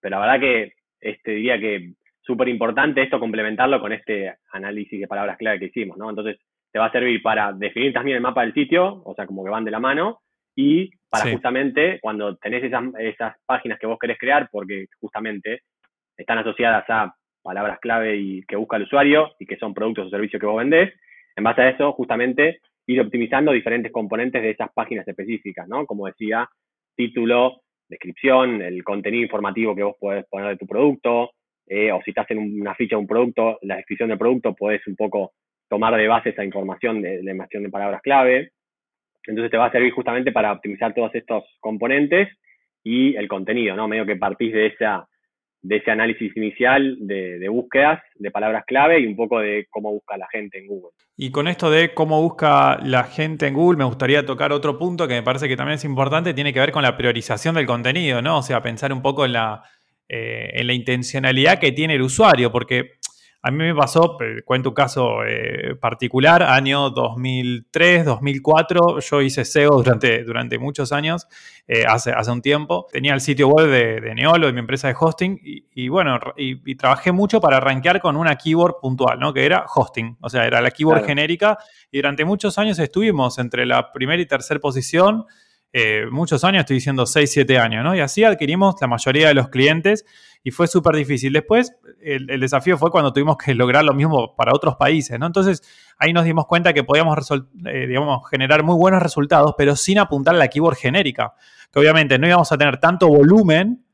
pero 0.00 0.16
la 0.16 0.26
verdad 0.26 0.40
que 0.40 0.72
este, 1.00 1.32
diría 1.32 1.58
que 1.58 1.92
súper 2.20 2.48
importante 2.48 3.02
esto 3.02 3.18
complementarlo 3.18 3.80
con 3.80 3.92
este 3.92 4.34
análisis 4.52 5.00
de 5.00 5.08
palabras 5.08 5.36
clave 5.36 5.58
que 5.58 5.66
hicimos, 5.66 5.96
¿no? 5.96 6.10
Entonces 6.10 6.38
te 6.72 6.78
va 6.78 6.86
a 6.86 6.92
servir 6.92 7.22
para 7.22 7.52
definir 7.52 7.92
también 7.92 8.16
el 8.16 8.22
mapa 8.22 8.42
del 8.42 8.54
sitio, 8.54 9.02
o 9.04 9.14
sea, 9.14 9.26
como 9.26 9.44
que 9.44 9.50
van 9.50 9.64
de 9.64 9.70
la 9.72 9.80
mano, 9.80 10.20
y 10.54 10.90
para 11.08 11.30
justamente 11.30 11.98
cuando 12.00 12.36
tenés 12.36 12.64
esas, 12.64 12.84
esas 12.98 13.36
páginas 13.46 13.78
que 13.78 13.86
vos 13.86 13.98
querés 13.98 14.18
crear, 14.18 14.48
porque 14.50 14.86
justamente 15.00 15.62
están 16.16 16.38
asociadas 16.38 16.84
a 16.88 17.14
palabras 17.42 17.78
clave 17.80 18.16
y 18.16 18.42
que 18.42 18.56
busca 18.56 18.76
el 18.76 18.82
usuario 18.82 19.32
y 19.38 19.46
que 19.46 19.56
son 19.56 19.74
productos 19.74 20.06
o 20.06 20.10
servicios 20.10 20.38
que 20.38 20.46
vos 20.46 20.58
vendés, 20.58 20.92
en 21.36 21.44
base 21.44 21.62
a 21.62 21.70
eso, 21.70 21.92
justamente 21.92 22.60
ir 22.92 23.00
optimizando 23.00 23.52
diferentes 23.52 23.92
componentes 23.92 24.42
de 24.42 24.50
esas 24.50 24.70
páginas 24.72 25.06
específicas, 25.06 25.68
¿no? 25.68 25.86
Como 25.86 26.06
decía, 26.06 26.48
título, 26.96 27.62
descripción, 27.88 28.62
el 28.62 28.82
contenido 28.82 29.22
informativo 29.22 29.74
que 29.74 29.82
vos 29.82 29.96
podés 29.98 30.24
poner 30.26 30.50
de 30.50 30.56
tu 30.56 30.66
producto, 30.66 31.30
eh, 31.66 31.92
o 31.92 32.00
si 32.02 32.10
estás 32.10 32.30
en 32.30 32.60
una 32.60 32.74
ficha 32.74 32.96
de 32.96 33.00
un 33.00 33.06
producto, 33.06 33.58
la 33.62 33.76
descripción 33.76 34.08
del 34.08 34.18
producto, 34.18 34.54
podés 34.54 34.84
un 34.86 34.96
poco 34.96 35.32
tomar 35.68 35.96
de 35.96 36.08
base 36.08 36.30
esa 36.30 36.44
información 36.44 37.00
de 37.00 37.22
la 37.22 37.30
información 37.30 37.62
de 37.62 37.70
palabras 37.70 38.02
clave. 38.02 38.50
Entonces 39.24 39.50
te 39.50 39.56
va 39.56 39.66
a 39.66 39.72
servir 39.72 39.92
justamente 39.92 40.32
para 40.32 40.52
optimizar 40.52 40.92
todos 40.94 41.14
estos 41.14 41.44
componentes 41.60 42.28
y 42.82 43.14
el 43.14 43.28
contenido, 43.28 43.76
¿no? 43.76 43.86
Medio 43.86 44.06
que 44.06 44.16
partís 44.16 44.52
de 44.52 44.66
esa 44.66 45.06
de 45.62 45.76
ese 45.76 45.90
análisis 45.90 46.34
inicial 46.36 46.96
de, 47.00 47.48
búsquedas, 47.48 48.00
de 48.14 48.30
palabras 48.30 48.64
clave 48.66 49.00
y 49.00 49.06
un 49.06 49.16
poco 49.16 49.40
de 49.40 49.66
cómo 49.70 49.92
busca 49.92 50.16
la 50.16 50.26
gente 50.28 50.58
en 50.58 50.66
Google. 50.66 50.90
Y 51.16 51.30
con 51.30 51.48
esto 51.48 51.70
de 51.70 51.92
cómo 51.92 52.22
busca 52.22 52.78
la 52.82 53.04
gente 53.04 53.46
en 53.46 53.54
Google, 53.54 53.76
me 53.76 53.84
gustaría 53.84 54.24
tocar 54.24 54.52
otro 54.52 54.78
punto 54.78 55.06
que 55.06 55.14
me 55.14 55.22
parece 55.22 55.48
que 55.48 55.56
también 55.56 55.74
es 55.74 55.84
importante, 55.84 56.32
tiene 56.32 56.52
que 56.52 56.60
ver 56.60 56.72
con 56.72 56.82
la 56.82 56.96
priorización 56.96 57.54
del 57.54 57.66
contenido, 57.66 58.22
¿no? 58.22 58.38
O 58.38 58.42
sea, 58.42 58.62
pensar 58.62 58.92
un 58.92 59.02
poco 59.02 59.26
en 59.26 59.34
la, 59.34 59.62
eh, 60.08 60.50
en 60.54 60.66
la 60.66 60.72
intencionalidad 60.72 61.58
que 61.58 61.72
tiene 61.72 61.94
el 61.94 62.02
usuario, 62.02 62.50
porque 62.50 62.92
a 63.42 63.50
mí 63.50 63.56
me 63.56 63.74
pasó, 63.74 64.18
cuento 64.44 64.68
un 64.68 64.74
caso 64.74 65.24
eh, 65.24 65.74
particular, 65.80 66.42
año 66.42 66.90
2003, 66.90 68.04
2004, 68.04 69.00
yo 69.00 69.22
hice 69.22 69.46
SEO 69.46 69.78
durante, 69.78 70.24
durante 70.24 70.58
muchos 70.58 70.92
años, 70.92 71.26
eh, 71.66 71.84
hace, 71.88 72.12
hace 72.12 72.30
un 72.30 72.42
tiempo. 72.42 72.86
Tenía 72.92 73.14
el 73.14 73.22
sitio 73.22 73.48
web 73.48 73.68
de, 73.68 74.14
Neolo, 74.14 74.46
de 74.46 74.52
mi 74.52 74.60
empresa 74.60 74.88
de 74.88 74.96
hosting, 74.98 75.40
y, 75.42 75.88
bueno, 75.88 76.18
y, 76.36 76.74
trabajé 76.74 77.12
mucho 77.12 77.40
para 77.40 77.60
rankear 77.60 78.00
con 78.02 78.16
una 78.16 78.36
keyword 78.36 78.74
puntual, 78.80 79.18
¿no? 79.18 79.32
Que 79.32 79.46
era 79.46 79.64
hosting, 79.74 80.18
o 80.20 80.28
sea, 80.28 80.46
era 80.46 80.60
la 80.60 80.70
keyword 80.70 81.06
genérica, 81.06 81.56
y 81.90 81.96
durante 81.96 82.26
muchos 82.26 82.58
años 82.58 82.78
estuvimos 82.78 83.38
entre 83.38 83.64
la 83.64 83.90
primera 83.90 84.20
y 84.20 84.26
tercera 84.26 84.60
posición, 84.60 85.24
eh, 85.72 86.06
muchos 86.10 86.42
años, 86.44 86.60
estoy 86.60 86.76
diciendo 86.76 87.06
6, 87.06 87.30
7 87.32 87.58
años, 87.58 87.84
¿no? 87.84 87.94
Y 87.94 88.00
así 88.00 88.24
adquirimos 88.24 88.74
la 88.80 88.88
mayoría 88.88 89.28
de 89.28 89.34
los 89.34 89.48
clientes 89.48 90.04
y 90.42 90.50
fue 90.50 90.66
súper 90.66 90.96
difícil. 90.96 91.32
Después, 91.32 91.72
el, 92.02 92.26
desafío 92.40 92.76
fue 92.76 92.90
cuando 92.90 93.12
tuvimos 93.12 93.36
que 93.36 93.54
lograr 93.54 93.84
lo 93.84 93.94
mismo 93.94 94.34
para 94.34 94.52
otros 94.52 94.76
países, 94.76 95.18
¿no? 95.18 95.26
Entonces, 95.26 95.62
ahí 95.98 96.12
nos 96.12 96.24
dimos 96.24 96.46
cuenta 96.46 96.72
que 96.72 96.82
podíamos, 96.82 97.16
eh, 97.66 97.94
generar 98.30 98.64
muy 98.64 98.74
buenos 98.74 99.02
resultados, 99.02 99.54
pero 99.56 99.76
sin 99.76 99.98
apuntar 99.98 100.34
a 100.34 100.38
la 100.38 100.48
keyword 100.48 100.76
genérica, 100.76 101.34
que 101.72 101.78
obviamente 101.78 102.18
no 102.18 102.26
íbamos 102.26 102.50
a 102.50 102.58
tener 102.58 102.78
tanto 102.78 103.06
volumen 103.06 103.84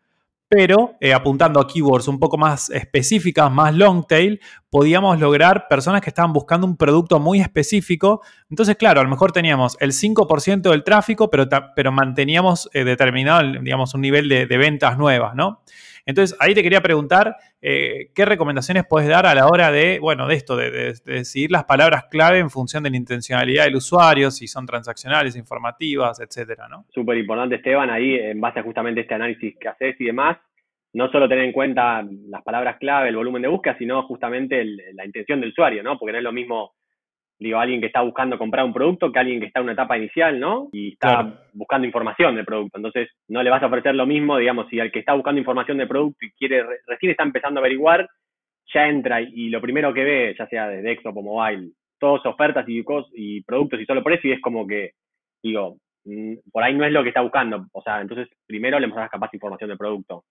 pero 0.49 0.95
eh, 1.01 1.13
apuntando 1.13 1.61
a 1.61 1.67
keywords 1.67 2.09
un 2.09 2.19
poco 2.19 2.39
más 2.39 2.71
específicas, 2.71 3.51
más 3.51 3.75
long 3.75 4.07
tail, 4.07 4.41
podíamos 4.71 5.21
lograr 5.21 5.69
personas 5.69 6.01
que 6.01 6.11
estaban 6.11 6.33
buscando 6.33 6.67
un 6.67 6.77
producto 6.77 7.21
muy 7.21 7.41
específico. 7.41 8.23
Entonces, 8.51 8.77
claro, 8.77 9.01
a 9.01 9.05
lo 9.05 9.11
mejor 9.11 9.33
teníamos 9.33 9.77
el 9.81 9.93
5% 9.93 10.71
del 10.71 10.85
tráfico, 10.85 11.31
pero, 11.31 11.47
pero 11.75 11.93
manteníamos 11.93 12.69
eh, 12.73 12.85
determinado, 12.85 13.61
digamos, 13.63 13.95
un 13.95 14.01
nivel 14.01 14.29
de, 14.29 14.47
ventas 14.57 14.99
nuevas, 14.99 15.35
¿no? 15.35 15.63
Entonces, 16.07 16.37
ahí 16.41 16.55
te 16.55 16.63
quería 16.63 16.81
preguntar, 16.81 17.37
eh, 17.61 18.11
¿qué 18.15 18.25
recomendaciones 18.25 18.85
puedes 18.89 19.09
dar 19.09 19.27
a 19.27 19.35
la 19.35 19.49
hora 19.49 19.73
de, 19.73 19.99
bueno, 19.99 20.29
de 20.29 20.37
esto, 20.37 20.57
de, 20.57 20.95
decidir 21.05 21.51
las 21.51 21.65
palabras 21.65 22.05
clave 22.11 22.39
en 22.39 22.49
función 22.49 22.85
de 22.85 22.91
la 22.91 22.97
intencionalidad 22.97 23.65
del 23.65 23.77
usuario, 23.77 24.31
si 24.31 24.47
son 24.47 24.67
transaccionales, 24.67 25.37
informativas, 25.37 26.21
etcétera, 26.21 26.69
¿no? 26.69 26.87
Súper 26.95 27.19
importante, 27.19 27.57
Esteban, 27.57 27.91
ahí 27.91 28.15
en 28.15 28.41
base 28.41 28.61
a 28.61 28.63
justamente 28.63 29.01
este 29.01 29.15
análisis 29.15 29.57
que 29.59 29.69
haces 29.69 29.97
y 30.01 30.05
demás, 30.05 30.39
no 30.97 31.11
solo 31.11 31.29
tener 31.29 31.45
en 31.45 31.53
cuenta 31.53 32.03
las 32.29 32.43
palabras 32.43 32.79
clave, 32.79 33.11
el 33.11 33.17
volumen 33.17 33.43
de 33.43 33.49
búsqueda, 33.49 33.77
sino 33.79 34.03
justamente 34.05 34.65
la 34.95 35.05
intención 35.05 35.41
del 35.41 35.51
usuario, 35.51 35.83
¿no? 35.83 35.99
Porque 35.99 36.13
no 36.13 36.19
es 36.19 36.25
lo 36.25 36.33
mismo 36.33 36.73
digo, 37.39 37.59
alguien 37.59 37.81
que 37.81 37.89
está 37.89 38.01
buscando 38.01 38.39
comprar 38.39 38.65
un 38.65 38.73
producto 38.73 39.13
que 39.13 39.19
alguien 39.19 39.41
que 39.41 39.47
está 39.47 39.61
en 39.61 39.65
una 39.65 39.75
etapa 39.75 39.99
inicial, 39.99 40.41
¿no? 40.41 40.69
Y 40.73 40.93
está 40.93 41.39
buscando 41.53 41.87
información 41.87 42.35
del 42.35 42.45
producto. 42.45 42.79
Entonces, 42.79 43.11
no 43.29 43.43
le 43.43 43.51
vas 43.51 43.63
a 43.63 43.67
ofrecer 43.67 43.95
lo 43.95 44.07
mismo, 44.07 44.39
digamos, 44.39 44.69
si 44.71 44.81
al 44.81 44.91
que 44.91 45.01
está 45.01 45.13
buscando 45.13 45.39
información 45.39 45.77
del 45.79 45.89
producto 45.89 46.25
y 46.25 46.31
quiere, 46.33 46.65
recién 46.87 47.11
está 47.11 47.25
empezando 47.25 47.61
a 47.61 47.63
averiguar, 47.63 48.09
ya 48.73 48.89
entra 48.89 49.21
y, 49.21 49.49
lo 49.51 49.61
primero 49.61 49.93
que 49.93 50.05
ve, 50.05 50.35
ya 50.39 50.47
sea 50.49 50.69
de 50.69 50.83
desktop 50.83 51.17
o 51.19 51.23
mobile, 51.23 51.73
todas 51.99 52.25
ofertas 52.27 52.65
y, 52.69 52.83
y 53.15 53.43
productos 53.43 53.81
y 53.81 53.85
solo 53.85 54.03
por 54.03 54.13
eso, 54.13 54.27
y 54.29 54.33
es 54.33 54.41
como 54.41 54.67
que, 54.67 54.93
digo, 55.43 55.77
mm, 56.05 56.37
por 56.51 56.63
ahí 56.63 56.75
no 56.75 56.85
es 56.85 56.93
lo 56.93 57.03
que 57.03 57.11
está 57.11 57.21
buscando. 57.21 57.67
O 57.73 57.83
sea, 57.83 58.01
entonces 58.01 58.29
primero 58.47 58.81
le 58.81 58.87
mostrás 58.87 59.11
capaz 59.11 59.33
información 59.35 59.69
del 59.69 59.79
producto. 59.79 60.25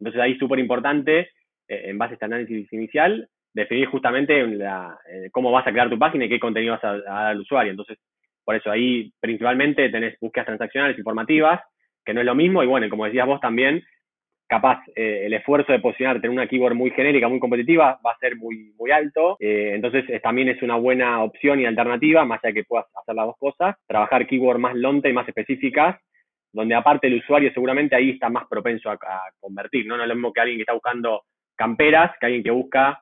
Entonces 0.00 0.20
ahí 0.20 0.36
súper 0.38 0.58
importante, 0.58 1.30
eh, 1.68 1.82
en 1.86 1.98
base 1.98 2.12
a 2.12 2.14
este 2.14 2.24
análisis 2.24 2.72
inicial, 2.72 3.28
definir 3.56 3.86
justamente 3.86 4.46
la, 4.46 4.98
eh, 5.10 5.30
cómo 5.32 5.50
vas 5.50 5.66
a 5.66 5.72
crear 5.72 5.88
tu 5.88 5.98
página 5.98 6.26
y 6.26 6.28
qué 6.28 6.38
contenido 6.38 6.74
vas 6.74 6.84
a, 6.84 6.98
dar 6.98 7.26
al 7.28 7.40
usuario. 7.40 7.70
Entonces, 7.70 7.98
por 8.44 8.54
eso 8.54 8.70
ahí 8.70 9.10
principalmente 9.18 9.88
tenés 9.88 10.18
búsquedas 10.20 10.46
transaccionales 10.46 10.98
informativas, 10.98 11.60
que 12.04 12.12
no 12.12 12.20
es 12.20 12.26
lo 12.26 12.34
mismo, 12.34 12.62
y 12.62 12.66
bueno, 12.66 12.88
como 12.90 13.06
decías 13.06 13.26
vos 13.26 13.40
también, 13.40 13.82
capaz 14.46 14.82
eh, 14.94 15.22
el 15.24 15.32
esfuerzo 15.32 15.72
de 15.72 15.80
posicionarte 15.80 16.26
en 16.26 16.34
una 16.34 16.46
keyword 16.46 16.74
muy 16.74 16.90
genérica, 16.90 17.28
muy 17.28 17.40
competitiva, 17.40 17.98
va 18.06 18.12
a 18.12 18.18
ser 18.18 18.36
muy, 18.36 18.72
muy 18.78 18.90
alto. 18.90 19.36
Eh, 19.40 19.72
entonces 19.74 20.04
también 20.22 20.50
es 20.50 20.62
una 20.62 20.76
buena 20.76 21.22
opción 21.22 21.58
y 21.58 21.66
alternativa, 21.66 22.24
más 22.26 22.44
allá 22.44 22.52
de 22.52 22.60
que 22.60 22.64
puedas 22.64 22.86
hacer 22.94 23.14
las 23.14 23.26
dos 23.26 23.36
cosas, 23.38 23.76
trabajar 23.86 24.26
keywords 24.26 24.60
más 24.60 24.76
lonte 24.76 25.08
y 25.08 25.14
más 25.14 25.26
específicas, 25.26 25.96
donde 26.56 26.74
aparte 26.74 27.06
el 27.06 27.18
usuario 27.18 27.52
seguramente 27.52 27.94
ahí 27.94 28.10
está 28.10 28.30
más 28.30 28.46
propenso 28.48 28.90
a, 28.90 28.94
a 28.94 29.20
convertir, 29.38 29.86
¿no? 29.86 29.96
No 29.96 30.02
es 30.02 30.08
lo 30.08 30.14
mismo 30.14 30.32
que 30.32 30.40
alguien 30.40 30.58
que 30.58 30.62
está 30.62 30.72
buscando 30.72 31.24
camperas, 31.54 32.12
que 32.18 32.26
alguien 32.26 32.42
que 32.42 32.50
busca 32.50 32.98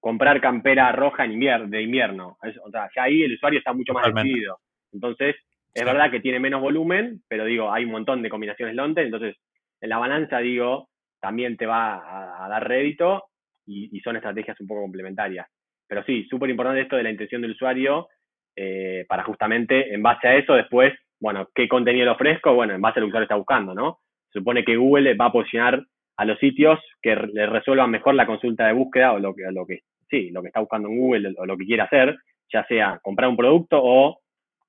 comprar 0.00 0.40
campera 0.40 0.92
roja 0.92 1.24
en 1.24 1.32
invierno, 1.32 1.68
de 1.68 1.82
invierno. 1.82 2.38
o 2.40 2.70
sea, 2.70 2.88
ya 2.94 3.02
ahí 3.02 3.22
el 3.22 3.34
usuario 3.34 3.58
está 3.58 3.72
mucho 3.72 3.92
más 3.92 4.14
decidido. 4.14 4.58
Entonces, 4.92 5.36
es 5.74 5.84
verdad 5.84 6.10
que 6.10 6.20
tiene 6.20 6.40
menos 6.40 6.60
volumen, 6.62 7.22
pero 7.28 7.44
digo, 7.44 7.72
hay 7.72 7.84
un 7.84 7.90
montón 7.90 8.22
de 8.22 8.30
combinaciones 8.30 8.74
Lonte, 8.74 9.02
entonces 9.02 9.36
en 9.80 9.90
la 9.90 9.98
balanza, 9.98 10.38
digo, 10.38 10.88
también 11.20 11.56
te 11.56 11.66
va 11.66 12.44
a, 12.44 12.48
dar 12.48 12.66
rédito 12.66 13.24
y, 13.66 14.00
son 14.00 14.16
estrategias 14.16 14.58
un 14.60 14.68
poco 14.68 14.82
complementarias. 14.82 15.46
Pero 15.86 16.02
sí, 16.04 16.24
súper 16.30 16.48
importante 16.50 16.80
esto 16.80 16.96
de 16.96 17.02
la 17.02 17.10
intención 17.10 17.42
del 17.42 17.50
usuario 17.50 18.08
eh, 18.54 19.04
para 19.08 19.24
justamente, 19.24 19.92
en 19.92 20.02
base 20.02 20.28
a 20.28 20.36
eso, 20.36 20.54
después, 20.54 20.94
bueno, 21.20 21.48
¿qué 21.54 21.68
contenido 21.68 22.04
le 22.06 22.10
ofrezco? 22.12 22.54
Bueno, 22.54 22.74
en 22.74 22.80
base 22.80 22.98
a 22.98 23.00
lo 23.00 23.06
que 23.06 23.10
usuario 23.10 23.24
está 23.24 23.36
buscando, 23.36 23.74
¿no? 23.74 24.00
supone 24.36 24.64
que 24.64 24.76
Google 24.76 25.14
va 25.14 25.26
a 25.26 25.32
posicionar 25.32 25.82
a 26.18 26.24
los 26.24 26.38
sitios 26.38 26.78
que 27.02 27.14
le 27.14 27.46
resuelvan 27.46 27.90
mejor 27.90 28.14
la 28.14 28.26
consulta 28.26 28.66
de 28.66 28.72
búsqueda 28.72 29.12
o 29.12 29.18
lo 29.18 29.34
que, 29.34 29.44
lo 29.50 29.66
que 29.66 29.80
sí, 30.08 30.30
lo 30.30 30.42
que 30.42 30.48
está 30.48 30.60
buscando 30.60 30.88
en 30.88 30.98
Google 30.98 31.34
o 31.36 31.46
lo 31.46 31.56
que 31.56 31.64
quiere 31.64 31.82
hacer, 31.82 32.16
ya 32.52 32.64
sea 32.66 33.00
comprar 33.02 33.28
un 33.28 33.36
producto 33.36 33.78
o 33.82 34.18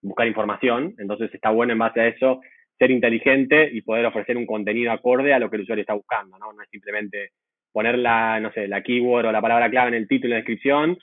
buscar 0.02 0.28
información. 0.28 0.94
Entonces 0.98 1.34
está 1.34 1.50
bueno 1.50 1.74
en 1.74 1.80
base 1.80 2.02
a 2.02 2.08
eso 2.08 2.42
ser 2.78 2.92
inteligente 2.92 3.70
y 3.72 3.82
poder 3.82 4.06
ofrecer 4.06 4.38
un 4.38 4.46
contenido 4.46 4.92
acorde 4.92 5.34
a 5.34 5.40
lo 5.40 5.50
que 5.50 5.56
el 5.56 5.64
usuario 5.64 5.82
está 5.82 5.94
buscando, 5.94 6.38
¿no? 6.38 6.54
No 6.54 6.62
es 6.62 6.70
simplemente 6.70 7.32
poner 7.72 7.98
la, 7.98 8.40
no 8.40 8.52
sé, 8.52 8.68
la 8.68 8.84
keyword 8.84 9.26
o 9.26 9.32
la 9.32 9.42
palabra 9.42 9.70
clave 9.70 9.90
en 9.90 9.96
el 9.96 10.08
título 10.08 10.30
y 10.30 10.32
la 10.32 10.38
descripción 10.38 10.98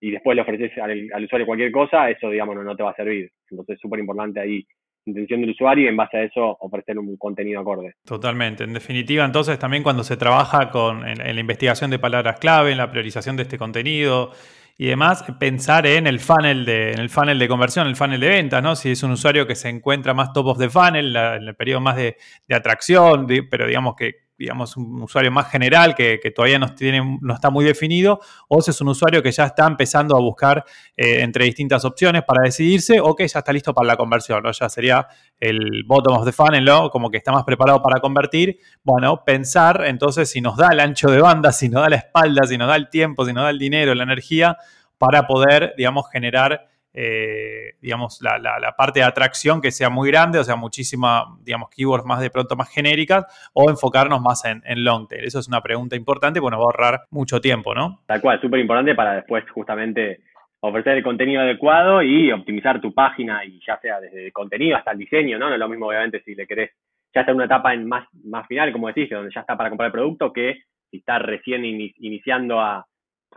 y 0.00 0.10
después 0.10 0.34
le 0.34 0.42
ofreces 0.42 0.76
al, 0.78 1.24
usuario 1.24 1.46
cualquier 1.46 1.70
cosa, 1.70 2.10
eso, 2.10 2.30
digamos, 2.30 2.56
no, 2.56 2.64
no 2.64 2.74
te 2.74 2.82
va 2.82 2.90
a 2.90 2.96
servir. 2.96 3.30
Entonces 3.50 3.74
es 3.74 3.80
súper 3.80 4.00
importante 4.00 4.40
ahí 4.40 4.66
intención 5.06 5.40
del 5.40 5.50
usuario 5.50 5.84
y 5.84 5.88
en 5.88 5.96
base 5.96 6.16
a 6.16 6.22
eso 6.22 6.56
ofrecer 6.60 6.98
un 6.98 7.16
contenido 7.16 7.60
acorde. 7.60 7.94
Totalmente. 8.04 8.64
En 8.64 8.72
definitiva, 8.72 9.24
entonces 9.24 9.58
también 9.58 9.82
cuando 9.82 10.04
se 10.04 10.16
trabaja 10.16 10.70
con, 10.70 11.06
en, 11.06 11.18
la 11.18 11.40
investigación 11.40 11.90
de 11.90 11.98
palabras 11.98 12.38
clave, 12.38 12.72
en 12.72 12.78
la 12.78 12.90
priorización 12.90 13.36
de 13.36 13.44
este 13.44 13.58
contenido 13.58 14.32
y 14.78 14.86
demás, 14.86 15.24
pensar 15.38 15.86
en 15.86 16.06
el 16.06 16.20
funnel 16.20 16.64
de, 16.64 16.92
en 16.92 17.00
el 17.00 17.10
funnel 17.10 17.38
de 17.38 17.48
conversión, 17.48 17.86
el 17.86 17.96
funnel 17.96 18.20
de 18.20 18.28
venta, 18.28 18.62
¿no? 18.62 18.76
Si 18.76 18.90
es 18.90 19.02
un 19.02 19.10
usuario 19.10 19.46
que 19.46 19.54
se 19.54 19.68
encuentra 19.68 20.14
más 20.14 20.32
top 20.32 20.46
of 20.46 20.58
the 20.58 20.70
funnel, 20.70 21.14
en 21.14 21.48
el 21.48 21.54
periodo 21.54 21.80
más 21.80 21.96
de 21.96 22.16
atracción, 22.54 23.26
pero 23.50 23.66
digamos 23.66 23.94
que 23.94 24.29
digamos, 24.40 24.74
un 24.78 25.02
usuario 25.02 25.30
más 25.30 25.50
general 25.50 25.94
que, 25.94 26.18
todavía 26.34 26.58
no, 26.58 26.74
tiene, 26.74 27.18
no 27.20 27.34
está 27.34 27.50
muy 27.50 27.62
definido, 27.62 28.20
o 28.48 28.62
si 28.62 28.70
es 28.70 28.80
un 28.80 28.88
usuario 28.88 29.22
que 29.22 29.30
ya 29.30 29.44
está 29.44 29.66
empezando 29.66 30.16
a 30.16 30.20
buscar 30.20 30.64
eh, 30.96 31.20
entre 31.20 31.44
distintas 31.44 31.84
opciones 31.84 32.22
para 32.24 32.42
decidirse, 32.42 33.00
o 33.00 33.14
que 33.14 33.28
ya 33.28 33.40
está 33.40 33.52
listo 33.52 33.74
para 33.74 33.86
la 33.86 33.96
conversión, 33.96 34.42
¿no? 34.42 34.50
Ya 34.50 34.70
sería 34.70 35.06
el 35.38 35.84
bottom 35.86 36.16
of 36.16 36.24
the 36.24 36.32
funnel, 36.32 36.64
¿no? 36.64 36.88
Como 36.88 37.10
que 37.10 37.18
está 37.18 37.32
más 37.32 37.44
preparado 37.44 37.82
para 37.82 38.00
convertir. 38.00 38.58
Bueno, 38.82 39.22
pensar 39.26 39.84
entonces 39.84 40.30
si 40.30 40.40
nos 40.40 40.56
da 40.56 40.68
el 40.72 40.80
ancho 40.80 41.10
de 41.10 41.20
banda, 41.20 41.52
si 41.52 41.68
nos 41.68 41.82
da 41.82 41.90
la 41.90 41.96
espalda, 41.96 42.46
si 42.46 42.56
nos 42.56 42.68
da 42.68 42.76
el 42.76 42.88
tiempo, 42.88 43.26
si 43.26 43.34
nos 43.34 43.44
da 43.44 43.50
el 43.50 43.58
dinero, 43.58 43.94
la 43.94 44.04
energía, 44.04 44.56
para 44.96 45.26
poder, 45.26 45.74
digamos, 45.76 46.08
generar 46.10 46.69
eh, 46.92 47.74
digamos, 47.80 48.20
la, 48.20 48.38
la, 48.38 48.72
parte 48.76 49.00
de 49.00 49.04
atracción 49.04 49.60
que 49.60 49.70
sea 49.70 49.90
muy 49.90 50.10
grande, 50.10 50.38
o 50.38 50.44
sea, 50.44 50.56
muchísima, 50.56 51.36
digamos, 51.42 51.70
keywords 51.70 52.04
más 52.04 52.20
de 52.20 52.30
pronto 52.30 52.56
más 52.56 52.68
genéricas, 52.68 53.26
o 53.52 53.70
enfocarnos 53.70 54.20
más 54.20 54.44
en, 54.44 54.62
en 54.64 54.84
long 54.84 55.06
tail. 55.06 55.24
Eso 55.24 55.38
es 55.38 55.48
una 55.48 55.60
pregunta 55.60 55.96
importante, 55.96 56.40
bueno, 56.40 56.58
va 56.58 56.64
a 56.64 56.66
ahorrar 56.66 57.00
mucho 57.10 57.40
tiempo, 57.40 57.74
¿no? 57.74 58.00
Tal 58.06 58.20
cual, 58.20 58.40
súper 58.40 58.60
importante 58.60 58.94
para 58.94 59.14
después 59.14 59.48
justamente 59.50 60.20
ofrecer 60.60 60.98
el 60.98 61.02
contenido 61.02 61.40
adecuado 61.40 62.02
y 62.02 62.32
optimizar 62.32 62.80
tu 62.80 62.92
página, 62.92 63.44
y 63.44 63.60
ya 63.66 63.78
sea 63.78 64.00
desde 64.00 64.26
el 64.26 64.32
contenido 64.32 64.76
hasta 64.76 64.92
el 64.92 64.98
diseño, 64.98 65.38
¿no? 65.38 65.48
No 65.48 65.54
es 65.54 65.60
lo 65.60 65.68
mismo, 65.68 65.86
obviamente, 65.86 66.22
si 66.24 66.34
le 66.34 66.46
querés 66.46 66.70
ya 67.14 67.22
está 67.22 67.32
en 67.32 67.36
una 67.36 67.46
etapa 67.46 67.74
en 67.74 67.88
más, 67.88 68.06
más 68.24 68.46
final, 68.46 68.72
como 68.72 68.86
decís, 68.86 69.10
donde 69.10 69.32
ya 69.34 69.40
está 69.40 69.56
para 69.56 69.68
comprar 69.68 69.88
el 69.88 69.92
producto, 69.92 70.32
que 70.32 70.62
si 70.90 70.98
está 70.98 71.18
recién 71.18 71.64
iniciando 71.64 72.60
a, 72.60 72.86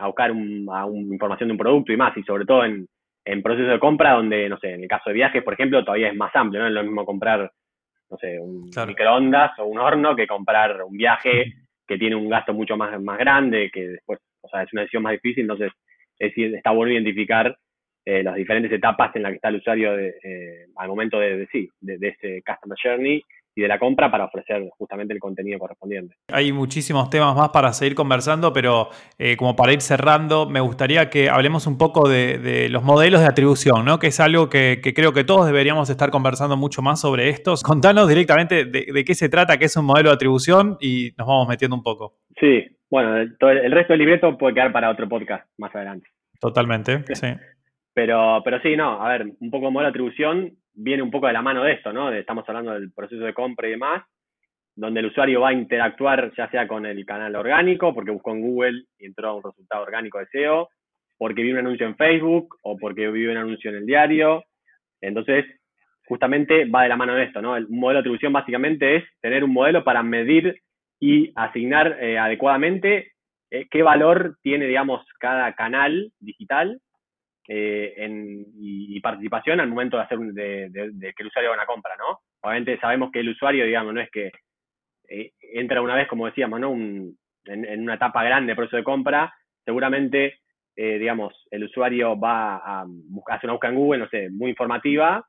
buscar 0.00 0.30
un, 0.30 0.68
a 0.70 0.86
información 0.86 1.48
de 1.48 1.52
un 1.52 1.58
producto 1.58 1.92
y 1.92 1.96
más, 1.96 2.16
y 2.16 2.22
sobre 2.22 2.44
todo 2.44 2.64
en, 2.64 2.86
en 3.24 3.42
proceso 3.42 3.68
de 3.68 3.78
compra 3.78 4.12
donde, 4.12 4.48
no 4.48 4.58
sé, 4.58 4.72
en 4.72 4.82
el 4.82 4.88
caso 4.88 5.10
de 5.10 5.14
viajes, 5.14 5.42
por 5.42 5.54
ejemplo, 5.54 5.84
todavía 5.84 6.08
es 6.08 6.16
más 6.16 6.34
amplio, 6.34 6.60
¿no? 6.60 6.68
Es 6.68 6.72
lo 6.72 6.82
mismo 6.82 7.06
comprar, 7.06 7.50
no 8.10 8.16
sé, 8.18 8.38
un 8.38 8.70
microondas 8.86 9.58
o 9.58 9.64
un 9.64 9.78
horno 9.78 10.14
que 10.14 10.26
comprar 10.26 10.82
un 10.82 10.96
viaje 10.96 11.54
que 11.86 11.98
tiene 11.98 12.16
un 12.16 12.28
gasto 12.28 12.52
mucho 12.52 12.76
más, 12.76 13.00
más 13.00 13.18
grande, 13.18 13.70
que 13.72 13.88
después, 13.88 14.18
o 14.40 14.48
sea, 14.48 14.62
es 14.62 14.72
una 14.72 14.82
decisión 14.82 15.02
más 15.02 15.12
difícil, 15.12 15.42
entonces 15.42 15.72
es, 16.18 16.32
está 16.36 16.70
bueno 16.70 16.92
identificar 16.92 17.56
eh, 18.04 18.22
las 18.22 18.34
diferentes 18.34 18.72
etapas 18.72 19.14
en 19.16 19.22
las 19.22 19.30
que 19.30 19.36
está 19.36 19.48
el 19.48 19.56
usuario 19.56 19.98
eh, 19.98 20.66
al 20.76 20.88
momento 20.88 21.18
de, 21.18 21.38
de, 21.38 21.46
sí, 21.46 21.68
de, 21.80 21.98
de 21.98 22.08
ese 22.08 22.42
customer 22.46 22.78
journey 22.82 23.22
y 23.54 23.62
de 23.62 23.68
la 23.68 23.78
compra 23.78 24.10
para 24.10 24.24
ofrecer 24.24 24.68
justamente 24.76 25.14
el 25.14 25.20
contenido 25.20 25.58
correspondiente. 25.58 26.16
Hay 26.32 26.52
muchísimos 26.52 27.08
temas 27.10 27.36
más 27.36 27.50
para 27.50 27.72
seguir 27.72 27.94
conversando, 27.94 28.52
pero 28.52 28.88
eh, 29.18 29.36
como 29.36 29.54
para 29.54 29.72
ir 29.72 29.80
cerrando, 29.80 30.48
me 30.48 30.60
gustaría 30.60 31.08
que 31.08 31.30
hablemos 31.30 31.66
un 31.66 31.78
poco 31.78 32.08
de, 32.08 32.68
los 32.70 32.82
modelos 32.82 33.20
de 33.20 33.26
atribución, 33.26 33.84
¿no? 33.84 33.98
que 33.98 34.08
es 34.08 34.20
algo 34.20 34.48
que, 34.48 34.80
creo 34.94 35.12
que 35.12 35.24
todos 35.24 35.46
deberíamos 35.46 35.88
estar 35.90 36.10
conversando 36.10 36.56
mucho 36.56 36.82
más 36.82 37.00
sobre 37.00 37.28
estos. 37.28 37.62
Contanos 37.62 38.08
directamente 38.08 38.64
de, 38.64 39.04
qué 39.04 39.14
se 39.14 39.28
trata, 39.28 39.56
qué 39.56 39.66
es 39.66 39.76
un 39.76 39.84
modelo 39.84 40.10
de 40.10 40.14
atribución 40.14 40.76
y 40.80 41.12
nos 41.16 41.26
vamos 41.26 41.48
metiendo 41.48 41.76
un 41.76 41.82
poco. 41.82 42.14
Sí, 42.40 42.64
bueno, 42.90 43.16
el, 43.16 43.72
resto 43.72 43.92
del 43.92 44.00
libreto 44.00 44.36
puede 44.36 44.54
quedar 44.54 44.72
para 44.72 44.90
otro 44.90 45.08
podcast 45.08 45.46
más 45.58 45.74
adelante. 45.74 46.08
Totalmente, 46.40 47.04
sí. 47.14 47.28
Pero, 47.96 48.42
pero 48.44 48.60
sí, 48.60 48.76
no, 48.76 49.00
a 49.00 49.08
ver, 49.08 49.24
un 49.38 49.50
poco 49.52 49.70
modelo 49.70 49.86
de 49.86 49.90
atribución 49.90 50.56
viene 50.74 51.02
un 51.02 51.10
poco 51.10 51.26
de 51.26 51.32
la 51.32 51.42
mano 51.42 51.62
de 51.62 51.72
esto, 51.72 51.92
¿no? 51.92 52.12
estamos 52.12 52.44
hablando 52.48 52.72
del 52.72 52.92
proceso 52.92 53.24
de 53.24 53.34
compra 53.34 53.68
y 53.68 53.72
demás, 53.72 54.02
donde 54.76 55.00
el 55.00 55.06
usuario 55.06 55.40
va 55.40 55.50
a 55.50 55.54
interactuar 55.54 56.32
ya 56.36 56.50
sea 56.50 56.66
con 56.66 56.84
el 56.84 57.04
canal 57.06 57.36
orgánico, 57.36 57.94
porque 57.94 58.10
buscó 58.10 58.32
en 58.32 58.42
Google 58.42 58.82
y 58.98 59.06
entró 59.06 59.28
a 59.28 59.34
un 59.34 59.42
resultado 59.44 59.82
orgánico 59.82 60.18
de 60.18 60.26
SEO, 60.26 60.68
porque 61.16 61.42
vio 61.42 61.52
un 61.52 61.60
anuncio 61.60 61.86
en 61.86 61.96
Facebook 61.96 62.56
o 62.62 62.76
porque 62.76 63.08
vio 63.10 63.30
un 63.30 63.36
anuncio 63.36 63.70
en 63.70 63.76
el 63.76 63.86
diario. 63.86 64.44
Entonces, 65.00 65.44
justamente 66.06 66.64
va 66.64 66.82
de 66.82 66.88
la 66.88 66.96
mano 66.96 67.14
de 67.14 67.24
esto, 67.24 67.40
¿no? 67.40 67.56
El 67.56 67.68
modelo 67.68 67.98
de 67.98 68.00
atribución 68.00 68.32
básicamente 68.32 68.96
es 68.96 69.04
tener 69.20 69.44
un 69.44 69.52
modelo 69.52 69.84
para 69.84 70.02
medir 70.02 70.60
y 71.00 71.32
asignar 71.36 71.98
eh, 72.00 72.18
adecuadamente 72.18 73.12
eh, 73.50 73.66
qué 73.70 73.82
valor 73.82 74.36
tiene, 74.42 74.66
digamos, 74.66 75.06
cada 75.20 75.52
canal 75.54 76.10
digital 76.18 76.80
eh, 77.46 77.94
en, 77.98 78.46
y, 78.58 78.98
participación 79.00 79.60
al 79.60 79.68
momento 79.68 79.98
de 79.98 80.02
hacer 80.02 80.18
de, 80.18 81.12
que 81.14 81.22
el 81.22 81.26
usuario 81.26 81.50
haga 81.50 81.62
una 81.62 81.66
compra, 81.66 81.94
¿no? 81.98 82.20
Obviamente 82.40 82.78
sabemos 82.78 83.10
que 83.12 83.20
el 83.20 83.28
usuario, 83.28 83.66
digamos, 83.66 83.92
no 83.92 84.00
es 84.00 84.10
que 84.10 84.32
eh, 85.08 85.32
entra 85.52 85.82
una 85.82 85.94
vez, 85.94 86.08
como 86.08 86.26
decíamos, 86.26 86.58
¿no? 86.58 86.72
en, 86.72 87.16
una 87.82 87.94
etapa 87.94 88.24
grande 88.24 88.52
de 88.52 88.56
proceso 88.56 88.78
de 88.78 88.84
compra, 88.84 89.34
seguramente, 89.62 90.40
eh, 90.74 90.98
digamos, 90.98 91.34
el 91.50 91.64
usuario 91.64 92.18
va 92.18 92.56
a 92.56 92.84
buscar, 92.86 93.36
hacer 93.36 93.48
una 93.48 93.54
búsqueda 93.54 93.72
en 93.72 93.78
Google, 93.78 93.98
no 94.00 94.08
sé, 94.08 94.30
muy 94.30 94.50
informativa, 94.50 95.26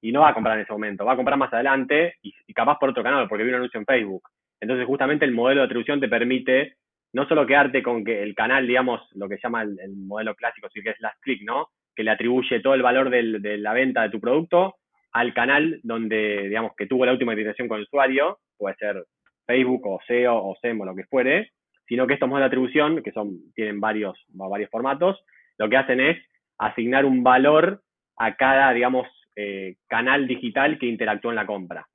y 0.00 0.12
no 0.12 0.20
va 0.20 0.28
a 0.28 0.34
comprar 0.34 0.56
en 0.56 0.62
ese 0.62 0.72
momento, 0.72 1.04
va 1.04 1.14
a 1.14 1.16
comprar 1.16 1.36
más 1.36 1.52
adelante 1.52 2.14
y, 2.22 2.32
y 2.46 2.54
capaz 2.54 2.78
por 2.78 2.90
otro 2.90 3.02
canal, 3.02 3.28
porque 3.28 3.42
vi 3.42 3.50
un 3.50 3.56
anuncio 3.56 3.80
en 3.80 3.86
Facebook. 3.86 4.22
Entonces, 4.60 4.86
justamente 4.86 5.24
el 5.24 5.32
modelo 5.32 5.62
de 5.62 5.66
atribución 5.66 5.98
te 5.98 6.08
permite 6.08 6.76
no 7.12 7.26
solo 7.26 7.46
quedarte 7.46 7.82
con 7.82 8.04
que 8.04 8.22
el 8.22 8.34
canal, 8.34 8.66
digamos, 8.66 9.00
lo 9.14 9.28
que 9.28 9.38
llama 9.42 9.62
el, 9.62 9.96
modelo 9.96 10.34
clásico, 10.34 10.68
sí 10.72 10.82
que 10.82 10.90
es 10.90 11.00
last 11.00 11.20
click, 11.22 11.42
¿no? 11.42 11.68
Que 11.94 12.04
le 12.04 12.10
atribuye 12.10 12.60
todo 12.60 12.74
el 12.74 12.82
valor 12.82 13.10
de 13.10 13.58
la 13.58 13.72
venta 13.72 14.02
de 14.02 14.10
tu 14.10 14.20
producto 14.20 14.76
al 15.12 15.34
canal 15.34 15.80
donde, 15.82 16.48
digamos, 16.48 16.72
que 16.76 16.86
tuvo 16.86 17.06
la 17.06 17.12
última 17.12 17.32
interacción 17.32 17.68
con 17.68 17.78
el 17.78 17.84
usuario, 17.84 18.38
puede 18.56 18.76
ser 18.76 19.04
Facebook 19.46 19.86
o 19.86 20.00
SEO 20.06 20.36
o 20.36 20.56
SEM 20.60 20.80
o 20.80 20.84
lo 20.84 20.94
que 20.94 21.04
fuere, 21.04 21.50
sino 21.86 22.06
que 22.06 22.14
estos 22.14 22.28
modelos 22.28 22.44
de 22.44 22.54
atribución, 22.54 23.02
que 23.02 23.12
son, 23.12 23.52
tienen 23.54 23.80
varios, 23.80 24.18
varios 24.28 24.70
formatos, 24.70 25.18
lo 25.56 25.68
que 25.68 25.76
hacen 25.76 26.00
es 26.00 26.18
asignar 26.58 27.04
un 27.04 27.22
valor 27.22 27.82
a 28.16 28.36
cada, 28.36 28.72
digamos, 28.72 29.08
eh, 29.36 29.76
canal 29.86 30.26
digital 30.26 30.78
que 30.78 30.86
interactúa 30.86 31.32
en 31.32 31.36
la 31.36 31.46
compra. 31.46 31.86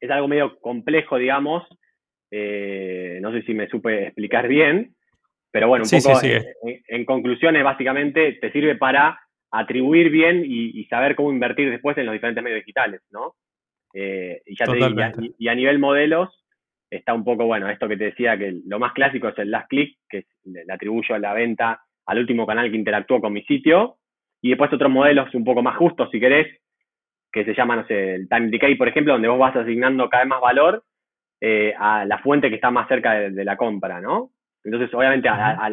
Es 0.00 0.10
algo 0.10 0.28
medio 0.28 0.58
complejo, 0.60 1.16
digamos, 1.16 1.66
eh, 2.30 3.18
no 3.22 3.32
sé 3.32 3.42
si 3.42 3.54
me 3.54 3.68
supe 3.68 4.04
explicar 4.04 4.48
bien, 4.48 4.94
pero 5.50 5.68
bueno, 5.68 5.84
un 5.90 6.02
poco 6.02 6.20
En, 6.88 7.04
conclusiones, 7.04 7.64
básicamente 7.64 8.34
te 8.34 8.52
sirve 8.52 8.76
para 8.76 9.18
atribuir 9.50 10.10
bien 10.10 10.42
y, 10.44 10.84
saber 10.84 11.14
cómo 11.14 11.32
invertir 11.32 11.70
después 11.70 11.96
en 11.96 12.06
los 12.06 12.12
diferentes 12.12 12.44
medios 12.44 12.60
digitales, 12.60 13.00
¿no? 13.10 13.34
Eh, 13.94 14.42
y, 14.44 14.56
ya 14.56 14.66
te 14.66 14.78
y, 15.38 15.48
a, 15.48 15.54
nivel 15.54 15.78
modelos, 15.78 16.44
está 16.90 17.14
un 17.14 17.24
poco, 17.24 17.46
bueno, 17.46 17.68
esto 17.70 17.88
que 17.88 17.96
te 17.96 18.04
decía, 18.04 18.36
que 18.36 18.60
lo 18.66 18.78
más 18.78 18.92
clásico 18.92 19.28
es 19.28 19.38
el 19.38 19.50
last 19.50 19.68
click, 19.68 19.96
que 20.08 20.24
le 20.44 20.70
atribuyo 20.70 21.14
a 21.14 21.18
la 21.18 21.32
venta 21.32 21.80
al 22.06 22.18
último 22.18 22.46
canal 22.46 22.70
que 22.70 22.76
interactuó 22.76 23.20
con 23.20 23.32
mi 23.32 23.42
sitio, 23.44 23.96
y 24.42 24.50
después 24.50 24.72
otros 24.72 24.90
modelos 24.90 25.34
un 25.34 25.44
poco 25.44 25.62
más 25.62 25.76
justos, 25.76 26.10
si 26.10 26.20
querés, 26.20 26.46
que 27.32 27.44
se 27.44 27.54
llama, 27.54 27.76
no 27.76 27.86
sé, 27.86 28.14
el 28.14 28.28
time 28.28 28.48
decay, 28.48 28.74
por 28.74 28.88
ejemplo, 28.88 29.14
donde 29.14 29.28
vos 29.28 29.38
vas 29.38 29.56
asignando 29.56 30.08
cada 30.08 30.24
vez 30.24 30.30
más 30.30 30.40
valor 30.40 30.84
eh, 31.40 31.72
a 31.78 32.04
la 32.04 32.18
fuente 32.18 32.48
que 32.48 32.56
está 32.56 32.70
más 32.70 32.88
cerca 32.88 33.12
de, 33.12 33.44
la 33.44 33.56
compra, 33.56 34.00
¿no? 34.00 34.30
Entonces, 34.64 34.92
obviamente, 34.92 35.28
a, 35.28 35.70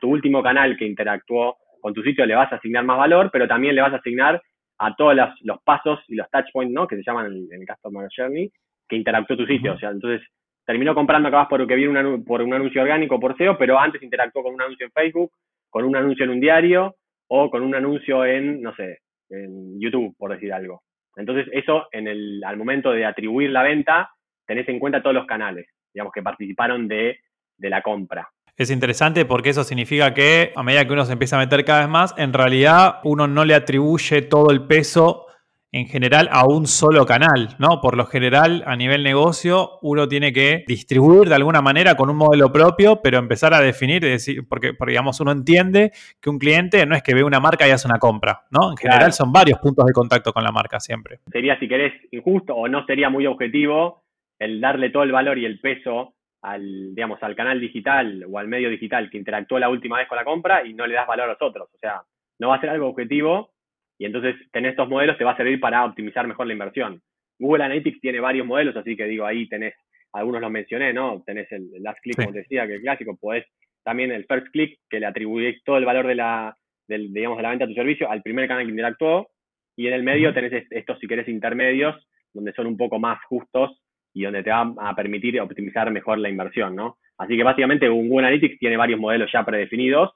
tu 0.00 0.10
último 0.10 0.42
canal 0.42 0.76
que 0.76 0.86
interactuó 0.86 1.56
con 1.80 1.94
tu 1.94 2.02
sitio 2.02 2.26
le 2.26 2.34
vas 2.34 2.52
a 2.52 2.56
asignar 2.56 2.84
más 2.84 2.98
valor, 2.98 3.30
pero 3.32 3.48
también 3.48 3.74
le 3.74 3.82
vas 3.82 3.92
a 3.92 3.96
asignar 3.96 4.42
a 4.78 4.94
todos 4.94 5.16
los, 5.16 5.62
pasos 5.62 6.00
y 6.08 6.16
los 6.16 6.30
touch 6.30 6.46
points, 6.52 6.74
¿no? 6.74 6.86
Que 6.86 6.96
se 6.96 7.02
llaman 7.02 7.26
en, 7.26 7.60
el 7.60 7.66
Customer 7.66 8.08
Journey, 8.14 8.50
que 8.88 8.96
interactuó 8.96 9.36
tu 9.36 9.46
sitio. 9.46 9.72
O 9.72 9.78
sea, 9.78 9.90
entonces, 9.90 10.26
terminó 10.66 10.94
comprando 10.94 11.28
acabas 11.28 11.48
por 11.48 11.66
que 11.66 11.74
viene 11.74 12.04
un, 12.04 12.24
por 12.24 12.42
un 12.42 12.52
anuncio 12.52 12.82
orgánico 12.82 13.18
por 13.18 13.36
SEO, 13.36 13.56
pero 13.56 13.78
antes 13.78 14.02
interactuó 14.02 14.42
con 14.42 14.54
un 14.54 14.62
anuncio 14.62 14.86
en 14.86 14.92
Facebook, 14.92 15.32
con 15.70 15.84
un 15.84 15.96
anuncio 15.96 16.24
en 16.24 16.30
un 16.30 16.40
diario 16.40 16.96
o 17.28 17.50
con 17.50 17.62
un 17.62 17.74
anuncio 17.74 18.24
en, 18.24 18.60
no 18.60 18.74
sé, 18.74 18.98
en 19.30 19.80
YouTube, 19.80 20.14
por 20.18 20.30
decir 20.32 20.52
algo. 20.52 20.82
Entonces, 21.16 21.48
eso 21.52 21.88
en 21.92 22.06
el, 22.06 22.44
al 22.44 22.56
momento 22.56 22.92
de 22.92 23.06
atribuir 23.06 23.50
la 23.50 23.62
venta, 23.62 24.10
tenés 24.46 24.68
en 24.68 24.78
cuenta 24.78 25.02
todos 25.02 25.14
los 25.14 25.26
canales, 25.26 25.66
digamos, 25.92 26.12
que 26.12 26.22
participaron 26.22 26.88
de, 26.88 27.18
la 27.58 27.82
compra. 27.82 28.28
Es 28.56 28.70
interesante 28.70 29.24
porque 29.24 29.50
eso 29.50 29.64
significa 29.64 30.14
que 30.14 30.52
a 30.54 30.62
medida 30.62 30.86
que 30.86 30.92
uno 30.92 31.04
se 31.04 31.12
empieza 31.12 31.36
a 31.36 31.40
meter 31.40 31.64
cada 31.64 31.80
vez 31.80 31.88
más, 31.88 32.14
en 32.16 32.32
realidad 32.32 33.00
uno 33.04 33.26
no 33.26 33.44
le 33.44 33.54
atribuye 33.54 34.22
todo 34.22 34.50
el 34.50 34.66
peso 34.66 35.26
en 35.72 35.86
general 35.86 36.28
a 36.32 36.46
un 36.46 36.66
solo 36.66 37.04
canal, 37.04 37.56
¿no? 37.58 37.80
Por 37.82 37.96
lo 37.96 38.06
general, 38.06 38.62
a 38.66 38.76
nivel 38.76 39.02
negocio, 39.02 39.78
uno 39.82 40.08
tiene 40.08 40.32
que 40.32 40.64
distribuir 40.66 41.28
de 41.28 41.34
alguna 41.34 41.60
manera 41.60 41.96
con 41.96 42.08
un 42.08 42.16
modelo 42.16 42.50
propio, 42.50 43.02
pero 43.02 43.18
empezar 43.18 43.52
a 43.52 43.60
definir, 43.60 44.02
decir, 44.02 44.46
porque, 44.48 44.72
digamos, 44.86 45.20
uno 45.20 45.32
entiende 45.32 45.92
que 46.20 46.30
un 46.30 46.38
cliente 46.38 46.86
no 46.86 46.96
es 46.96 47.02
que 47.02 47.14
ve 47.14 47.24
una 47.24 47.40
marca 47.40 47.68
y 47.68 47.72
hace 47.72 47.88
una 47.88 47.98
compra, 47.98 48.44
¿no? 48.50 48.70
En 48.70 48.76
general 48.78 49.12
son 49.12 49.32
varios 49.32 49.58
puntos 49.58 49.84
de 49.84 49.92
contacto 49.92 50.32
con 50.32 50.44
la 50.44 50.52
marca 50.52 50.80
siempre. 50.80 51.18
Sería, 51.30 51.58
si 51.58 51.68
querés, 51.68 51.92
injusto 52.10 52.54
o 52.54 52.68
no 52.68 52.86
sería 52.86 53.10
muy 53.10 53.26
objetivo 53.26 54.05
el 54.38 54.60
darle 54.60 54.90
todo 54.90 55.02
el 55.02 55.12
valor 55.12 55.38
y 55.38 55.44
el 55.44 55.60
peso 55.60 56.14
al, 56.42 56.94
digamos, 56.94 57.22
al 57.22 57.34
canal 57.34 57.60
digital 57.60 58.24
o 58.30 58.38
al 58.38 58.48
medio 58.48 58.70
digital 58.70 59.10
que 59.10 59.18
interactuó 59.18 59.58
la 59.58 59.68
última 59.68 59.98
vez 59.98 60.08
con 60.08 60.16
la 60.16 60.24
compra 60.24 60.64
y 60.64 60.74
no 60.74 60.86
le 60.86 60.94
das 60.94 61.06
valor 61.06 61.26
a 61.26 61.32
los 61.32 61.42
otros. 61.42 61.68
O 61.74 61.78
sea, 61.78 62.02
no 62.38 62.48
va 62.48 62.56
a 62.56 62.60
ser 62.60 62.70
algo 62.70 62.88
objetivo 62.88 63.52
y 63.98 64.04
entonces 64.04 64.36
tener 64.52 64.70
estos 64.70 64.88
modelos 64.88 65.18
te 65.18 65.24
va 65.24 65.32
a 65.32 65.36
servir 65.36 65.58
para 65.58 65.84
optimizar 65.84 66.26
mejor 66.26 66.46
la 66.46 66.52
inversión. 66.52 67.02
Google 67.38 67.64
Analytics 67.64 68.00
tiene 68.00 68.20
varios 68.20 68.46
modelos, 68.46 68.76
así 68.76 68.96
que 68.96 69.04
digo, 69.04 69.26
ahí 69.26 69.48
tenés, 69.48 69.74
algunos 70.12 70.40
los 70.40 70.50
mencioné, 70.50 70.92
¿no? 70.92 71.22
Tenés 71.24 71.50
el, 71.52 71.70
last 71.82 71.98
click, 72.00 72.16
como 72.16 72.32
te 72.32 72.38
decía, 72.38 72.66
que 72.66 72.76
es 72.76 72.80
clásico, 72.80 73.16
podés 73.16 73.46
también 73.82 74.10
el 74.12 74.26
first 74.26 74.48
click, 74.52 74.80
que 74.88 75.00
le 75.00 75.06
atribuís 75.06 75.62
todo 75.64 75.76
el 75.78 75.84
valor 75.84 76.06
de 76.06 76.14
la, 76.14 76.56
del, 76.88 77.12
digamos, 77.12 77.36
de 77.36 77.42
la 77.42 77.50
venta 77.50 77.66
de 77.66 77.72
tu 77.72 77.78
servicio 77.78 78.10
al 78.10 78.22
primer 78.22 78.48
canal 78.48 78.64
que 78.64 78.70
interactuó, 78.70 79.28
y 79.76 79.86
en 79.86 79.94
el 79.94 80.02
medio 80.02 80.32
tenés 80.32 80.66
estos, 80.70 80.98
si 80.98 81.06
querés, 81.06 81.28
intermedios, 81.28 81.94
donde 82.32 82.52
son 82.52 82.66
un 82.66 82.76
poco 82.76 82.98
más 82.98 83.22
justos 83.24 83.80
y 84.16 84.22
donde 84.22 84.42
te 84.42 84.48
va 84.48 84.72
a 84.78 84.94
permitir 84.94 85.38
optimizar 85.42 85.90
mejor 85.90 86.16
la 86.18 86.30
inversión, 86.30 86.74
¿no? 86.74 86.96
Así 87.18 87.36
que 87.36 87.42
básicamente 87.42 87.90
un 87.90 88.08
Google 88.08 88.28
Analytics 88.28 88.58
tiene 88.58 88.78
varios 88.78 88.98
modelos 88.98 89.30
ya 89.30 89.44
predefinidos 89.44 90.14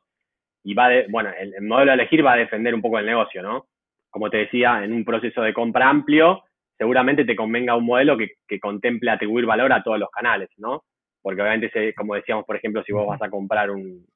y 0.64 0.72
va 0.72 0.88
de, 0.88 1.06
bueno, 1.10 1.28
el, 1.38 1.60
modelo 1.60 1.90
a 1.90 1.94
elegir 1.94 2.24
va 2.24 2.32
a 2.32 2.38
defender 2.38 2.74
un 2.74 2.80
poco 2.80 2.98
el 2.98 3.04
negocio, 3.04 3.42
¿no? 3.42 3.66
Como 4.08 4.30
te 4.30 4.38
decía, 4.38 4.82
en 4.82 4.94
un 4.94 5.04
proceso 5.04 5.42
de 5.42 5.52
compra 5.52 5.90
amplio, 5.90 6.44
seguramente 6.78 7.26
te 7.26 7.36
convenga 7.36 7.76
un 7.76 7.84
modelo 7.84 8.16
que, 8.16 8.36
que 8.48 8.58
contemple 8.58 9.10
atribuir 9.10 9.44
valor 9.44 9.70
a 9.70 9.82
todos 9.82 9.98
los 9.98 10.08
canales, 10.08 10.48
¿no? 10.56 10.84
Porque 11.20 11.42
obviamente, 11.42 11.92
como 11.92 12.14
decíamos, 12.14 12.46
por 12.46 12.56
ejemplo, 12.56 12.82
si 12.82 12.92
vos 12.92 13.06
vas 13.06 13.20
a 13.20 13.28
comprar 13.28 13.70
un, 13.70 14.06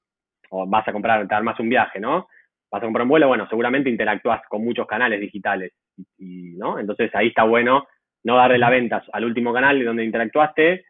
o 0.48 0.66
vas 0.66 0.88
a 0.88 0.92
comprar, 0.92 1.28
te 1.28 1.34
armas 1.34 1.60
un 1.60 1.68
viaje, 1.68 2.00
¿no? 2.00 2.28
Vas 2.70 2.82
a 2.82 2.86
comprar 2.86 3.02
un 3.02 3.10
vuelo, 3.10 3.28
bueno, 3.28 3.46
seguramente 3.50 3.90
interactúas 3.90 4.40
con 4.48 4.64
muchos 4.64 4.86
canales 4.86 5.20
digitales, 5.20 5.74
y, 6.16 6.54
¿no? 6.56 6.78
Entonces 6.78 7.14
ahí 7.14 7.28
está 7.28 7.42
bueno 7.42 7.86
no 8.24 8.36
darle 8.36 8.58
la 8.58 8.70
venta 8.70 9.04
al 9.12 9.24
último 9.24 9.52
canal 9.52 9.84
donde 9.84 10.04
interactuaste, 10.04 10.84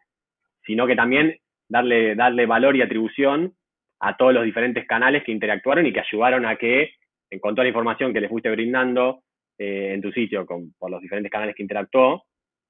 sino 0.65 0.87
que 0.87 0.95
también 0.95 1.37
darle, 1.69 2.15
darle 2.15 2.45
valor 2.45 2.75
y 2.75 2.81
atribución 2.81 3.53
a 3.99 4.17
todos 4.17 4.33
los 4.33 4.43
diferentes 4.43 4.85
canales 4.87 5.23
que 5.23 5.31
interactuaron 5.31 5.85
y 5.85 5.93
que 5.93 6.01
ayudaron 6.01 6.45
a 6.45 6.55
que, 6.55 6.93
con 7.41 7.53
toda 7.53 7.63
la 7.63 7.69
información 7.69 8.13
que 8.13 8.21
les 8.21 8.29
fuiste 8.29 8.49
brindando 8.49 9.21
eh, 9.57 9.91
en 9.93 10.01
tu 10.01 10.11
sitio 10.11 10.45
con, 10.45 10.73
por 10.77 10.89
los 10.91 11.01
diferentes 11.01 11.31
canales 11.31 11.55
que 11.55 11.63
interactuó, 11.63 12.23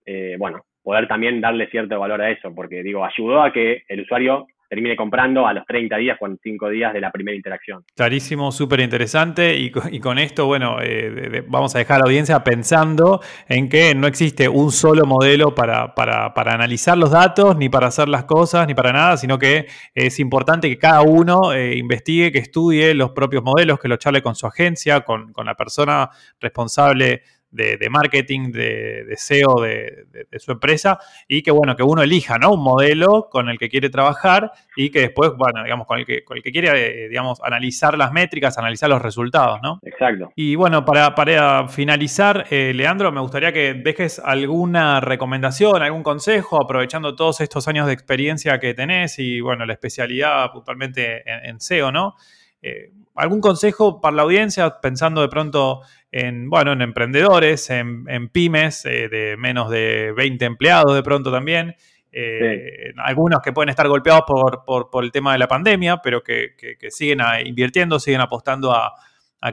eh, 0.05 0.35
bueno, 0.37 0.65
poder 0.83 1.07
también 1.07 1.41
darle 1.41 1.67
cierto 1.69 1.99
valor 1.99 2.21
a 2.21 2.31
eso, 2.31 2.53
porque 2.53 2.83
digo, 2.83 3.03
ayudó 3.03 3.41
a 3.41 3.51
que 3.51 3.83
el 3.87 4.01
usuario 4.01 4.47
termine 4.69 4.95
comprando 4.95 5.47
a 5.47 5.53
los 5.53 5.65
30 5.65 5.97
días, 5.97 6.17
45 6.17 6.69
días 6.69 6.93
de 6.93 7.01
la 7.01 7.11
primera 7.11 7.35
interacción. 7.35 7.83
Clarísimo, 7.95 8.51
súper 8.51 8.79
interesante 8.79 9.55
y, 9.57 9.71
con 9.71 10.19
esto, 10.19 10.45
bueno, 10.45 10.77
eh, 10.81 11.43
vamos 11.47 11.75
a 11.75 11.79
dejar 11.79 11.97
a 11.97 11.99
la 11.99 12.05
audiencia 12.05 12.43
pensando 12.43 13.21
en 13.47 13.69
que 13.69 13.95
no 13.95 14.07
existe 14.07 14.47
un 14.49 14.71
solo 14.71 15.05
modelo 15.05 15.55
para, 15.55 15.93
para, 15.95 16.33
para, 16.33 16.53
analizar 16.53 16.97
los 16.97 17.11
datos, 17.11 17.57
ni 17.57 17.69
para 17.69 17.87
hacer 17.87 18.09
las 18.09 18.25
cosas, 18.25 18.67
ni 18.67 18.73
para 18.73 18.93
nada, 18.93 19.17
sino 19.17 19.37
que 19.37 19.67
es 19.93 20.19
importante 20.19 20.69
que 20.69 20.77
cada 20.77 21.01
uno 21.01 21.53
eh, 21.53 21.75
investigue, 21.77 22.31
que 22.31 22.39
estudie 22.39 22.93
los 22.93 23.11
propios 23.11 23.43
modelos, 23.43 23.79
que 23.79 23.87
lo 23.87 23.97
charle 23.97 24.21
con 24.21 24.35
su 24.35 24.47
agencia, 24.47 25.01
con, 25.01 25.33
con 25.33 25.45
la 25.45 25.55
persona 25.55 26.09
responsable 26.39 27.23
de, 27.55 27.89
marketing, 27.89 28.51
de, 28.51 29.13
SEO 29.17 29.61
de, 29.61 30.05
su 30.37 30.51
empresa 30.51 30.99
y 31.27 31.41
que 31.41 31.51
bueno, 31.51 31.75
que 31.75 31.83
uno 31.83 32.01
elija, 32.01 32.37
¿no? 32.37 32.53
Un 32.53 32.63
modelo 32.63 33.29
con 33.31 33.49
el 33.49 33.57
que 33.57 33.69
quiere 33.69 33.89
trabajar 33.89 34.51
y 34.75 34.89
que 34.89 35.01
después, 35.01 35.31
bueno, 35.37 35.63
digamos, 35.63 35.87
con 35.87 35.99
el 35.99 36.05
que, 36.05 36.23
con 36.23 36.37
el 36.37 36.43
que 36.43 36.51
quiere, 36.51 37.05
eh, 37.05 37.09
digamos, 37.09 37.41
analizar 37.41 37.97
las 37.97 38.11
métricas, 38.11 38.57
analizar 38.57 38.89
los 38.89 39.01
resultados, 39.01 39.59
¿no? 39.61 39.79
Exacto. 39.83 40.31
Y 40.35 40.55
bueno, 40.55 40.83
para, 40.85 41.15
para 41.15 41.67
finalizar, 41.67 42.45
eh, 42.49 42.73
Leandro, 42.75 43.11
me 43.11 43.21
gustaría 43.21 43.51
que 43.53 43.73
dejes 43.73 44.19
alguna 44.19 44.99
recomendación, 44.99 45.81
algún 45.81 46.03
consejo, 46.03 46.61
aprovechando 46.61 47.15
todos 47.15 47.41
estos 47.41 47.67
años 47.67 47.87
de 47.87 47.93
experiencia 47.93 48.59
que 48.59 48.73
tenés 48.73 49.17
y, 49.19 49.39
bueno, 49.39 49.65
la 49.65 49.73
especialidad 49.73 50.51
puntualmente 50.51 51.23
en, 51.25 51.59
SEO, 51.59 51.91
¿no? 51.91 52.15
Eh, 52.61 52.91
¿Algún 53.15 53.39
consejo 53.39 54.01
para 54.01 54.15
la 54.15 54.23
audiencia, 54.23 54.81
pensando 54.81 55.21
de 55.21 55.29
pronto 55.29 55.81
en, 56.11 56.49
bueno, 56.49 56.71
en 56.71 56.81
emprendedores, 56.81 57.69
en, 57.69 58.29
pymes 58.29 58.85
eh, 58.85 59.09
de 59.09 59.35
menos 59.37 59.69
de 59.69 60.13
20 60.15 60.45
empleados 60.45 60.95
de 60.95 61.03
pronto 61.03 61.31
también. 61.31 61.75
Eh, 62.11 62.93
algunos 62.97 63.41
que 63.41 63.51
pueden 63.51 63.69
estar 63.69 63.85
golpeados 63.89 64.23
por, 64.65 65.03
el 65.03 65.11
tema 65.11 65.33
de 65.33 65.39
la 65.39 65.47
pandemia, 65.47 65.97
pero 66.01 66.23
que, 66.23 66.55
siguen 66.89 67.19
invirtiendo, 67.45 67.99
siguen 67.99 68.21
apostando 68.21 68.71
a, 68.71 68.93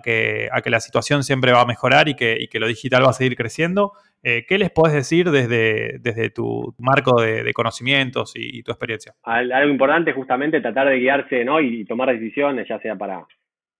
que, 0.01 0.49
a, 0.53 0.61
que, 0.61 0.71
la 0.71 0.79
situación 0.79 1.25
siempre 1.25 1.51
va 1.51 1.63
a 1.63 1.67
mejorar 1.67 2.09
y 2.09 2.15
que, 2.15 2.49
lo 2.55 2.69
digital 2.69 3.05
va 3.05 3.11
a 3.11 3.15
seguir 3.15 3.37
creciendo. 3.37 3.93
Eh, 4.23 4.45
¿Qué 4.49 4.57
les 4.59 4.71
puedes 4.71 4.95
decir 4.95 5.33
desde, 5.33 5.99
desde 5.99 6.31
tu 6.31 6.77
marco 6.79 7.21
de, 7.21 7.53
conocimientos 7.53 8.35
y, 8.37 8.63
tu 8.63 8.71
experiencia? 8.71 9.15
Algo 9.25 9.69
importante 9.69 10.13
justamente 10.13 10.61
tratar 10.61 10.89
de 10.89 10.99
guiarse 10.99 11.45
¿no? 11.45 11.61
y 11.61 11.85
tomar 11.85 12.13
decisiones, 12.13 12.69
ya 12.69 12.79
sea 12.79 12.95
para, 12.95 13.27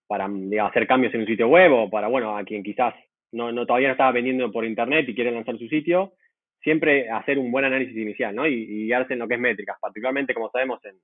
para 0.07 0.29
hacer 0.65 0.87
cambios 0.87 1.13
en 1.13 1.21
un 1.21 1.27
sitio 1.27 1.47
web 1.47 1.71
o 1.73 1.89
para, 1.89 2.07
bueno, 2.07 2.37
a 2.37 2.43
quien 2.43 2.63
quizás 2.63 2.93
no, 3.31 3.53
todavía 3.65 3.87
no 3.87 3.93
estaba 3.93 4.11
vendiendo 4.11 4.51
por 4.51 4.65
internet 4.65 5.07
y 5.07 5.15
quiere 5.15 5.31
lanzar 5.31 5.57
su 5.57 5.67
sitio, 5.67 6.13
siempre 6.61 7.09
hacer 7.09 7.39
un 7.39 7.51
buen 7.51 7.65
análisis 7.65 7.97
inicial, 7.97 8.35
¿no? 8.35 8.47
Y, 8.47 8.85
guiarse 8.85 9.13
en 9.13 9.19
lo 9.19 9.27
que 9.27 9.35
es 9.35 9.39
métricas, 9.39 9.77
particularmente 9.81 10.33
como 10.33 10.49
sabemos 10.49 10.83
en 10.85 10.95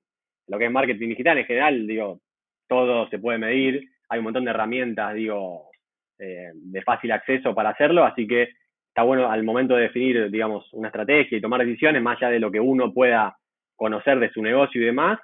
lo 0.47 0.57
que 0.57 0.65
es 0.65 0.71
marketing 0.71 1.09
digital 1.09 1.37
en 1.37 1.45
general, 1.45 1.87
digo, 1.87 2.19
todo 2.67 3.09
se 3.09 3.19
puede 3.19 3.39
medir, 3.39 3.83
hay 4.09 4.19
un 4.19 4.25
montón 4.25 4.45
de 4.45 4.51
herramientas, 4.51 5.13
digo, 5.15 5.69
eh, 6.19 6.51
de 6.53 6.81
fácil 6.81 7.11
acceso 7.11 7.53
para 7.53 7.69
hacerlo, 7.69 8.03
así 8.03 8.27
que 8.27 8.49
está 8.87 9.03
bueno 9.03 9.29
al 9.29 9.43
momento 9.43 9.75
de 9.75 9.83
definir, 9.83 10.29
digamos, 10.29 10.71
una 10.73 10.89
estrategia 10.89 11.37
y 11.37 11.41
tomar 11.41 11.65
decisiones, 11.65 12.01
más 12.01 12.17
allá 12.17 12.31
de 12.31 12.39
lo 12.39 12.51
que 12.51 12.59
uno 12.59 12.93
pueda 12.93 13.37
conocer 13.75 14.19
de 14.19 14.29
su 14.31 14.41
negocio 14.41 14.81
y 14.81 14.85
demás, 14.85 15.19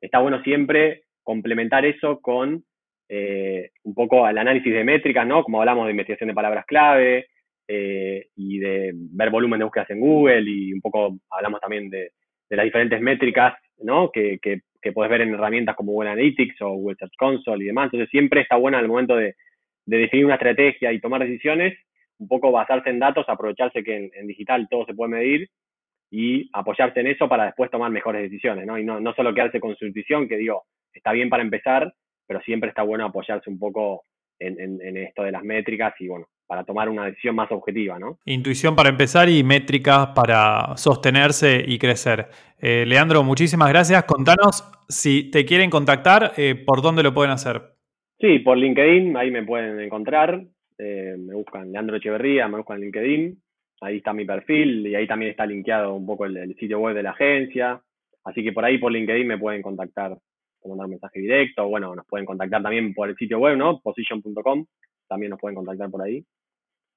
está 0.00 0.18
bueno 0.18 0.42
siempre 0.42 1.04
complementar 1.22 1.84
eso 1.84 2.20
con 2.20 2.64
eh, 3.08 3.70
un 3.84 3.94
poco 3.94 4.26
al 4.26 4.36
análisis 4.36 4.72
de 4.72 4.84
métricas, 4.84 5.26
¿no? 5.26 5.42
Como 5.42 5.60
hablamos 5.60 5.86
de 5.86 5.92
investigación 5.92 6.28
de 6.28 6.34
palabras 6.34 6.66
clave 6.66 7.28
eh, 7.66 8.26
y 8.36 8.58
de 8.58 8.92
ver 8.94 9.30
volumen 9.30 9.58
de 9.58 9.64
búsquedas 9.64 9.88
en 9.90 10.00
Google 10.00 10.44
y 10.46 10.72
un 10.74 10.80
poco 10.82 11.16
hablamos 11.30 11.60
también 11.60 11.88
de, 11.88 12.10
las 12.50 12.64
diferentes 12.64 13.00
métricas, 13.00 13.54
¿no? 13.78 14.10
Que, 14.10 14.38
que, 14.40 14.60
puedes 14.92 15.10
ver 15.10 15.20
en 15.20 15.34
herramientas 15.34 15.76
como 15.76 15.92
Google 15.92 16.10
Analytics 16.10 16.62
o 16.62 16.70
Google 16.70 16.96
Search 16.98 17.12
Console 17.18 17.62
y 17.62 17.66
demás. 17.66 17.86
Entonces 17.86 18.08
siempre 18.08 18.40
está 18.40 18.56
bueno 18.56 18.78
al 18.78 18.88
momento 18.88 19.16
de, 19.16 19.34
definir 19.84 20.24
una 20.24 20.36
estrategia 20.36 20.92
y 20.92 21.00
tomar 21.00 21.20
decisiones, 21.20 21.78
un 22.18 22.26
poco 22.26 22.50
basarse 22.50 22.88
en 22.88 22.98
datos, 22.98 23.26
aprovecharse 23.28 23.84
que 23.84 24.10
en, 24.14 24.26
digital 24.26 24.66
todo 24.70 24.86
se 24.86 24.94
puede 24.94 25.10
medir 25.10 25.48
y 26.10 26.48
apoyarse 26.54 27.00
en 27.00 27.08
eso 27.08 27.28
para 27.28 27.46
después 27.46 27.70
tomar 27.70 27.90
mejores 27.90 28.22
decisiones, 28.22 28.66
¿no? 28.66 28.78
Y 28.78 28.84
no, 28.84 28.98
no 28.98 29.12
solo 29.14 29.34
quedarse 29.34 29.60
con 29.60 29.76
su 29.76 29.84
intuición, 29.84 30.26
que 30.26 30.38
digo, 30.38 30.64
está 30.94 31.12
bien 31.12 31.28
para 31.28 31.42
empezar, 31.42 31.92
pero 32.28 32.40
siempre 32.42 32.68
está 32.68 32.82
bueno 32.82 33.06
apoyarse 33.06 33.48
un 33.50 33.58
poco 33.58 34.04
en, 34.38 34.96
esto 34.96 35.22
de 35.22 35.32
las 35.32 35.42
métricas 35.42 35.94
y 35.98 36.06
bueno, 36.06 36.26
para 36.46 36.62
tomar 36.62 36.88
una 36.88 37.06
decisión 37.06 37.34
más 37.34 37.50
objetiva, 37.50 37.98
¿no? 37.98 38.18
Intuición 38.26 38.76
para 38.76 38.90
empezar 38.90 39.28
y 39.28 39.42
métricas 39.42 40.08
para 40.14 40.76
sostenerse 40.76 41.64
y 41.66 41.78
crecer. 41.78 42.28
Eh, 42.60 42.84
Leandro, 42.86 43.24
muchísimas 43.24 43.68
gracias. 43.70 44.04
Contanos 44.04 44.62
si 44.88 45.30
te 45.30 45.44
quieren 45.44 45.70
contactar, 45.70 46.32
eh, 46.36 46.54
¿por 46.54 46.82
dónde 46.82 47.02
lo 47.02 47.12
pueden 47.12 47.32
hacer? 47.32 47.62
Sí, 48.20 48.38
por 48.40 48.58
LinkedIn, 48.58 49.16
ahí 49.16 49.30
me 49.30 49.44
pueden 49.44 49.80
encontrar. 49.80 50.40
Eh, 50.78 51.16
me 51.18 51.34
buscan 51.34 51.72
Leandro 51.72 51.96
Echeverría, 51.96 52.46
me 52.46 52.58
buscan 52.58 52.80
LinkedIn. 52.80 53.42
Ahí 53.80 53.98
está 53.98 54.12
mi 54.12 54.24
perfil 54.24 54.86
y 54.86 54.94
ahí 54.94 55.06
también 55.06 55.30
está 55.30 55.46
linkeado 55.46 55.94
un 55.94 56.06
poco 56.06 56.26
el 56.26 56.54
sitio 56.56 56.78
web 56.78 56.94
de 56.94 57.02
la 57.02 57.10
agencia. 57.10 57.80
Así 58.24 58.42
que 58.42 58.52
por 58.52 58.64
ahí 58.64 58.78
por 58.78 58.92
LinkedIn 58.92 59.26
me 59.26 59.38
pueden 59.38 59.62
contactar 59.62 60.18
mandar 60.66 60.88
mensaje 60.88 61.20
directo, 61.20 61.68
bueno, 61.68 61.94
nos 61.94 62.06
pueden 62.06 62.26
contactar 62.26 62.62
también 62.62 62.92
por 62.94 63.08
el 63.08 63.16
sitio 63.16 63.38
web, 63.38 63.56
¿no? 63.56 63.80
Position.com, 63.80 64.66
también 65.08 65.30
nos 65.30 65.40
pueden 65.40 65.56
contactar 65.56 65.90
por 65.90 66.02
ahí. 66.02 66.24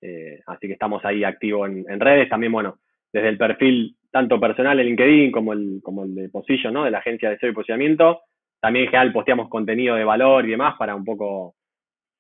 Eh, 0.02 0.40
así 0.48 0.68
que 0.68 0.74
estamos 0.74 1.04
ahí 1.06 1.24
activos 1.24 1.70
en, 1.70 2.00
redes, 2.00 2.28
también, 2.30 2.52
bueno, 2.52 2.80
desde 3.14 3.30
el 3.30 3.38
perfil 3.38 3.96
tanto 4.12 4.40
personal 4.40 4.80
en 4.80 4.88
LinkedIn 4.88 5.32
como 5.32 5.54
el, 5.54 5.80
como 5.84 6.04
el 6.04 6.16
de 6.16 6.30
Position, 6.30 6.74
¿no? 6.74 6.86
De 6.86 6.92
la 6.92 7.00
agencia 7.00 7.30
de 7.30 7.38
SEO 7.38 7.52
y 7.52 7.54
posicionamiento. 7.54 8.22
También 8.60 8.86
en 8.86 8.92
general 8.92 9.14
posteamos 9.14 9.50
contenido 9.50 9.96
de 9.96 10.04
valor 10.04 10.46
y 10.46 10.52
demás 10.52 10.76
para 10.78 10.96
un 10.96 11.06
poco 11.06 11.56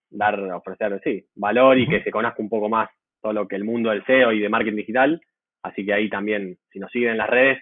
dar, 0.10 0.40
ofrecer, 0.54 1.00
sí, 1.04 1.26
valor 1.36 1.78
y 1.80 1.88
que 1.88 2.04
se 2.04 2.12
conozca 2.12 2.42
un 2.42 2.50
poco 2.50 2.70
más 2.70 2.90
todo 3.22 3.34
lo 3.34 3.48
que 3.48 3.56
el 3.56 3.64
mundo 3.64 3.90
del 3.90 4.06
SEO 4.06 4.32
y 4.32 4.40
de 4.40 4.50
marketing 4.50 4.78
digital. 4.78 5.22
Así 5.64 5.86
que 5.86 5.94
ahí 5.94 6.10
también, 6.10 6.58
si 6.72 6.80
nos 6.80 6.92
siguen 6.92 7.12
en 7.12 7.18
las 7.18 7.30
redes, 7.30 7.60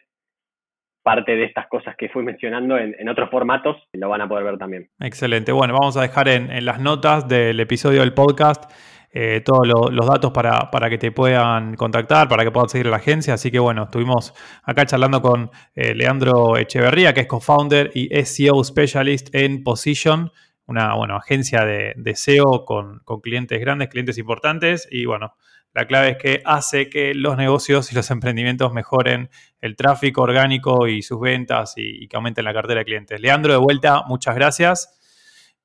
parte 1.04 1.36
de 1.36 1.46
estas 1.46 1.68
cosas 1.68 1.96
que 1.98 2.10
fui 2.10 2.24
mencionando 2.24 2.78
en, 2.78 3.08
otros 3.10 3.30
formatos, 3.30 3.78
lo 3.94 4.10
van 4.10 4.22
a 4.22 4.28
poder 4.28 4.44
ver 4.44 4.58
también. 4.58 4.90
Excelente. 5.00 5.52
Bueno, 5.52 5.74
vamos 5.80 5.98
a 5.98 6.02
dejar 6.02 6.28
en, 6.28 6.66
las 6.66 6.80
notas 6.80 7.28
del 7.28 7.60
episodio 7.60 8.02
del 8.02 8.14
podcast 8.14 8.72
eh, 9.12 9.42
todos 9.44 9.68
los 9.68 10.08
datos 10.08 10.32
para, 10.32 10.70
para, 10.70 10.90
que 10.90 11.00
te 11.00 11.12
puedan 11.12 11.76
contactar, 11.76 12.28
para 12.28 12.44
que 12.44 12.52
puedas 12.52 12.72
seguir 12.72 12.88
la 12.88 12.98
agencia. 12.98 13.34
Así 13.34 13.50
que 13.50 13.60
bueno, 13.60 13.84
estuvimos 13.84 14.34
acá 14.64 14.86
charlando 14.86 15.22
con 15.22 15.50
eh, 15.76 15.96
Leandro 15.96 16.58
Echeverría, 16.58 17.14
que 17.14 17.22
es 17.22 17.28
co-founder 17.28 17.92
y 17.96 18.10
SEO 18.24 18.64
Specialist 18.64 19.34
en 19.34 19.64
Position, 19.64 20.32
una 20.68 20.94
bueno, 20.94 21.16
agencia 21.16 21.66
de, 21.66 21.94
de 21.96 22.16
SEO 22.16 22.66
con, 22.66 23.00
con 23.00 23.22
clientes 23.22 23.60
grandes, 23.60 23.88
clientes 23.90 24.18
importantes. 24.20 24.88
Y 24.92 25.06
bueno, 25.06 25.34
la 25.80 25.86
clave 25.86 26.10
es 26.10 26.18
que 26.18 26.42
hace 26.44 26.90
que 26.90 27.14
los 27.14 27.38
negocios 27.38 27.90
y 27.94 27.96
los 27.96 28.12
emprendimientos 28.12 28.74
mejoren 28.74 29.30
el 29.62 29.78
tráfico 29.78 30.22
orgánico 30.24 30.90
y 30.90 31.02
sus 31.02 31.22
ventas 31.22 31.76
y, 31.78 32.06
que 32.10 32.18
aumenten 32.18 32.44
la 32.44 32.54
cartera 32.54 32.80
de 32.80 32.86
clientes. 32.86 33.22
Leandro, 33.22 33.54
de 33.54 33.60
vuelta, 33.60 34.04
muchas 34.06 34.36
gracias. 34.36 35.00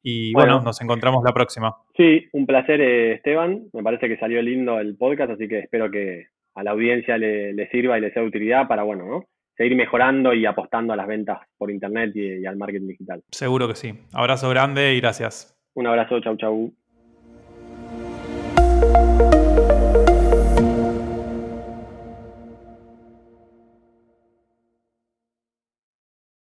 Y 0.04 0.32
bueno, 0.32 0.60
nos 0.60 0.80
encontramos 0.80 1.24
la 1.24 1.32
próxima. 1.32 1.74
Sí, 1.96 2.28
un 2.32 2.46
placer, 2.46 2.80
eh, 2.80 3.14
Esteban. 3.14 3.64
Me 3.72 3.82
parece 3.82 4.06
que 4.06 4.16
salió 4.16 4.40
lindo 4.40 4.78
el 4.78 4.96
podcast, 4.96 5.32
así 5.32 5.48
que 5.48 5.58
espero 5.58 5.90
que 5.90 6.26
a 6.54 6.62
la 6.62 6.70
audiencia 6.70 7.18
le, 7.18 7.68
sirva 7.72 7.98
y 7.98 8.02
le 8.02 8.12
sea 8.12 8.22
de 8.22 8.28
utilidad 8.28 8.68
para, 8.68 8.84
bueno, 8.84 9.06
¿no? 9.06 9.24
seguir 9.56 9.74
mejorando 9.76 10.32
y 10.32 10.46
apostando 10.46 10.92
a 10.92 10.96
las 10.96 11.08
ventas 11.08 11.38
por 11.58 11.72
internet 11.72 12.12
y, 12.14 12.40
y 12.40 12.46
al 12.46 12.56
marketing 12.56 12.88
digital. 12.88 13.22
Seguro 13.32 13.66
que 13.66 13.74
sí. 13.74 13.94
Abrazo 14.12 14.48
grande 14.48 14.94
y 14.94 15.00
gracias. 15.00 15.58
Un 15.74 15.88
abrazo, 15.88 16.20
chau, 16.20 16.36
chau. 16.36 16.72